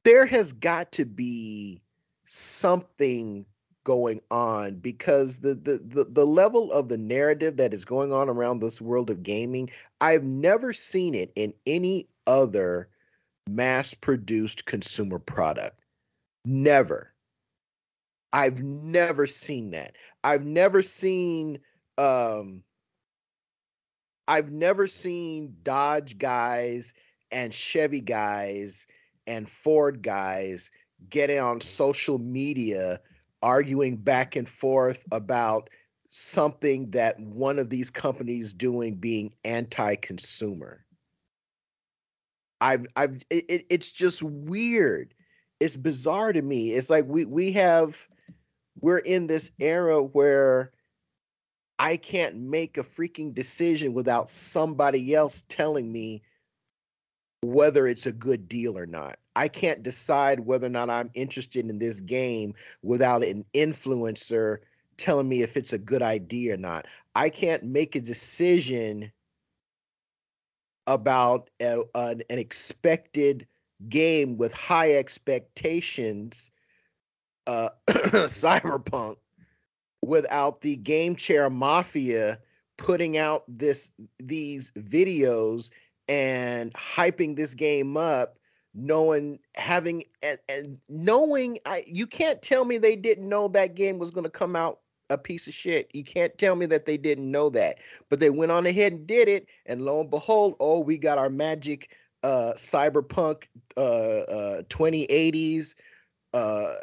[0.04, 1.82] There has got to be
[2.26, 3.44] something
[3.84, 8.28] going on because the, the the the level of the narrative that is going on
[8.28, 9.70] around this world of gaming
[10.02, 12.90] i've never seen it in any other
[13.48, 15.80] mass produced consumer product.
[16.44, 17.12] Never.
[18.32, 19.96] I've never seen that.
[20.22, 21.58] I've never seen
[21.96, 22.62] um
[24.28, 26.94] i've never seen dodge guys
[27.32, 28.86] and chevy guys
[29.26, 30.70] and ford guys
[31.10, 33.00] getting on social media
[33.42, 35.70] arguing back and forth about
[36.08, 40.84] something that one of these companies doing being anti-consumer.
[42.60, 45.14] I've I've it, it's just weird.
[45.60, 46.72] it's bizarre to me.
[46.72, 47.96] It's like we we have
[48.80, 50.72] we're in this era where
[51.78, 56.22] I can't make a freaking decision without somebody else telling me
[57.42, 59.18] whether it's a good deal or not.
[59.36, 64.58] I can't decide whether or not I'm interested in this game without an influencer
[64.96, 66.86] telling me if it's a good idea or not.
[67.14, 69.12] I can't make a decision
[70.88, 73.46] about a, an, an expected
[73.88, 76.50] game with high expectations,
[77.46, 79.16] uh, cyberpunk,
[80.08, 82.38] without the game chair mafia
[82.78, 85.70] putting out this these videos
[86.08, 88.38] and hyping this game up
[88.74, 93.98] knowing having and, and knowing i you can't tell me they didn't know that game
[93.98, 94.80] was going to come out
[95.10, 95.90] a piece of shit.
[95.94, 97.78] You can't tell me that they didn't know that.
[98.08, 101.18] But they went on ahead and did it and lo and behold oh we got
[101.18, 101.90] our magic
[102.22, 103.44] uh cyberpunk
[103.76, 105.74] uh uh 2080s
[106.34, 106.74] uh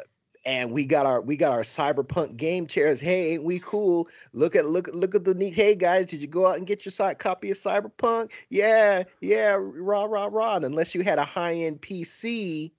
[0.46, 3.00] and we got our we got our cyberpunk game chairs.
[3.00, 4.08] Hey, ain't we cool?
[4.32, 5.54] Look at look look at the neat.
[5.54, 8.30] Hey guys, did you go out and get your side copy of Cyberpunk?
[8.48, 10.56] Yeah, yeah, rah rah rah.
[10.56, 12.70] And unless you had a high end PC,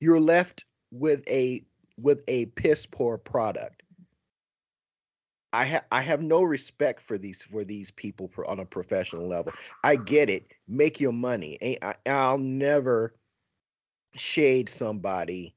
[0.00, 1.64] you're left with a
[1.96, 3.84] with a piss poor product.
[5.52, 9.52] I have I have no respect for these for these people on a professional level.
[9.84, 10.52] I get it.
[10.66, 11.78] Make your money.
[11.80, 13.14] I, I'll never
[14.16, 15.55] shade somebody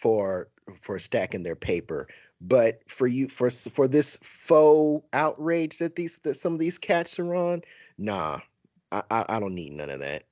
[0.00, 0.48] for
[0.80, 2.08] for stacking their paper.
[2.40, 7.18] But for you for for this faux outrage that these that some of these cats
[7.18, 7.62] are on
[7.98, 8.40] nah
[8.90, 10.24] I, I i don't need none of that.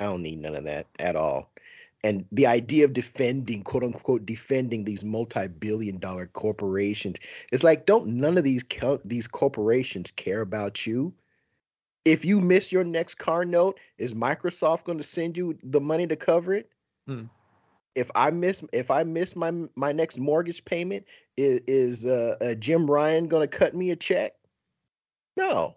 [0.00, 1.50] I don't need none of that at all.
[2.04, 7.18] And the idea of defending quote unquote defending these multi-billion dollar corporations
[7.52, 8.64] is like don't none of these
[9.04, 11.14] these corporations care about you?
[12.04, 16.06] If you miss your next car note is microsoft going to send you the money
[16.06, 16.70] to cover it?
[17.06, 17.24] Hmm
[17.94, 21.06] if I miss if I miss my my next mortgage payment,
[21.36, 24.32] is is uh, uh, Jim Ryan going to cut me a check?
[25.36, 25.76] No.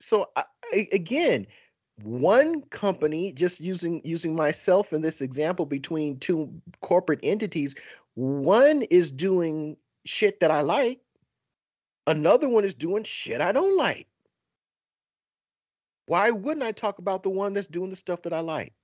[0.00, 0.44] So I,
[0.92, 1.46] again,
[2.02, 7.74] one company just using using myself in this example between two corporate entities,
[8.14, 11.00] one is doing shit that I like,
[12.06, 14.06] another one is doing shit I don't like.
[16.06, 18.74] Why wouldn't I talk about the one that's doing the stuff that I like?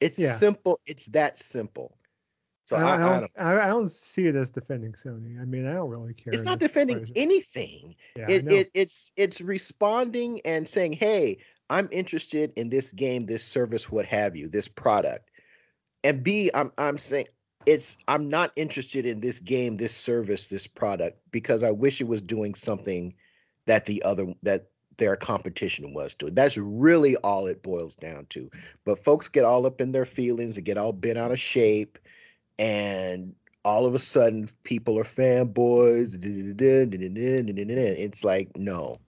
[0.00, 0.32] It's yeah.
[0.32, 0.80] simple.
[0.86, 1.96] It's that simple.
[2.66, 5.38] So I, I, don't, I, I, don't, see it as defending Sony.
[5.38, 6.32] I mean, I don't really care.
[6.32, 7.94] It's not defending anything.
[8.16, 11.38] Yeah, it, it it's it's responding and saying, "Hey,
[11.68, 15.30] I'm interested in this game, this service, what have you, this product."
[16.04, 17.26] And B, I'm I'm saying
[17.66, 22.08] it's I'm not interested in this game, this service, this product because I wish it
[22.08, 23.14] was doing something
[23.66, 26.26] that the other that their competition was to.
[26.26, 26.34] It.
[26.34, 28.50] That's really all it boils down to.
[28.84, 31.98] But folks get all up in their feelings and get all bent out of shape,
[32.58, 33.34] and
[33.64, 36.18] all of a sudden people are fanboys.
[37.98, 38.98] It's like no.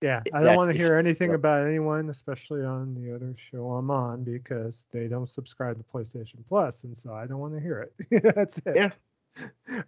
[0.00, 3.90] Yeah, I don't want to hear anything about anyone, especially on the other show I'm
[3.90, 7.80] on, because they don't subscribe to PlayStation Plus, and so I don't want to hear
[7.80, 7.92] it.
[8.22, 8.76] That's it.
[8.76, 8.90] Yeah,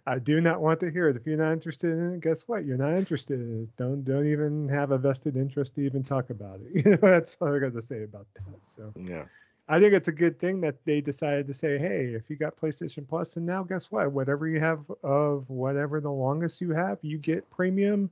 [0.05, 1.15] I do not want to hear it.
[1.15, 2.65] If you're not interested in it, guess what?
[2.65, 3.77] You're not interested in it.
[3.77, 6.85] Don't don't even have a vested interest to even talk about it.
[6.85, 8.63] You know, that's all I got to say about that.
[8.63, 9.25] So yeah.
[9.67, 12.59] I think it's a good thing that they decided to say, hey, if you got
[12.59, 14.11] PlayStation Plus, and now guess what?
[14.11, 18.09] Whatever you have of whatever the longest you have, you get premium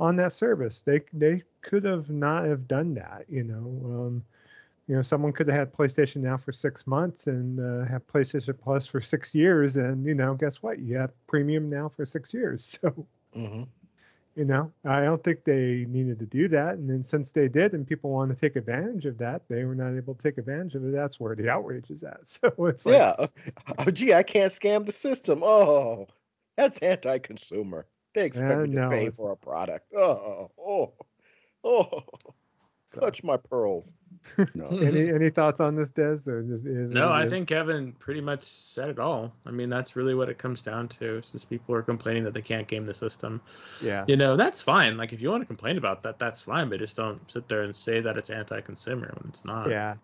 [0.00, 0.82] on that service.
[0.82, 3.80] They they could have not have done that, you know.
[3.84, 4.24] Um,
[4.86, 8.56] you know, someone could have had PlayStation now for six months and uh, have PlayStation
[8.56, 10.78] Plus for six years, and you know, guess what?
[10.78, 12.78] You have premium now for six years.
[12.86, 13.06] So,
[13.42, 13.64] mm-hmm.
[14.36, 16.76] you know, I don't think they needed to do that.
[16.76, 19.74] And then since they did, and people want to take advantage of that, they were
[19.74, 20.92] not able to take advantage of it.
[20.92, 22.20] That's where the outrage is at.
[22.24, 23.26] So it's like, yeah,
[23.78, 25.42] oh, gee, I can't scam the system.
[25.42, 26.06] Oh,
[26.56, 27.86] that's anti-consumer.
[28.14, 29.92] They expect uh, me to no, pay for a product.
[29.94, 30.92] Oh, oh,
[31.64, 32.04] oh.
[32.96, 33.00] So.
[33.00, 33.92] Clutch my pearls.
[34.54, 34.66] No.
[34.66, 36.28] any any thoughts on this, Des?
[36.28, 37.12] Or just is no?
[37.12, 39.32] I think Kevin pretty much said it all.
[39.46, 41.22] I mean, that's really what it comes down to.
[41.22, 43.40] Since people are complaining that they can't game the system.
[43.80, 44.04] Yeah.
[44.08, 44.96] You know, that's fine.
[44.96, 46.68] Like if you want to complain about that, that's fine.
[46.68, 49.70] But just don't sit there and say that it's anti-consumer when it's not.
[49.70, 49.94] Yeah.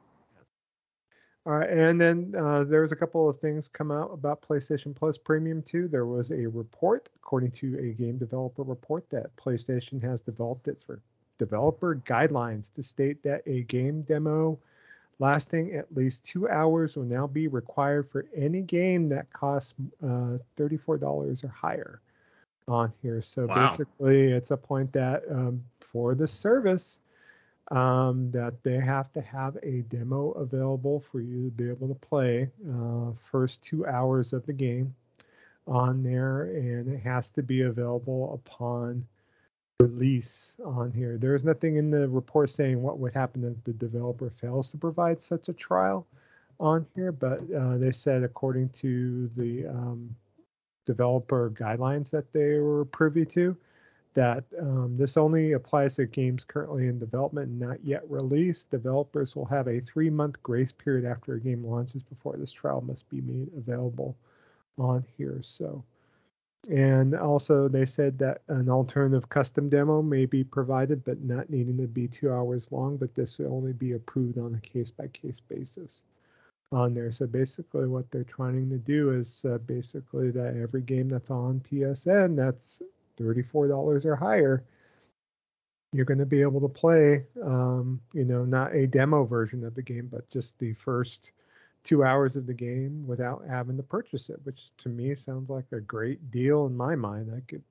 [1.44, 4.94] All right, and then uh, there was a couple of things come out about PlayStation
[4.94, 5.89] Plus Premium too.
[5.89, 10.89] There was a report, according to a game developer report, that PlayStation has developed its
[11.44, 14.59] developer guidelines to state that a game demo
[15.19, 20.39] lasting at least two hours will now be required for any game that costs uh,
[20.56, 22.01] $34 or higher
[22.69, 23.23] on here.
[23.23, 23.69] So wow.
[23.69, 27.01] basically, it's a point that um, for the service,
[27.70, 31.94] um, that they have to have a demo available for you to be able to
[31.94, 34.94] play uh, first two hours of the game
[35.66, 39.06] on there, and it has to be available upon
[39.80, 41.18] release on here.
[41.18, 45.22] There's nothing in the report saying what would happen if the developer fails to provide
[45.22, 46.06] such a trial
[46.60, 50.14] on here, but uh, they said according to the um,
[50.86, 53.56] developer guidelines that they were privy to,
[54.14, 58.70] that um, this only applies to games currently in development and not yet released.
[58.70, 62.82] Developers will have a three month grace period after a game launches before this trial
[62.82, 64.16] must be made available
[64.78, 65.40] on here.
[65.42, 65.82] So
[66.70, 71.76] and also, they said that an alternative custom demo may be provided, but not needing
[71.78, 72.97] to be two hours long.
[72.97, 76.05] But this will only be approved on a case by case basis
[76.70, 77.10] on there.
[77.10, 81.60] So basically, what they're trying to do is uh, basically that every game that's on
[81.68, 82.80] PSN that's
[83.18, 84.64] $34 or higher,
[85.93, 89.74] you're going to be able to play, um, you know, not a demo version of
[89.74, 91.32] the game, but just the first
[91.84, 95.64] two hours of the game without having to purchase it, which to me sounds like
[95.72, 97.32] a great deal in my mind.
[97.34, 97.62] I could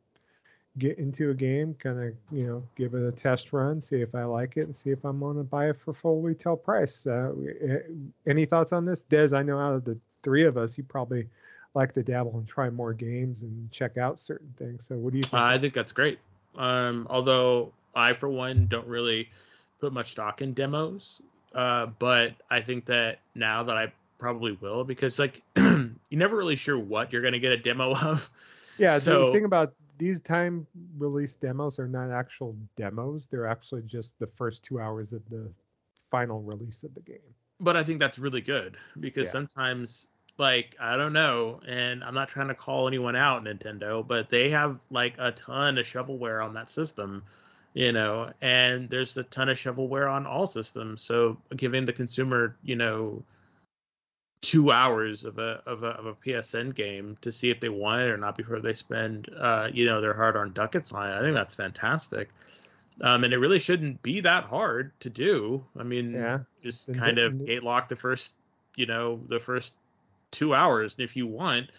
[0.77, 4.15] get into a game, kind of, you know, give it a test run, see if
[4.15, 7.05] I like it, and see if I'm going to buy it for full retail price.
[7.05, 7.33] Uh,
[8.25, 9.35] any thoughts on this, Des?
[9.35, 11.27] I know out of the three of us, you probably
[11.73, 14.85] like to dabble and try more games and check out certain things.
[14.85, 15.41] So, what do you think?
[15.41, 16.19] I think that's great.
[16.57, 19.29] Um, although I, for one, don't really
[19.79, 21.21] put much stock in demos.
[21.53, 23.91] Uh, but I think that now that I
[24.21, 27.95] probably will because like you're never really sure what you're going to get a demo
[28.01, 28.29] of.
[28.77, 30.65] Yeah, so the thing about these time
[30.97, 35.51] release demos are not actual demos; they're actually just the first two hours of the
[36.09, 37.17] final release of the game.
[37.59, 39.31] But I think that's really good because yeah.
[39.31, 40.07] sometimes,
[40.37, 44.51] like I don't know, and I'm not trying to call anyone out, Nintendo, but they
[44.51, 47.23] have like a ton of shovelware on that system
[47.73, 52.57] you know and there's a ton of shovelware on all systems so giving the consumer
[52.63, 53.23] you know
[54.41, 58.01] two hours of a of a of a PSN game to see if they want
[58.01, 61.15] it or not before they spend uh, you know their hard earned ducats on it.
[61.15, 62.29] I think that's fantastic.
[63.01, 65.63] Um, and it really shouldn't be that hard to do.
[65.77, 68.33] I mean, yeah, just kind of gate lock the first,
[68.75, 69.73] you know, the first
[70.31, 70.95] two hours.
[70.95, 71.69] And if you want,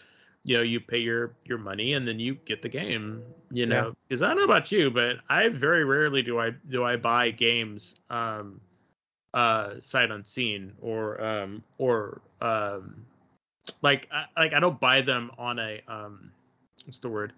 [0.43, 3.23] you know, you pay your your money and then you get the game.
[3.51, 4.27] You know, because yeah.
[4.27, 7.95] I don't know about you, but I very rarely do I do I buy games
[8.09, 8.59] um,
[9.33, 13.05] uh, sight unseen or um, or um,
[13.81, 16.31] like I, like I don't buy them on a um,
[16.85, 17.33] what's the word?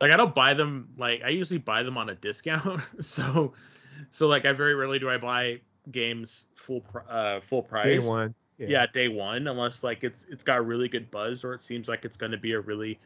[0.00, 2.80] Like I don't buy them like I usually buy them on a discount.
[3.00, 3.52] so
[4.10, 8.02] so like I very rarely do I buy games full uh full price.
[8.02, 8.34] Day one.
[8.58, 8.68] Yeah.
[8.68, 12.06] yeah, day one, unless like it's it's got really good buzz or it seems like
[12.06, 12.98] it's going to be a really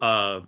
[0.00, 0.40] uh,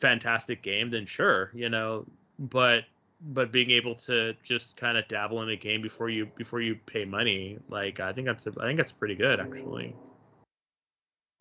[0.00, 0.88] fantastic game.
[0.88, 2.06] Then sure, you know.
[2.40, 2.84] But
[3.20, 6.76] but being able to just kind of dabble in a game before you before you
[6.86, 9.94] pay money, like I think that's a, I think that's pretty good actually.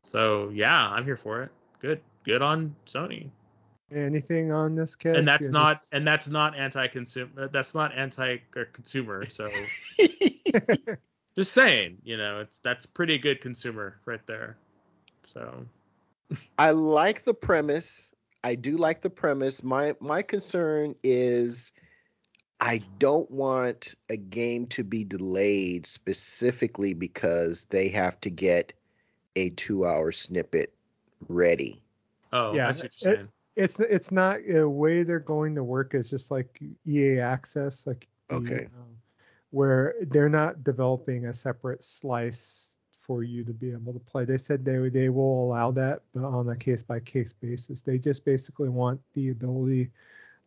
[0.03, 1.51] So yeah, I'm here for it.
[1.79, 3.29] Good, good on Sony.
[3.91, 5.15] Anything on this kid?
[5.15, 7.43] And that's not and that's not anti-consumer.
[7.43, 9.23] Uh, that's not anti-consumer.
[9.23, 9.47] Uh, so
[11.35, 14.57] just saying, you know, it's that's pretty good consumer right there.
[15.23, 15.65] So
[16.57, 18.14] I like the premise.
[18.45, 19.63] I do like the premise.
[19.63, 21.71] My my concern is
[22.59, 28.71] I don't want a game to be delayed specifically because they have to get
[29.35, 30.71] a two-hour snippet
[31.27, 31.81] ready.
[32.33, 32.71] Oh, yeah.
[33.01, 35.95] It, it's it's not a way they're going to work.
[35.95, 38.95] is just like EA Access, like okay, um,
[39.49, 42.74] where they're not developing a separate slice
[43.05, 44.25] for you to be able to play.
[44.25, 47.81] They said they they will allow that, but on a case by case basis.
[47.81, 49.91] They just basically want the ability,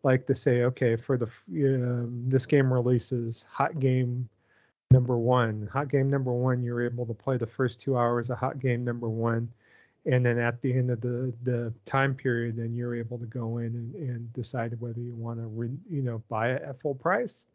[0.03, 4.29] like to say, okay, for the um, this game releases hot game
[4.91, 5.69] number one.
[5.73, 8.85] Hot game number one, you're able to play the first two hours of hot game
[8.85, 9.51] number one,
[10.07, 13.59] and then at the end of the the time period, then you're able to go
[13.59, 16.95] in and, and decide whether you want to re, you know buy it at full
[16.95, 17.47] price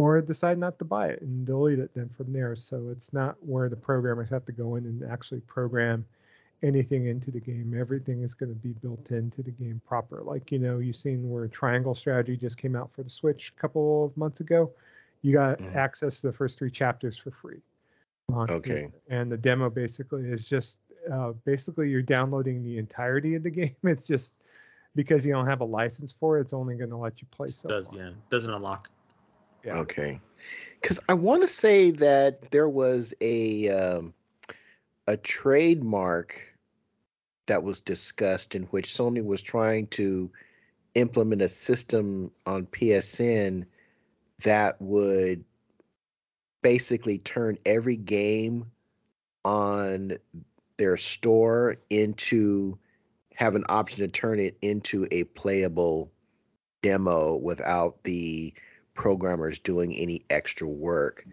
[0.00, 2.56] or decide not to buy it and delete it then from there.
[2.56, 6.06] So it's not where the programmers have to go in and actually program
[6.62, 7.76] anything into the game.
[7.78, 10.22] Everything is going to be built into the game proper.
[10.22, 13.60] Like, you know, you've seen where Triangle Strategy just came out for the Switch a
[13.60, 14.70] couple of months ago.
[15.20, 15.74] You got mm.
[15.74, 17.60] access to the first three chapters for free.
[18.32, 18.88] Okay.
[19.10, 20.78] And the demo basically is just
[21.12, 23.76] uh, basically you're downloading the entirety of the game.
[23.82, 24.36] It's just
[24.96, 27.48] because you don't have a license for it, it's only going to let you play
[27.48, 27.98] so does, far.
[27.98, 28.88] Yeah, doesn't unlock.
[29.64, 29.78] Yeah.
[29.78, 30.20] Okay.
[30.80, 34.14] Because I want to say that there was a um,
[35.06, 36.40] a trademark
[37.46, 40.30] that was discussed in which Sony was trying to
[40.94, 43.64] implement a system on PSN
[44.42, 45.44] that would
[46.62, 48.64] basically turn every game
[49.44, 50.12] on
[50.76, 52.78] their store into
[53.34, 56.10] have an option to turn it into a playable
[56.82, 58.52] demo without the
[59.00, 61.24] programmers doing any extra work.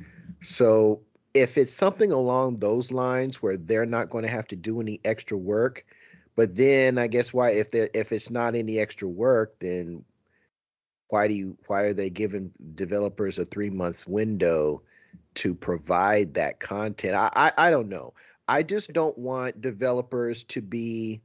[0.42, 1.02] So
[1.34, 5.02] if it's something along those lines where they're not going to have to do any
[5.04, 5.86] extra work,
[6.38, 10.06] but then I guess why if they if it's not any extra work, then
[11.10, 14.82] why do you why are they giving developers a three month window
[15.36, 17.16] to provide that content?
[17.16, 18.14] I, I I don't know.
[18.48, 21.22] I just don't want developers to be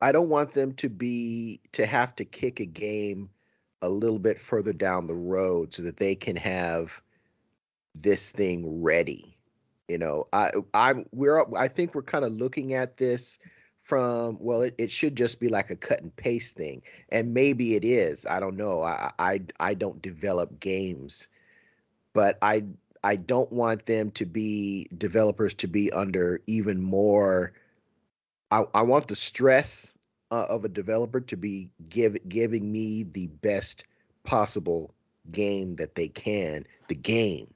[0.00, 3.28] I don't want them to be to have to kick a game
[3.82, 7.02] a little bit further down the road so that they can have
[7.94, 9.36] this thing ready.
[9.88, 13.38] You know, I I'm we're I think we're kind of looking at this
[13.82, 17.74] from well it, it should just be like a cut and paste thing and maybe
[17.74, 21.28] it is i don't know i i, I don't develop games
[22.12, 22.64] but i
[23.02, 27.52] i don't want them to be developers to be under even more
[28.52, 29.98] i, I want the stress
[30.32, 33.84] uh, of a developer to be give, giving me the best
[34.24, 34.94] possible
[35.30, 37.52] game that they can the game.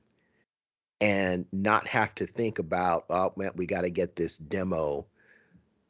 [1.00, 5.06] And not have to think about oh man we got to get this demo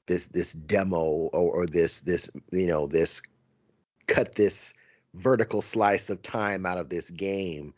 [0.06, 1.00] this this demo
[1.32, 3.22] or, or this this you know this
[4.08, 4.74] cut this
[5.14, 7.72] vertical slice of time out of this game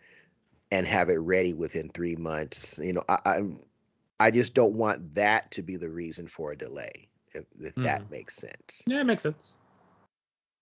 [0.71, 2.79] and have it ready within three months.
[2.83, 3.61] You know i i'm
[4.21, 7.08] i just don't want that to be the reason for a delay
[7.39, 7.83] if, if mm.
[7.83, 9.55] that makes sense yeah it makes sense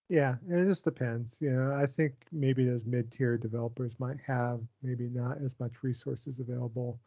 [0.08, 5.08] yeah it just depends you know i think maybe those mid-tier developers might have maybe
[5.08, 6.98] not as much resources available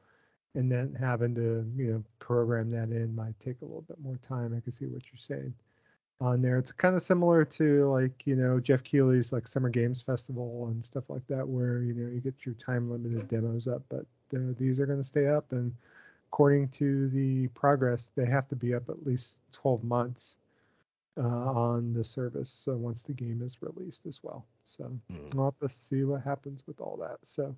[0.56, 4.18] and then having to you know program that in might take a little bit more
[4.18, 4.54] time.
[4.56, 5.54] I can see what you're saying
[6.22, 6.58] on there.
[6.58, 10.84] It's kind of similar to like you know Geoff Keighley's like Summer Games Festival and
[10.84, 14.06] stuff like that, where you know you get your time limited demos up, but
[14.36, 15.74] uh, these are going to stay up, and
[16.32, 20.38] according to the progress, they have to be up at least 12 months
[21.18, 22.52] uh, on the service.
[22.52, 25.34] So once the game is released as well, so mm.
[25.34, 27.18] we'll have to see what happens with all that.
[27.24, 27.56] So.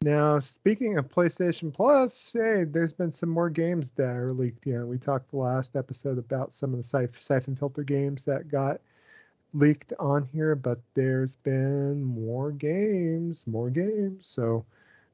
[0.00, 4.66] Now, speaking of PlayStation Plus, hey, there's been some more games that are leaked.
[4.66, 8.24] You know, we talked the last episode about some of the Siph- Siphon Filter games
[8.24, 8.80] that got
[9.54, 14.26] leaked on here, but there's been more games, more games.
[14.26, 14.64] So,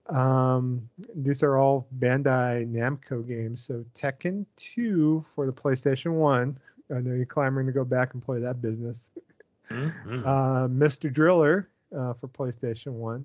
[0.09, 3.63] um, these are all Bandai Namco games.
[3.63, 6.59] So, Tekken 2 for the PlayStation 1.
[6.91, 9.11] I know you're clamoring to go back and play that business.
[9.71, 10.23] Mm-hmm.
[10.25, 11.13] Uh, Mr.
[11.13, 13.25] Driller uh, for PlayStation 1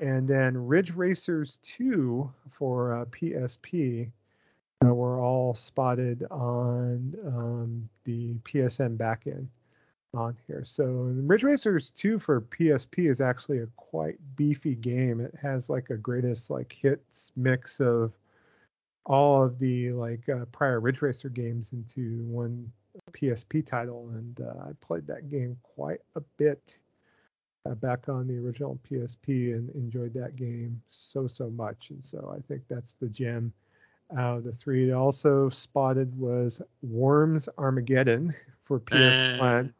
[0.00, 4.10] and then Ridge Racers 2 for uh, PSP
[4.84, 9.48] uh, were all spotted on um, the PSN backend
[10.14, 10.64] on here.
[10.64, 15.20] So Ridge Racers 2 for PSP is actually a quite beefy game.
[15.20, 18.12] It has like a greatest like hits mix of
[19.04, 22.70] all of the like uh, prior Ridge Racer games into one
[23.12, 26.78] PSP title, and uh, I played that game quite a bit
[27.66, 31.90] uh, back on the original PSP and enjoyed that game so so much.
[31.90, 33.52] And so I think that's the gem
[34.16, 34.92] out of the three.
[34.92, 39.72] Also spotted was Worms Armageddon for PS1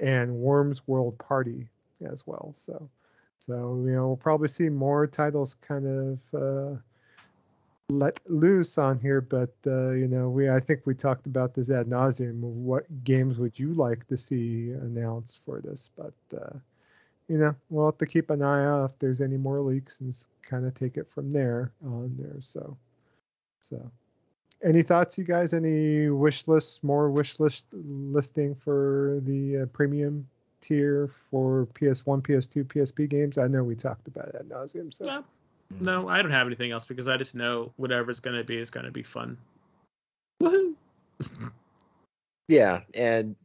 [0.00, 1.68] and Worms World Party
[2.04, 2.52] as well.
[2.54, 2.88] So
[3.38, 6.78] so you know we'll probably see more titles kind of uh,
[7.88, 11.70] let loose on here, but uh, you know we I think we talked about this
[11.70, 12.40] ad nauseum.
[12.40, 15.90] What games would you like to see announced for this?
[15.96, 16.58] But uh,
[17.28, 20.14] you know, we'll have to keep an eye out if there's any more leaks and
[20.42, 22.40] kind of take it from there on there.
[22.40, 22.76] So,
[23.60, 23.90] so
[24.62, 25.52] any thoughts, you guys?
[25.52, 30.26] Any wish lists, more wish list listing for the uh, premium
[30.60, 33.38] tier for PS1, PS2, PSP games?
[33.38, 34.92] I know we talked about it at nauseum.
[34.92, 35.24] So, no,
[35.80, 38.70] no, I don't have anything else because I just know whatever's going to be is
[38.70, 39.36] going to be fun.
[40.42, 40.74] Woohoo!
[42.48, 43.36] yeah, and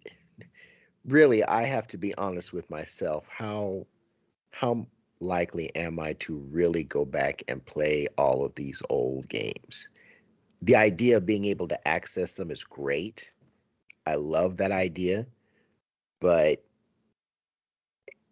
[1.05, 3.27] really I have to be honest with myself.
[3.29, 3.85] How
[4.51, 4.85] how
[5.19, 9.89] likely am I to really go back and play all of these old games?
[10.65, 13.33] The idea of being able to access them is great.
[14.05, 15.25] I love that idea.
[16.19, 16.63] But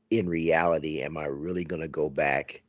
[0.09, 2.63] in reality, am I really going to go back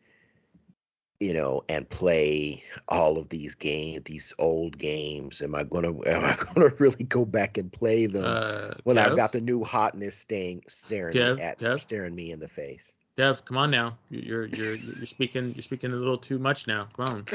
[1.23, 5.41] you know, and play all of these games, these old games?
[5.41, 8.99] Am I gonna am I gonna really go back and play them uh, when?
[8.99, 11.81] I've got the new hotness staying staring at Kev?
[11.81, 12.97] staring me in the face?
[13.17, 13.97] Dev, come on now.
[14.11, 16.89] You're you're you're speaking you're speaking a little too much now.
[16.97, 17.27] Come on.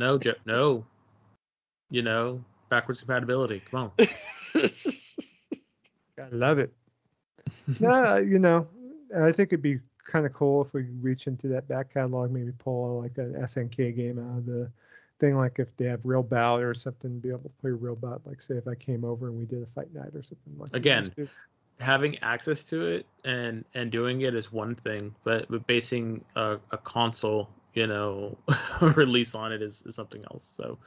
[0.00, 0.84] no, Jeff, no.
[1.90, 3.62] You know, backwards compatibility.
[3.70, 4.08] Come on.
[6.18, 6.72] I love it.
[7.80, 8.66] no, you know,
[9.16, 12.52] I think it'd be kind of cool if we reach into that back catalog, maybe
[12.52, 14.70] pull like an SNK game out of the
[15.18, 18.22] thing, like if they have Real Bout or something, be able to play Real Bout.
[18.24, 20.74] Like say if I came over and we did a fight night or something like.
[20.74, 21.12] Again,
[21.78, 26.58] having access to it and and doing it is one thing, but but basing a,
[26.70, 28.38] a console, you know,
[28.80, 30.44] release on it is, is something else.
[30.44, 30.78] So.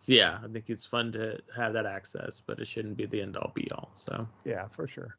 [0.00, 3.20] So yeah, I think it's fun to have that access, but it shouldn't be the
[3.20, 3.90] end all be all.
[3.96, 5.18] So yeah, for sure.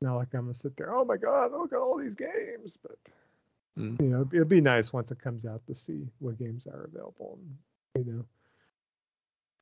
[0.00, 0.94] Not like I'm gonna sit there.
[0.94, 2.98] Oh my god, look at all these games, but
[3.76, 4.00] mm.
[4.00, 7.36] you know, it'd be nice once it comes out to see what games are available.
[7.96, 8.24] And, you know,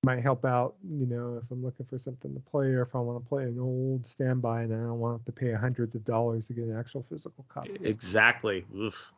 [0.04, 0.74] might help out.
[0.86, 3.44] You know, if I'm looking for something to play, or if I want to play
[3.44, 6.78] an old standby and I don't want to pay hundreds of dollars to get an
[6.78, 7.78] actual physical copy.
[7.82, 8.66] Exactly.
[8.76, 9.10] Oof.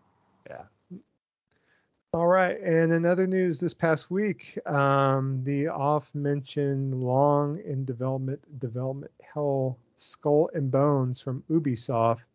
[0.49, 0.63] Yeah.
[2.15, 8.41] All right, and in other news this past week, um, the off-mentioned long in development
[8.61, 12.27] development hell Skull and Bones from Ubisoft.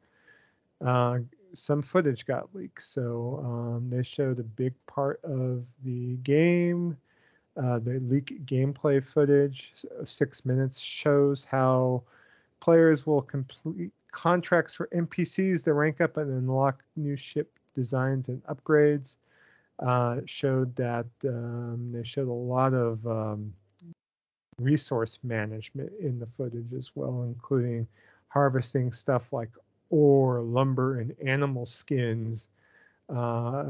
[0.86, 1.20] Uh,
[1.54, 6.98] some footage got leaked, so um, they showed a big part of the game.
[7.56, 12.04] Uh, the leak gameplay footage, six minutes, shows how
[12.60, 18.44] players will complete contracts for NPCs to rank up and unlock new ship designs and
[18.44, 19.16] upgrades.
[19.80, 23.54] Uh, showed that um, they showed a lot of um,
[24.60, 27.88] resource management in the footage as well, including
[28.28, 29.50] harvesting stuff like
[29.90, 32.50] ore, lumber, and animal skins
[33.10, 33.66] uh,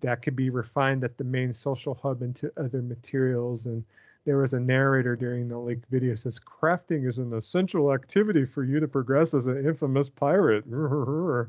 [0.00, 3.66] that could be refined at the main social hub into other materials.
[3.66, 3.84] And
[4.24, 8.64] there was a narrator during the leaked video says crafting is an essential activity for
[8.64, 10.64] you to progress as an infamous pirate.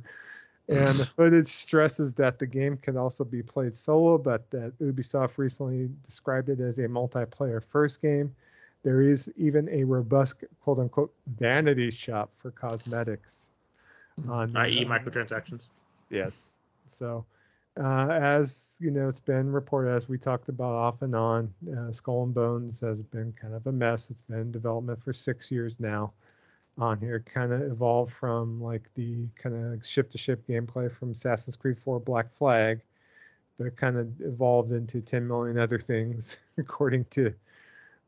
[0.69, 5.38] and the footage stresses that the game can also be played solo, but that Ubisoft
[5.38, 8.35] recently described it as a multiplayer first game
[8.88, 13.52] there is even a robust quote unquote vanity shop for cosmetics.
[14.19, 14.31] Mm-hmm.
[14.31, 15.68] On, i.e., uh, microtransactions.
[16.10, 16.60] Yes.
[16.88, 17.26] So,
[17.77, 21.53] uh, as you know, it's been reported as we talked about off and on.
[21.77, 24.10] Uh, Skull and Bones has been kind of a mess.
[24.10, 26.14] It's been in development for six years now.
[26.79, 31.11] On here, kind of evolved from like the kind of ship to ship gameplay from
[31.11, 32.81] Assassin's Creed 4 Black Flag,
[33.57, 37.33] but kind of evolved into 10 million other things, according to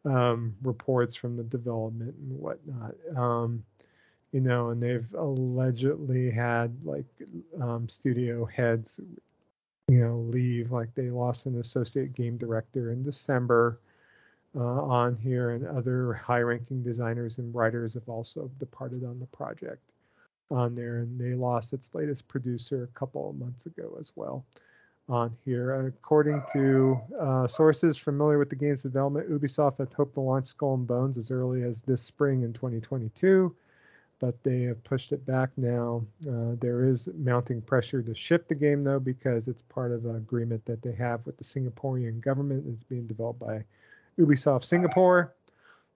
[0.05, 2.95] um, reports from the development and whatnot.
[3.15, 3.63] Um,
[4.31, 7.05] you know, and they've allegedly had like
[7.59, 8.99] um, studio heads,
[9.87, 10.71] you know, leave.
[10.71, 13.79] Like they lost an associate game director in December
[14.55, 19.81] uh, on here, and other high-ranking designers and writers have also departed on the project
[20.51, 24.45] on there, and they lost its latest producer a couple of months ago as well
[25.09, 25.88] on here.
[25.88, 30.76] According to uh, sources familiar with the game's development, Ubisoft had hoped to launch Skull
[30.76, 33.55] and Bones as early as this spring in 2022,
[34.19, 36.03] but they have pushed it back now.
[36.27, 40.15] Uh, there is mounting pressure to ship the game though because it's part of an
[40.15, 42.65] agreement that they have with the Singaporean government.
[42.67, 43.63] It's being developed by
[44.19, 45.33] Ubisoft Singapore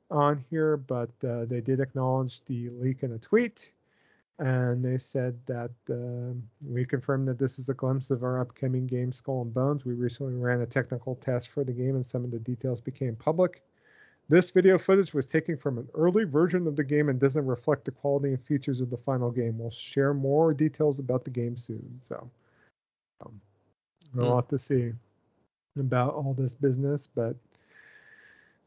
[0.10, 3.72] on here, but uh, they did acknowledge the leak in a tweet
[4.40, 6.34] and they said that uh,
[6.68, 9.86] we confirmed that this is a glimpse of our upcoming game skull and bones.
[9.86, 13.16] We recently ran a technical test for the game and some of the details became
[13.16, 13.64] public.
[14.30, 17.86] This video footage was taken from an early version of the game and doesn't reflect
[17.86, 19.60] the quality and features of the final game.
[19.60, 22.30] We'll share more details about the game soon so
[23.24, 23.40] um,
[24.16, 24.36] we'll mm.
[24.36, 24.94] have to see
[25.78, 27.36] about all this business but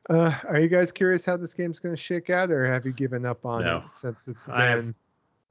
[0.08, 2.92] uh, are you guys curious how this game's going to shake out, or have you
[2.92, 3.78] given up on no.
[3.78, 4.94] it since it's been?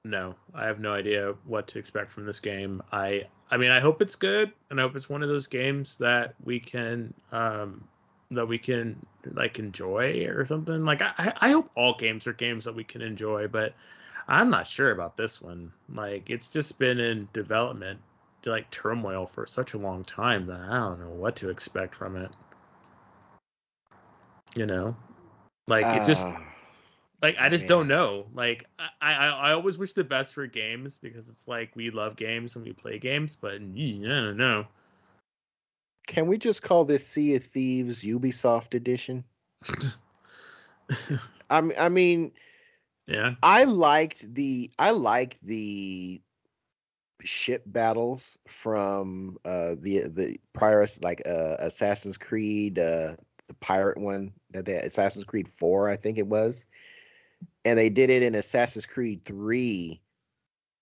[0.05, 2.81] no, I have no idea what to expect from this game.
[2.91, 5.97] I I mean, I hope it's good, and I hope it's one of those games
[5.97, 7.83] that we can um
[8.31, 9.03] that we can
[9.33, 10.85] like enjoy or something.
[10.85, 13.73] Like I I hope all games are games that we can enjoy, but
[14.27, 15.71] I'm not sure about this one.
[15.93, 17.99] Like it's just been in development
[18.45, 22.15] like turmoil for such a long time that I don't know what to expect from
[22.15, 22.29] it.
[24.55, 24.95] You know?
[25.67, 25.99] Like uh...
[26.01, 26.41] it just ah.
[27.21, 28.27] Like I just don't know.
[28.35, 32.15] Like I, I I always wish the best for games because it's like we love
[32.17, 34.67] games and we play games, but I don't know.
[36.07, 39.23] Can we just call this Sea of Thieves Ubisoft Edition?
[41.49, 42.31] I mean, I mean,
[43.07, 43.33] yeah.
[43.41, 46.21] I liked the I liked the
[47.23, 53.15] ship battles from uh the the prior like uh Assassin's Creed uh
[53.47, 56.65] the pirate one that they Assassin's Creed 4 I think it was
[57.65, 60.01] and they did it in Assassin's Creed Three.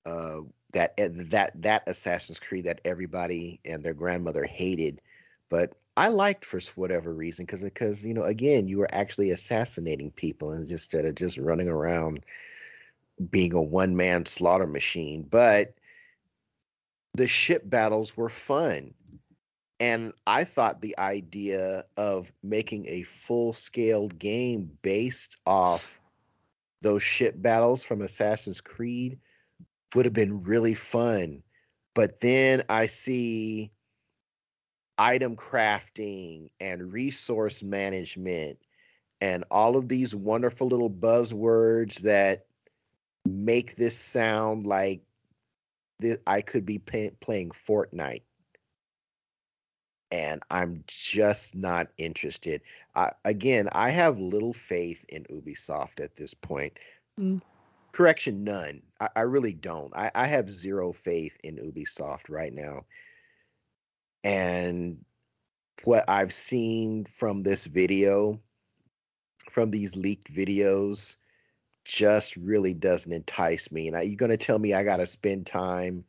[0.05, 0.41] Uh,
[0.73, 5.01] that eh, that that Assassin's Creed that everybody and their grandmother hated,
[5.49, 10.11] but I liked for whatever reason because because you know again you were actually assassinating
[10.11, 12.25] people and instead of just running around
[13.29, 15.23] being a one man slaughter machine.
[15.29, 15.75] But
[17.13, 18.93] the ship battles were fun.
[19.79, 25.99] And I thought the idea of making a full scaled game based off
[26.81, 29.19] those ship battles from Assassin's Creed
[29.95, 31.43] would have been really fun.
[31.95, 33.71] But then I see
[34.97, 38.59] item crafting and resource management
[39.21, 42.45] and all of these wonderful little buzzwords that
[43.25, 45.01] make this sound like
[45.99, 48.23] that I could be pay- playing Fortnite.
[50.13, 52.61] And I'm just not interested.
[52.95, 56.77] I, again, I have little faith in Ubisoft at this point.
[57.19, 57.41] Mm.
[57.93, 58.83] Correction, none.
[58.99, 59.91] I, I really don't.
[59.95, 62.85] I, I have zero faith in Ubisoft right now.
[64.23, 65.03] And
[65.83, 68.39] what I've seen from this video,
[69.49, 71.15] from these leaked videos,
[71.85, 73.87] just really doesn't entice me.
[73.87, 76.05] And you're going to tell me I got to spend time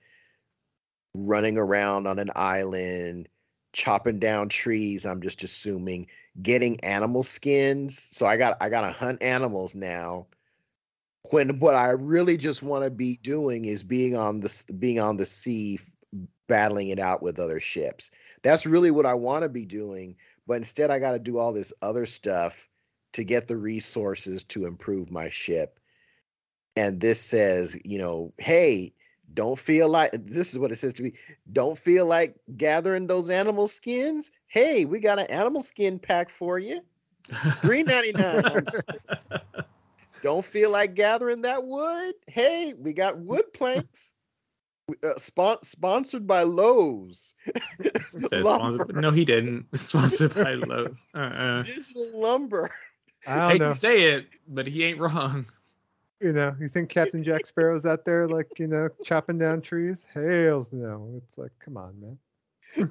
[1.15, 3.31] running around on an island,
[3.75, 5.05] chopping down trees.
[5.05, 6.07] I'm just assuming
[6.41, 8.09] getting animal skins.
[8.11, 10.27] So I got I got to hunt animals now.
[11.31, 15.17] When what I really just want to be doing is being on the being on
[15.17, 15.79] the sea,
[16.49, 18.11] battling it out with other ships.
[18.43, 20.17] That's really what I want to be doing.
[20.47, 22.69] But instead, I got to do all this other stuff
[23.15, 25.79] to get the resources to improve my ship.
[26.77, 28.93] And this says, you know, hey,
[29.33, 31.13] don't feel like this is what it says to me.
[31.53, 34.31] Don't feel like gathering those animal skins?
[34.47, 36.81] Hey, we got an animal skin pack for you.
[37.63, 38.65] Three ninety nine.
[40.23, 42.15] don't feel like gathering that wood?
[42.27, 44.13] Hey, we got wood planks.
[45.03, 47.35] Uh, spon- sponsored by Lowe's.
[48.27, 49.67] sponsored, no, he didn't.
[49.79, 50.99] Sponsored by Lowe's.
[51.15, 51.63] Uh-uh.
[51.63, 52.71] Digital lumber.
[53.27, 53.73] I don't Hate know.
[53.73, 55.47] to say it, but he ain't wrong.
[56.25, 60.07] You know, you think Captain Jack Sparrow's out there like, you know, chopping down trees?
[60.15, 61.21] Hails no.
[61.29, 62.19] It's like, come on, man.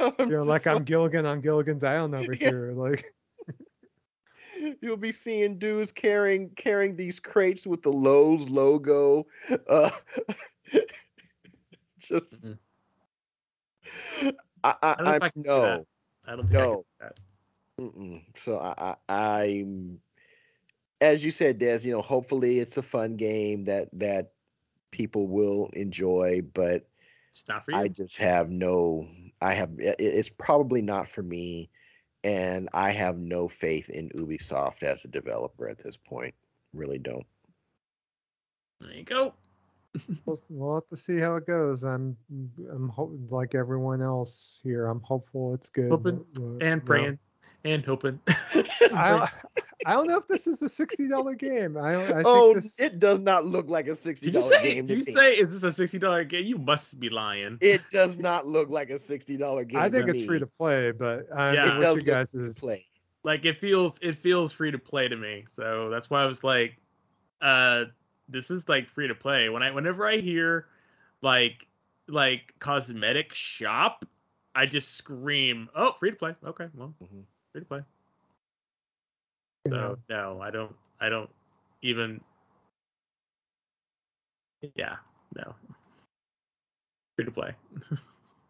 [0.00, 2.48] I'm You know, just like so- I'm Gilligan on Gilligan's Island over Yeah.
[2.48, 2.72] here.
[2.72, 3.04] Like,
[4.80, 9.26] You'll be seeing dudes carrying carrying these crates with the Lowe's logo.
[9.68, 9.90] Uh,
[12.00, 12.58] just, Mhm.
[14.64, 15.86] I, I, I don't know I, I do no, that.
[16.26, 16.76] I don't think I can No.
[16.76, 17.14] do that.
[17.80, 18.22] mm-mm.
[18.42, 20.00] so I, I, I'm,
[21.00, 21.80] as you said, Des.
[21.82, 24.32] You know, hopefully it's a fun game that that
[24.90, 26.86] people will enjoy, but
[27.30, 27.78] It's not for you.
[27.78, 29.06] I just have no.
[29.40, 29.70] I have.
[29.78, 31.70] It's probably not for me,
[32.24, 36.34] and I have no faith in Ubisoft as a developer at this point.
[36.74, 37.26] Really don't.
[38.80, 39.34] there you go.
[40.26, 41.82] we'll, we'll have to see how it goes.
[41.84, 42.16] I'm,
[42.70, 44.86] I'm ho- like everyone else here.
[44.86, 45.90] I'm hopeful it's good.
[45.90, 46.86] Hoping but, And no.
[46.86, 47.18] praying
[47.72, 48.20] and hoping.
[48.92, 49.28] I,
[49.84, 51.76] I don't know if this is a sixty dollar game.
[51.76, 52.78] I, I think oh, this.
[52.78, 54.62] it does not look like a sixty Did you say?
[54.62, 54.86] game.
[54.86, 55.12] Did you me.
[55.12, 55.34] say?
[55.38, 56.46] Is this a sixty dollar game?
[56.46, 57.58] You must be lying.
[57.60, 59.80] It does not look like a sixty dollar game.
[59.80, 60.26] I think it's me.
[60.26, 61.66] free to play, but I Yeah.
[61.66, 62.58] don't It does you guys free is.
[62.58, 62.84] play.
[63.24, 63.98] Like it feels.
[64.02, 65.44] It feels free to play to me.
[65.48, 66.76] So that's why I was like,
[67.40, 67.84] uh,
[68.28, 69.48] this is like free to play.
[69.48, 70.66] When I whenever I hear
[71.22, 71.66] like
[72.08, 74.04] like cosmetic shop,
[74.54, 77.24] I just scream, "Oh, free to play." Okay, well, Mhm.
[77.52, 77.80] Free to play.
[79.68, 79.96] So know.
[80.08, 80.74] no, I don't.
[81.00, 81.30] I don't
[81.82, 82.20] even.
[84.74, 84.96] Yeah,
[85.36, 85.54] no.
[87.16, 87.52] Free to play.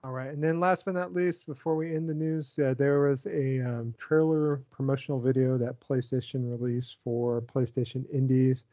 [0.05, 3.01] All right, and then last but not least, before we end the news, uh, there
[3.01, 8.65] was a um, trailer promotional video that PlayStation released for PlayStation Indies.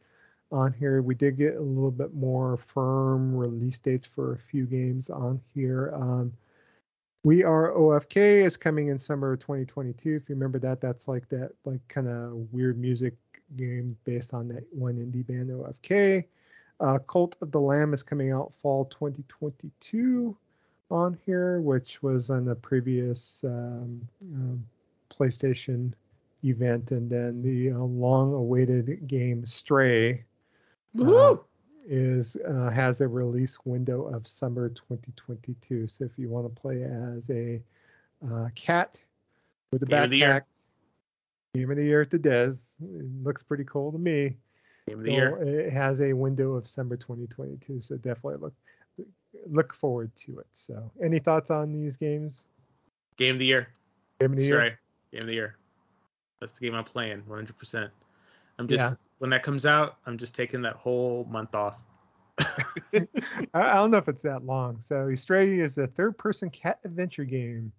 [0.51, 4.65] On here, we did get a little bit more firm release dates for a few
[4.67, 5.91] games on here.
[5.95, 6.31] Um,
[7.25, 10.15] we are OFK is coming in summer of 2022.
[10.15, 13.15] If you remember that, that's like that like kind of weird music
[13.55, 16.25] game based on that one indie band OFK.
[16.79, 20.37] Uh, Cult of the Lamb is coming out fall 2022
[20.91, 24.63] on here, which was on the previous um, um,
[25.09, 25.93] PlayStation
[26.43, 30.23] event, and then the uh, long-awaited game Stray
[30.99, 31.43] uh, Woo!
[31.87, 35.87] Is uh, has a release window of summer 2022.
[35.87, 37.61] So if you want to play as a
[38.31, 38.99] uh, cat
[39.71, 40.27] with a Game of the year.
[40.27, 40.43] backpack,
[41.53, 42.51] game of the year to Des,
[42.81, 44.37] it looks pretty cool to me.
[44.87, 45.37] Game of the So year.
[45.65, 47.81] it has a window of summer 2022.
[47.81, 48.53] So definitely look
[49.47, 50.47] look forward to it.
[50.53, 52.47] So any thoughts on these games?
[53.17, 53.67] Game of the year.
[54.19, 54.55] Game of the year?
[54.55, 54.73] Stray.
[55.11, 55.57] Game of the year.
[56.39, 57.89] That's the game I'm playing 100%.
[58.59, 58.97] I'm just Yeah.
[59.19, 61.77] when that comes out, I'm just taking that whole month off.
[62.39, 63.07] I,
[63.53, 64.77] I don't know if it's that long.
[64.81, 67.71] So Stray is a third-person cat adventure game.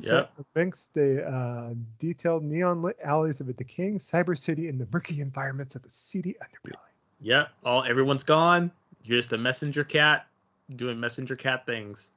[0.00, 0.46] set Yep.
[0.56, 5.76] amongst the uh, detailed neon-lit alleys of a decaying cyber city and the murky environments
[5.76, 6.76] of a seedy underbelly.
[7.20, 7.48] Yep.
[7.64, 8.72] All everyone's gone.
[9.04, 10.26] You're just a messenger cat
[10.74, 12.10] doing messenger cat things.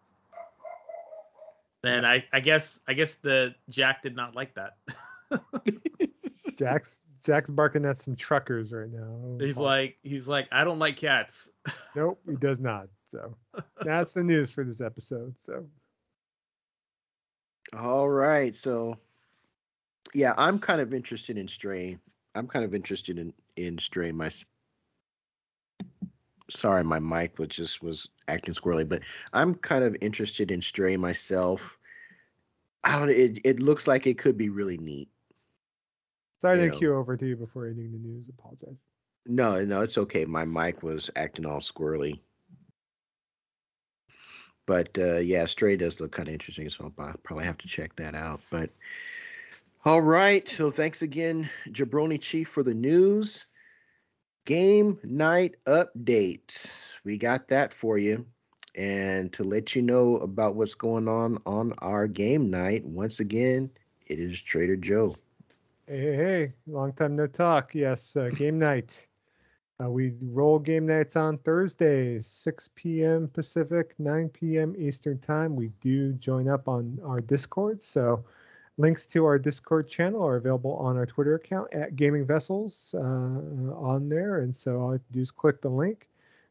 [1.83, 4.77] And I, I guess I guess the Jack did not like that.
[6.57, 9.19] Jack's Jack's barking at some truckers right now.
[9.23, 11.49] Oh, he's like he's like I don't like cats.
[11.95, 12.87] nope, he does not.
[13.07, 13.35] So
[13.81, 15.33] that's the news for this episode.
[15.39, 15.65] So
[17.75, 18.97] all right, so
[20.13, 21.97] yeah, I'm kind of interested in Stray.
[22.35, 24.11] I'm kind of interested in in Stray.
[24.11, 24.29] My
[26.51, 29.01] sorry, my mic was just was acting squirrely, but
[29.33, 31.79] I'm kind of interested in Stray myself.
[32.83, 33.09] I don't.
[33.09, 35.09] It it looks like it could be really neat.
[36.41, 38.29] Sorry to cue over to you before ending the news.
[38.29, 38.77] Apologize.
[39.25, 40.25] No, no, it's okay.
[40.25, 42.19] My mic was acting all squirrely.
[44.65, 47.95] But uh, yeah, Stray does look kind of interesting, so I'll probably have to check
[47.95, 48.41] that out.
[48.49, 48.71] But
[49.85, 53.45] all right, so thanks again, Jabroni Chief, for the news.
[54.45, 56.89] Game night update.
[57.03, 58.25] We got that for you.
[58.75, 63.69] And to let you know about what's going on on our game night, once again,
[64.07, 65.15] it is Trader Joe.
[65.87, 67.75] Hey, hey, long time no talk.
[67.75, 69.05] Yes, uh, game night.
[69.79, 73.27] Uh, we roll game nights on Thursdays, 6 p.m.
[73.27, 74.73] Pacific, 9 p.m.
[74.79, 75.55] Eastern Time.
[75.55, 77.83] We do join up on our Discord.
[77.83, 78.25] So,
[78.79, 82.99] links to our Discord channel are available on our Twitter account at Gaming Vessels uh,
[83.77, 84.39] on there.
[84.39, 86.09] And so, all you do is click the link,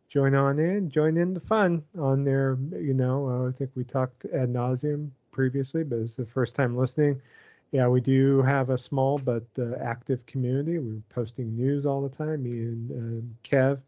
[0.08, 2.56] join on in, join in the fun on there.
[2.70, 6.76] You know, uh, I think we talked ad nauseum previously, but it's the first time
[6.76, 7.20] listening
[7.74, 10.78] yeah, we do have a small but uh, active community.
[10.78, 12.44] We're posting news all the time.
[12.44, 13.80] Me and uh, Kev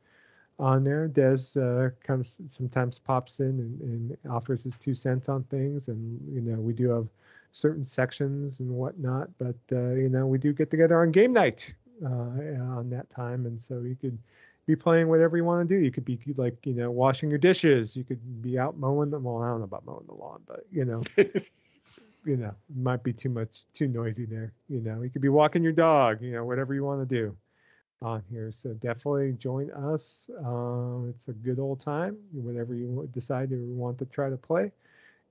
[0.59, 1.07] on there.
[1.07, 6.21] Des uh, comes sometimes pops in and, and, offers his two cents on things, and
[6.35, 7.07] you know we do have
[7.53, 9.31] certain sections and whatnot.
[9.39, 11.73] But uh, you know we do get together on game night
[12.05, 14.19] uh, on that time, and so you could
[14.67, 15.81] be playing whatever you want to do.
[15.81, 17.97] You could be like you know washing your dishes.
[17.97, 19.45] You could be out mowing the well.
[19.45, 21.05] I don't know about mowing the lawn, but you know.
[22.27, 24.53] you know, might be too much, too noisy there.
[24.69, 27.37] You know, you could be walking your dog, you know, whatever you want to do
[28.03, 28.51] on here.
[28.53, 30.29] So definitely join us.
[30.45, 34.73] Uh, it's a good old time, whenever you decide you want to try to play.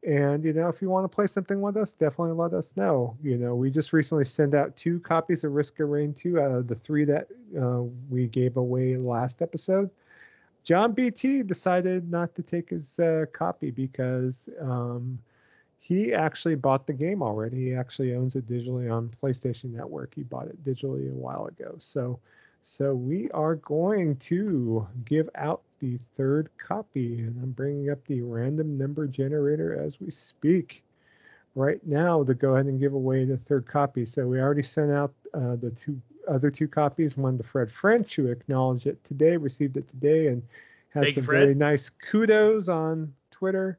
[0.07, 3.17] And, you know, if you want to play something with us, definitely let us know.
[3.21, 6.51] You know, we just recently sent out two copies of Risk of Rain 2 out
[6.51, 7.27] of the three that
[7.59, 9.89] uh, we gave away last episode.
[10.63, 15.19] John BT decided not to take his uh, copy because um,–
[15.87, 17.65] he actually bought the game already.
[17.65, 20.15] He actually owns it digitally on PlayStation Network.
[20.15, 21.75] He bought it digitally a while ago.
[21.77, 22.19] So,
[22.63, 28.23] so we are going to give out the third copy, and I'm bringing up the
[28.23, 30.83] random number generator as we speak
[31.53, 34.05] right now to go ahead and give away the third copy.
[34.05, 37.15] So we already sent out uh, the two other two copies.
[37.15, 40.41] One to Fred French, who acknowledged it today, received it today, and
[40.89, 43.77] had Thank some very nice kudos on Twitter.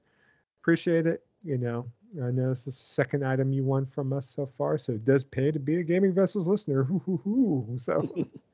[0.63, 1.25] Appreciate it.
[1.43, 1.87] You know,
[2.23, 5.25] I know it's the second item you won from us so far, so it does
[5.25, 6.89] pay to be a Gaming Vessels listener.
[7.79, 8.09] So,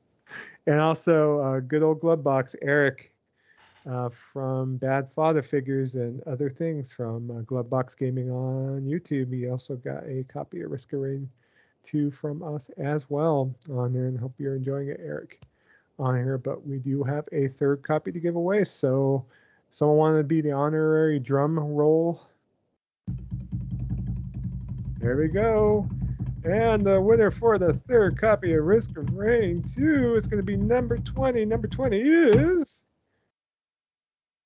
[0.67, 3.13] and also uh, good old glove box, Eric
[3.89, 9.33] uh, from Bad Father Figures and other things from uh, Glove Box Gaming on YouTube.
[9.33, 11.29] He also got a copy of Risk of Rain
[11.83, 15.41] 2 from us as well on there, and hope you're enjoying it, Eric,
[15.99, 16.37] on here.
[16.37, 19.25] But we do have a third copy to give away, so
[19.71, 22.21] someone wanted to be the honorary drum roll
[25.03, 25.87] there we go.
[26.45, 30.45] And the winner for the third copy of Risk of Rain 2 is going to
[30.45, 31.43] be number 20.
[31.43, 32.85] Number 20 is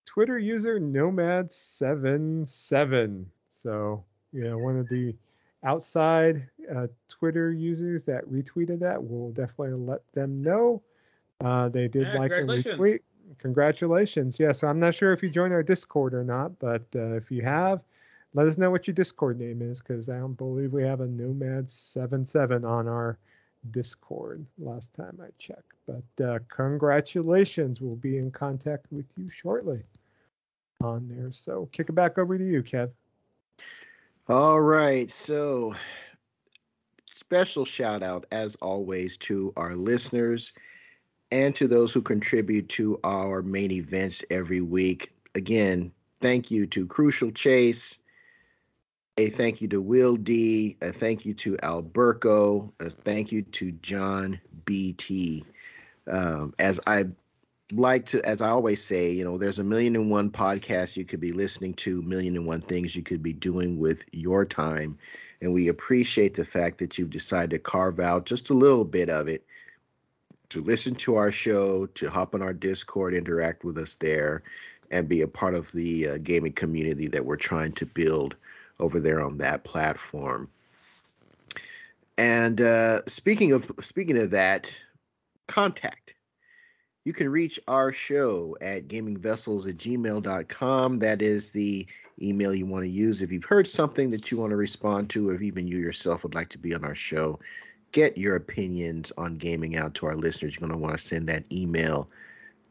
[0.07, 3.25] Twitter user Nomad77.
[3.51, 4.03] So,
[4.33, 5.13] yeah, one of the
[5.63, 9.03] outside uh, Twitter users that retweeted that.
[9.03, 10.81] We'll definitely let them know.
[11.39, 13.01] Uh, they did yeah, like and retweet.
[13.37, 14.39] Congratulations.
[14.39, 17.29] Yeah, so I'm not sure if you joined our Discord or not, but uh, if
[17.29, 17.83] you have,
[18.37, 21.07] let us know what your Discord name is because I don't believe we have a
[21.07, 23.17] Nomad77 on our
[23.71, 25.73] Discord last time I checked.
[25.87, 27.81] But uh, congratulations.
[27.81, 29.81] We'll be in contact with you shortly
[30.83, 31.31] on there.
[31.31, 32.91] So kick it back over to you, Kev.
[34.29, 35.09] All right.
[35.09, 35.73] So
[37.15, 40.53] special shout out, as always, to our listeners
[41.31, 45.11] and to those who contribute to our main events every week.
[45.33, 45.91] Again,
[46.21, 47.97] thank you to Crucial Chase,
[49.17, 53.71] a thank you to Will D, a thank you to Alberto, a thank you to
[53.73, 55.43] John BT.
[56.07, 57.05] Um, as I
[57.71, 61.03] like to, as I always say, you know, there's a million and one podcasts you
[61.03, 64.97] could be listening to, million and one things you could be doing with your time.
[65.41, 69.09] And we appreciate the fact that you've decided to carve out just a little bit
[69.09, 69.45] of it
[70.49, 74.43] to listen to our show, to hop on our Discord, interact with us there,
[74.91, 78.35] and be a part of the uh, gaming community that we're trying to build
[78.79, 80.49] over there on that platform.
[82.17, 84.75] And uh, speaking of speaking of that,
[85.47, 86.15] contact.
[87.05, 90.99] You can reach our show at gamingvessels at gmail.com.
[90.99, 91.87] That is the
[92.21, 93.21] email you want to use.
[93.21, 96.23] If you've heard something that you want to respond to, or if even you yourself
[96.23, 97.39] would like to be on our show,
[97.91, 100.55] get your opinions on gaming out to our listeners.
[100.55, 102.09] You're going to want to send that email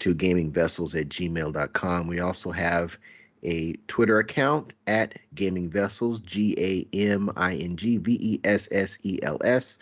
[0.01, 2.07] to gamingvessels at gmail.com.
[2.07, 2.99] We also have
[3.43, 8.69] a Twitter account at Gaming Vessels, G A M I N G V E S
[8.71, 9.79] S E L S.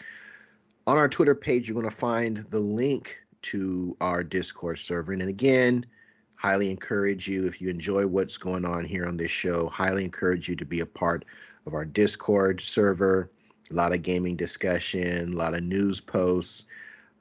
[0.87, 5.13] On our Twitter page, you're going to find the link to our Discord server.
[5.13, 5.87] And again,
[6.35, 10.49] highly encourage you, if you enjoy what's going on here on this show, highly encourage
[10.49, 11.25] you to be a part
[11.67, 13.31] of our Discord server.
[13.71, 16.65] A lot of gaming discussion, a lot of news posts,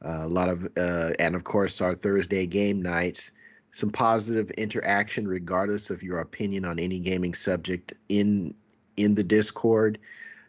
[0.04, 3.32] uh, a lot of, uh, and of course, our Thursday game nights
[3.74, 8.56] some positive interaction regardless of your opinion on any gaming subject in
[8.96, 10.00] in the discord.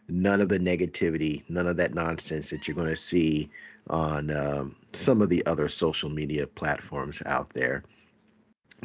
[0.07, 3.49] None of the negativity none of that nonsense that you're going to see
[3.89, 7.83] on um, some of the other social media platforms out there.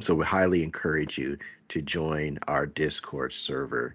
[0.00, 1.36] So we highly encourage you
[1.68, 3.94] to join our discord server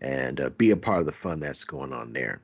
[0.00, 2.40] and uh, be a part of the fun that's going on there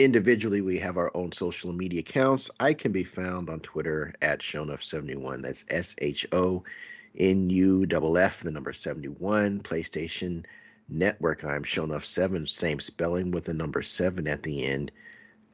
[0.00, 2.50] individually we have our own social media accounts.
[2.58, 6.64] I can be found on twitter at shonuff71 that's s-h-o
[7.18, 10.46] n-u-f-f the number 71 playstation
[10.88, 14.90] network i'm shonuff7 same spelling with the number 7 at the end.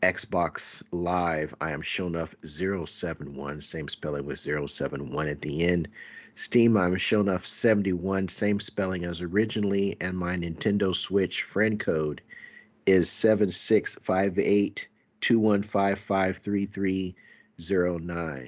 [0.05, 5.89] Xbox live i am shonuff071 same spelling with 071 at the end.
[6.37, 9.97] Steam i'm shonuff71 same spelling as originally.
[10.01, 12.23] And my nintendo switch friend code
[12.87, 14.89] is 7658
[15.21, 17.15] 215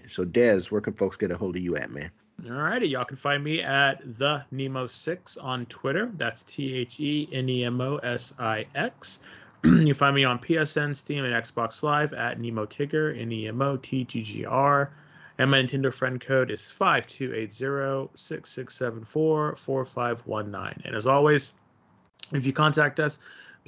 [0.09, 2.11] So, Des, where can folks get a hold of you at, man?
[2.47, 2.87] All righty.
[2.87, 6.13] Y'all can find me at the Nemo6 on Twitter.
[6.17, 9.19] That's T H E N E M O S I X.
[9.65, 13.61] you find me on PSN, Steam, and Xbox Live at Nemo Tigger, N E M
[13.61, 14.93] O T G G R.
[15.39, 20.83] And my Nintendo friend code is 5280 6674 4519.
[20.85, 21.55] And as always,
[22.33, 23.19] if you contact us,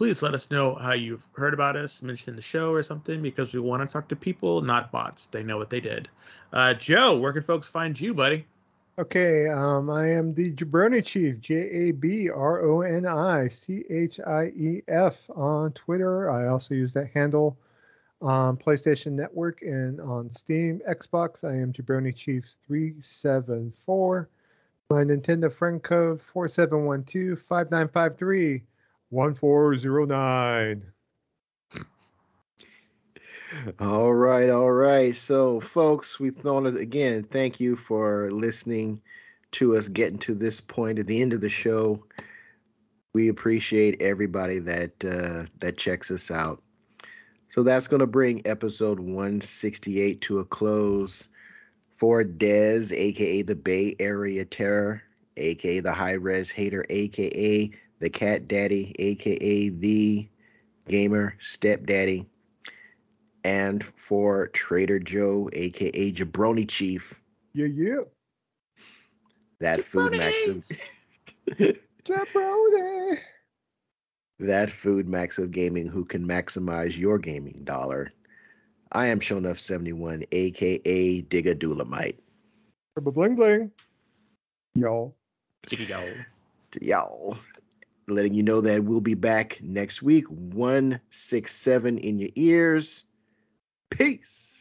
[0.01, 3.52] please let us know how you've heard about us, mention the show or something, because
[3.52, 5.27] we want to talk to people, not bots.
[5.27, 6.09] They know what they did.
[6.55, 8.47] Uh, Joe, where can folks find you, buddy?
[8.98, 13.85] Okay, um, I am the Jabroni Chief, J A B R O N I C
[13.90, 16.31] H I E F on Twitter.
[16.31, 17.59] I also use that handle
[18.22, 21.44] on PlayStation Network and on Steam, Xbox.
[21.44, 24.31] I am Jabroni Chief 374.
[24.89, 28.62] My Nintendo friend code 4712 5953.
[29.10, 30.82] 1409.
[33.80, 35.14] All right, all right.
[35.14, 39.02] So, folks, we want to again thank you for listening
[39.52, 42.04] to us getting to this point at the end of the show.
[43.12, 46.62] We appreciate everybody that uh, that checks us out.
[47.48, 51.28] So that's going to bring episode 168 to a close
[51.92, 55.02] for Des, aka the Bay Area Terror,
[55.36, 57.68] aka the High Res Hater, aka
[58.01, 60.27] the Cat Daddy, aka the
[60.89, 62.27] Gamer Stepdaddy,
[63.44, 67.20] and for Trader Joe, aka Jabroni Chief.
[67.52, 68.01] Yeah, yeah.
[69.60, 70.62] That food maxim.
[72.05, 73.18] Jabroni.
[74.39, 78.10] That food max of gaming who can maximize your gaming dollar.
[78.93, 82.16] I am Shonuff71, aka Digga Dulamite.
[82.97, 83.70] Bling bling.
[84.74, 85.14] Y'all.
[85.70, 86.09] Y'all.
[86.81, 87.36] Y'all
[88.10, 90.26] letting you know that we'll be back next week.
[90.28, 93.04] 167 in your ears.
[93.90, 94.59] Peace.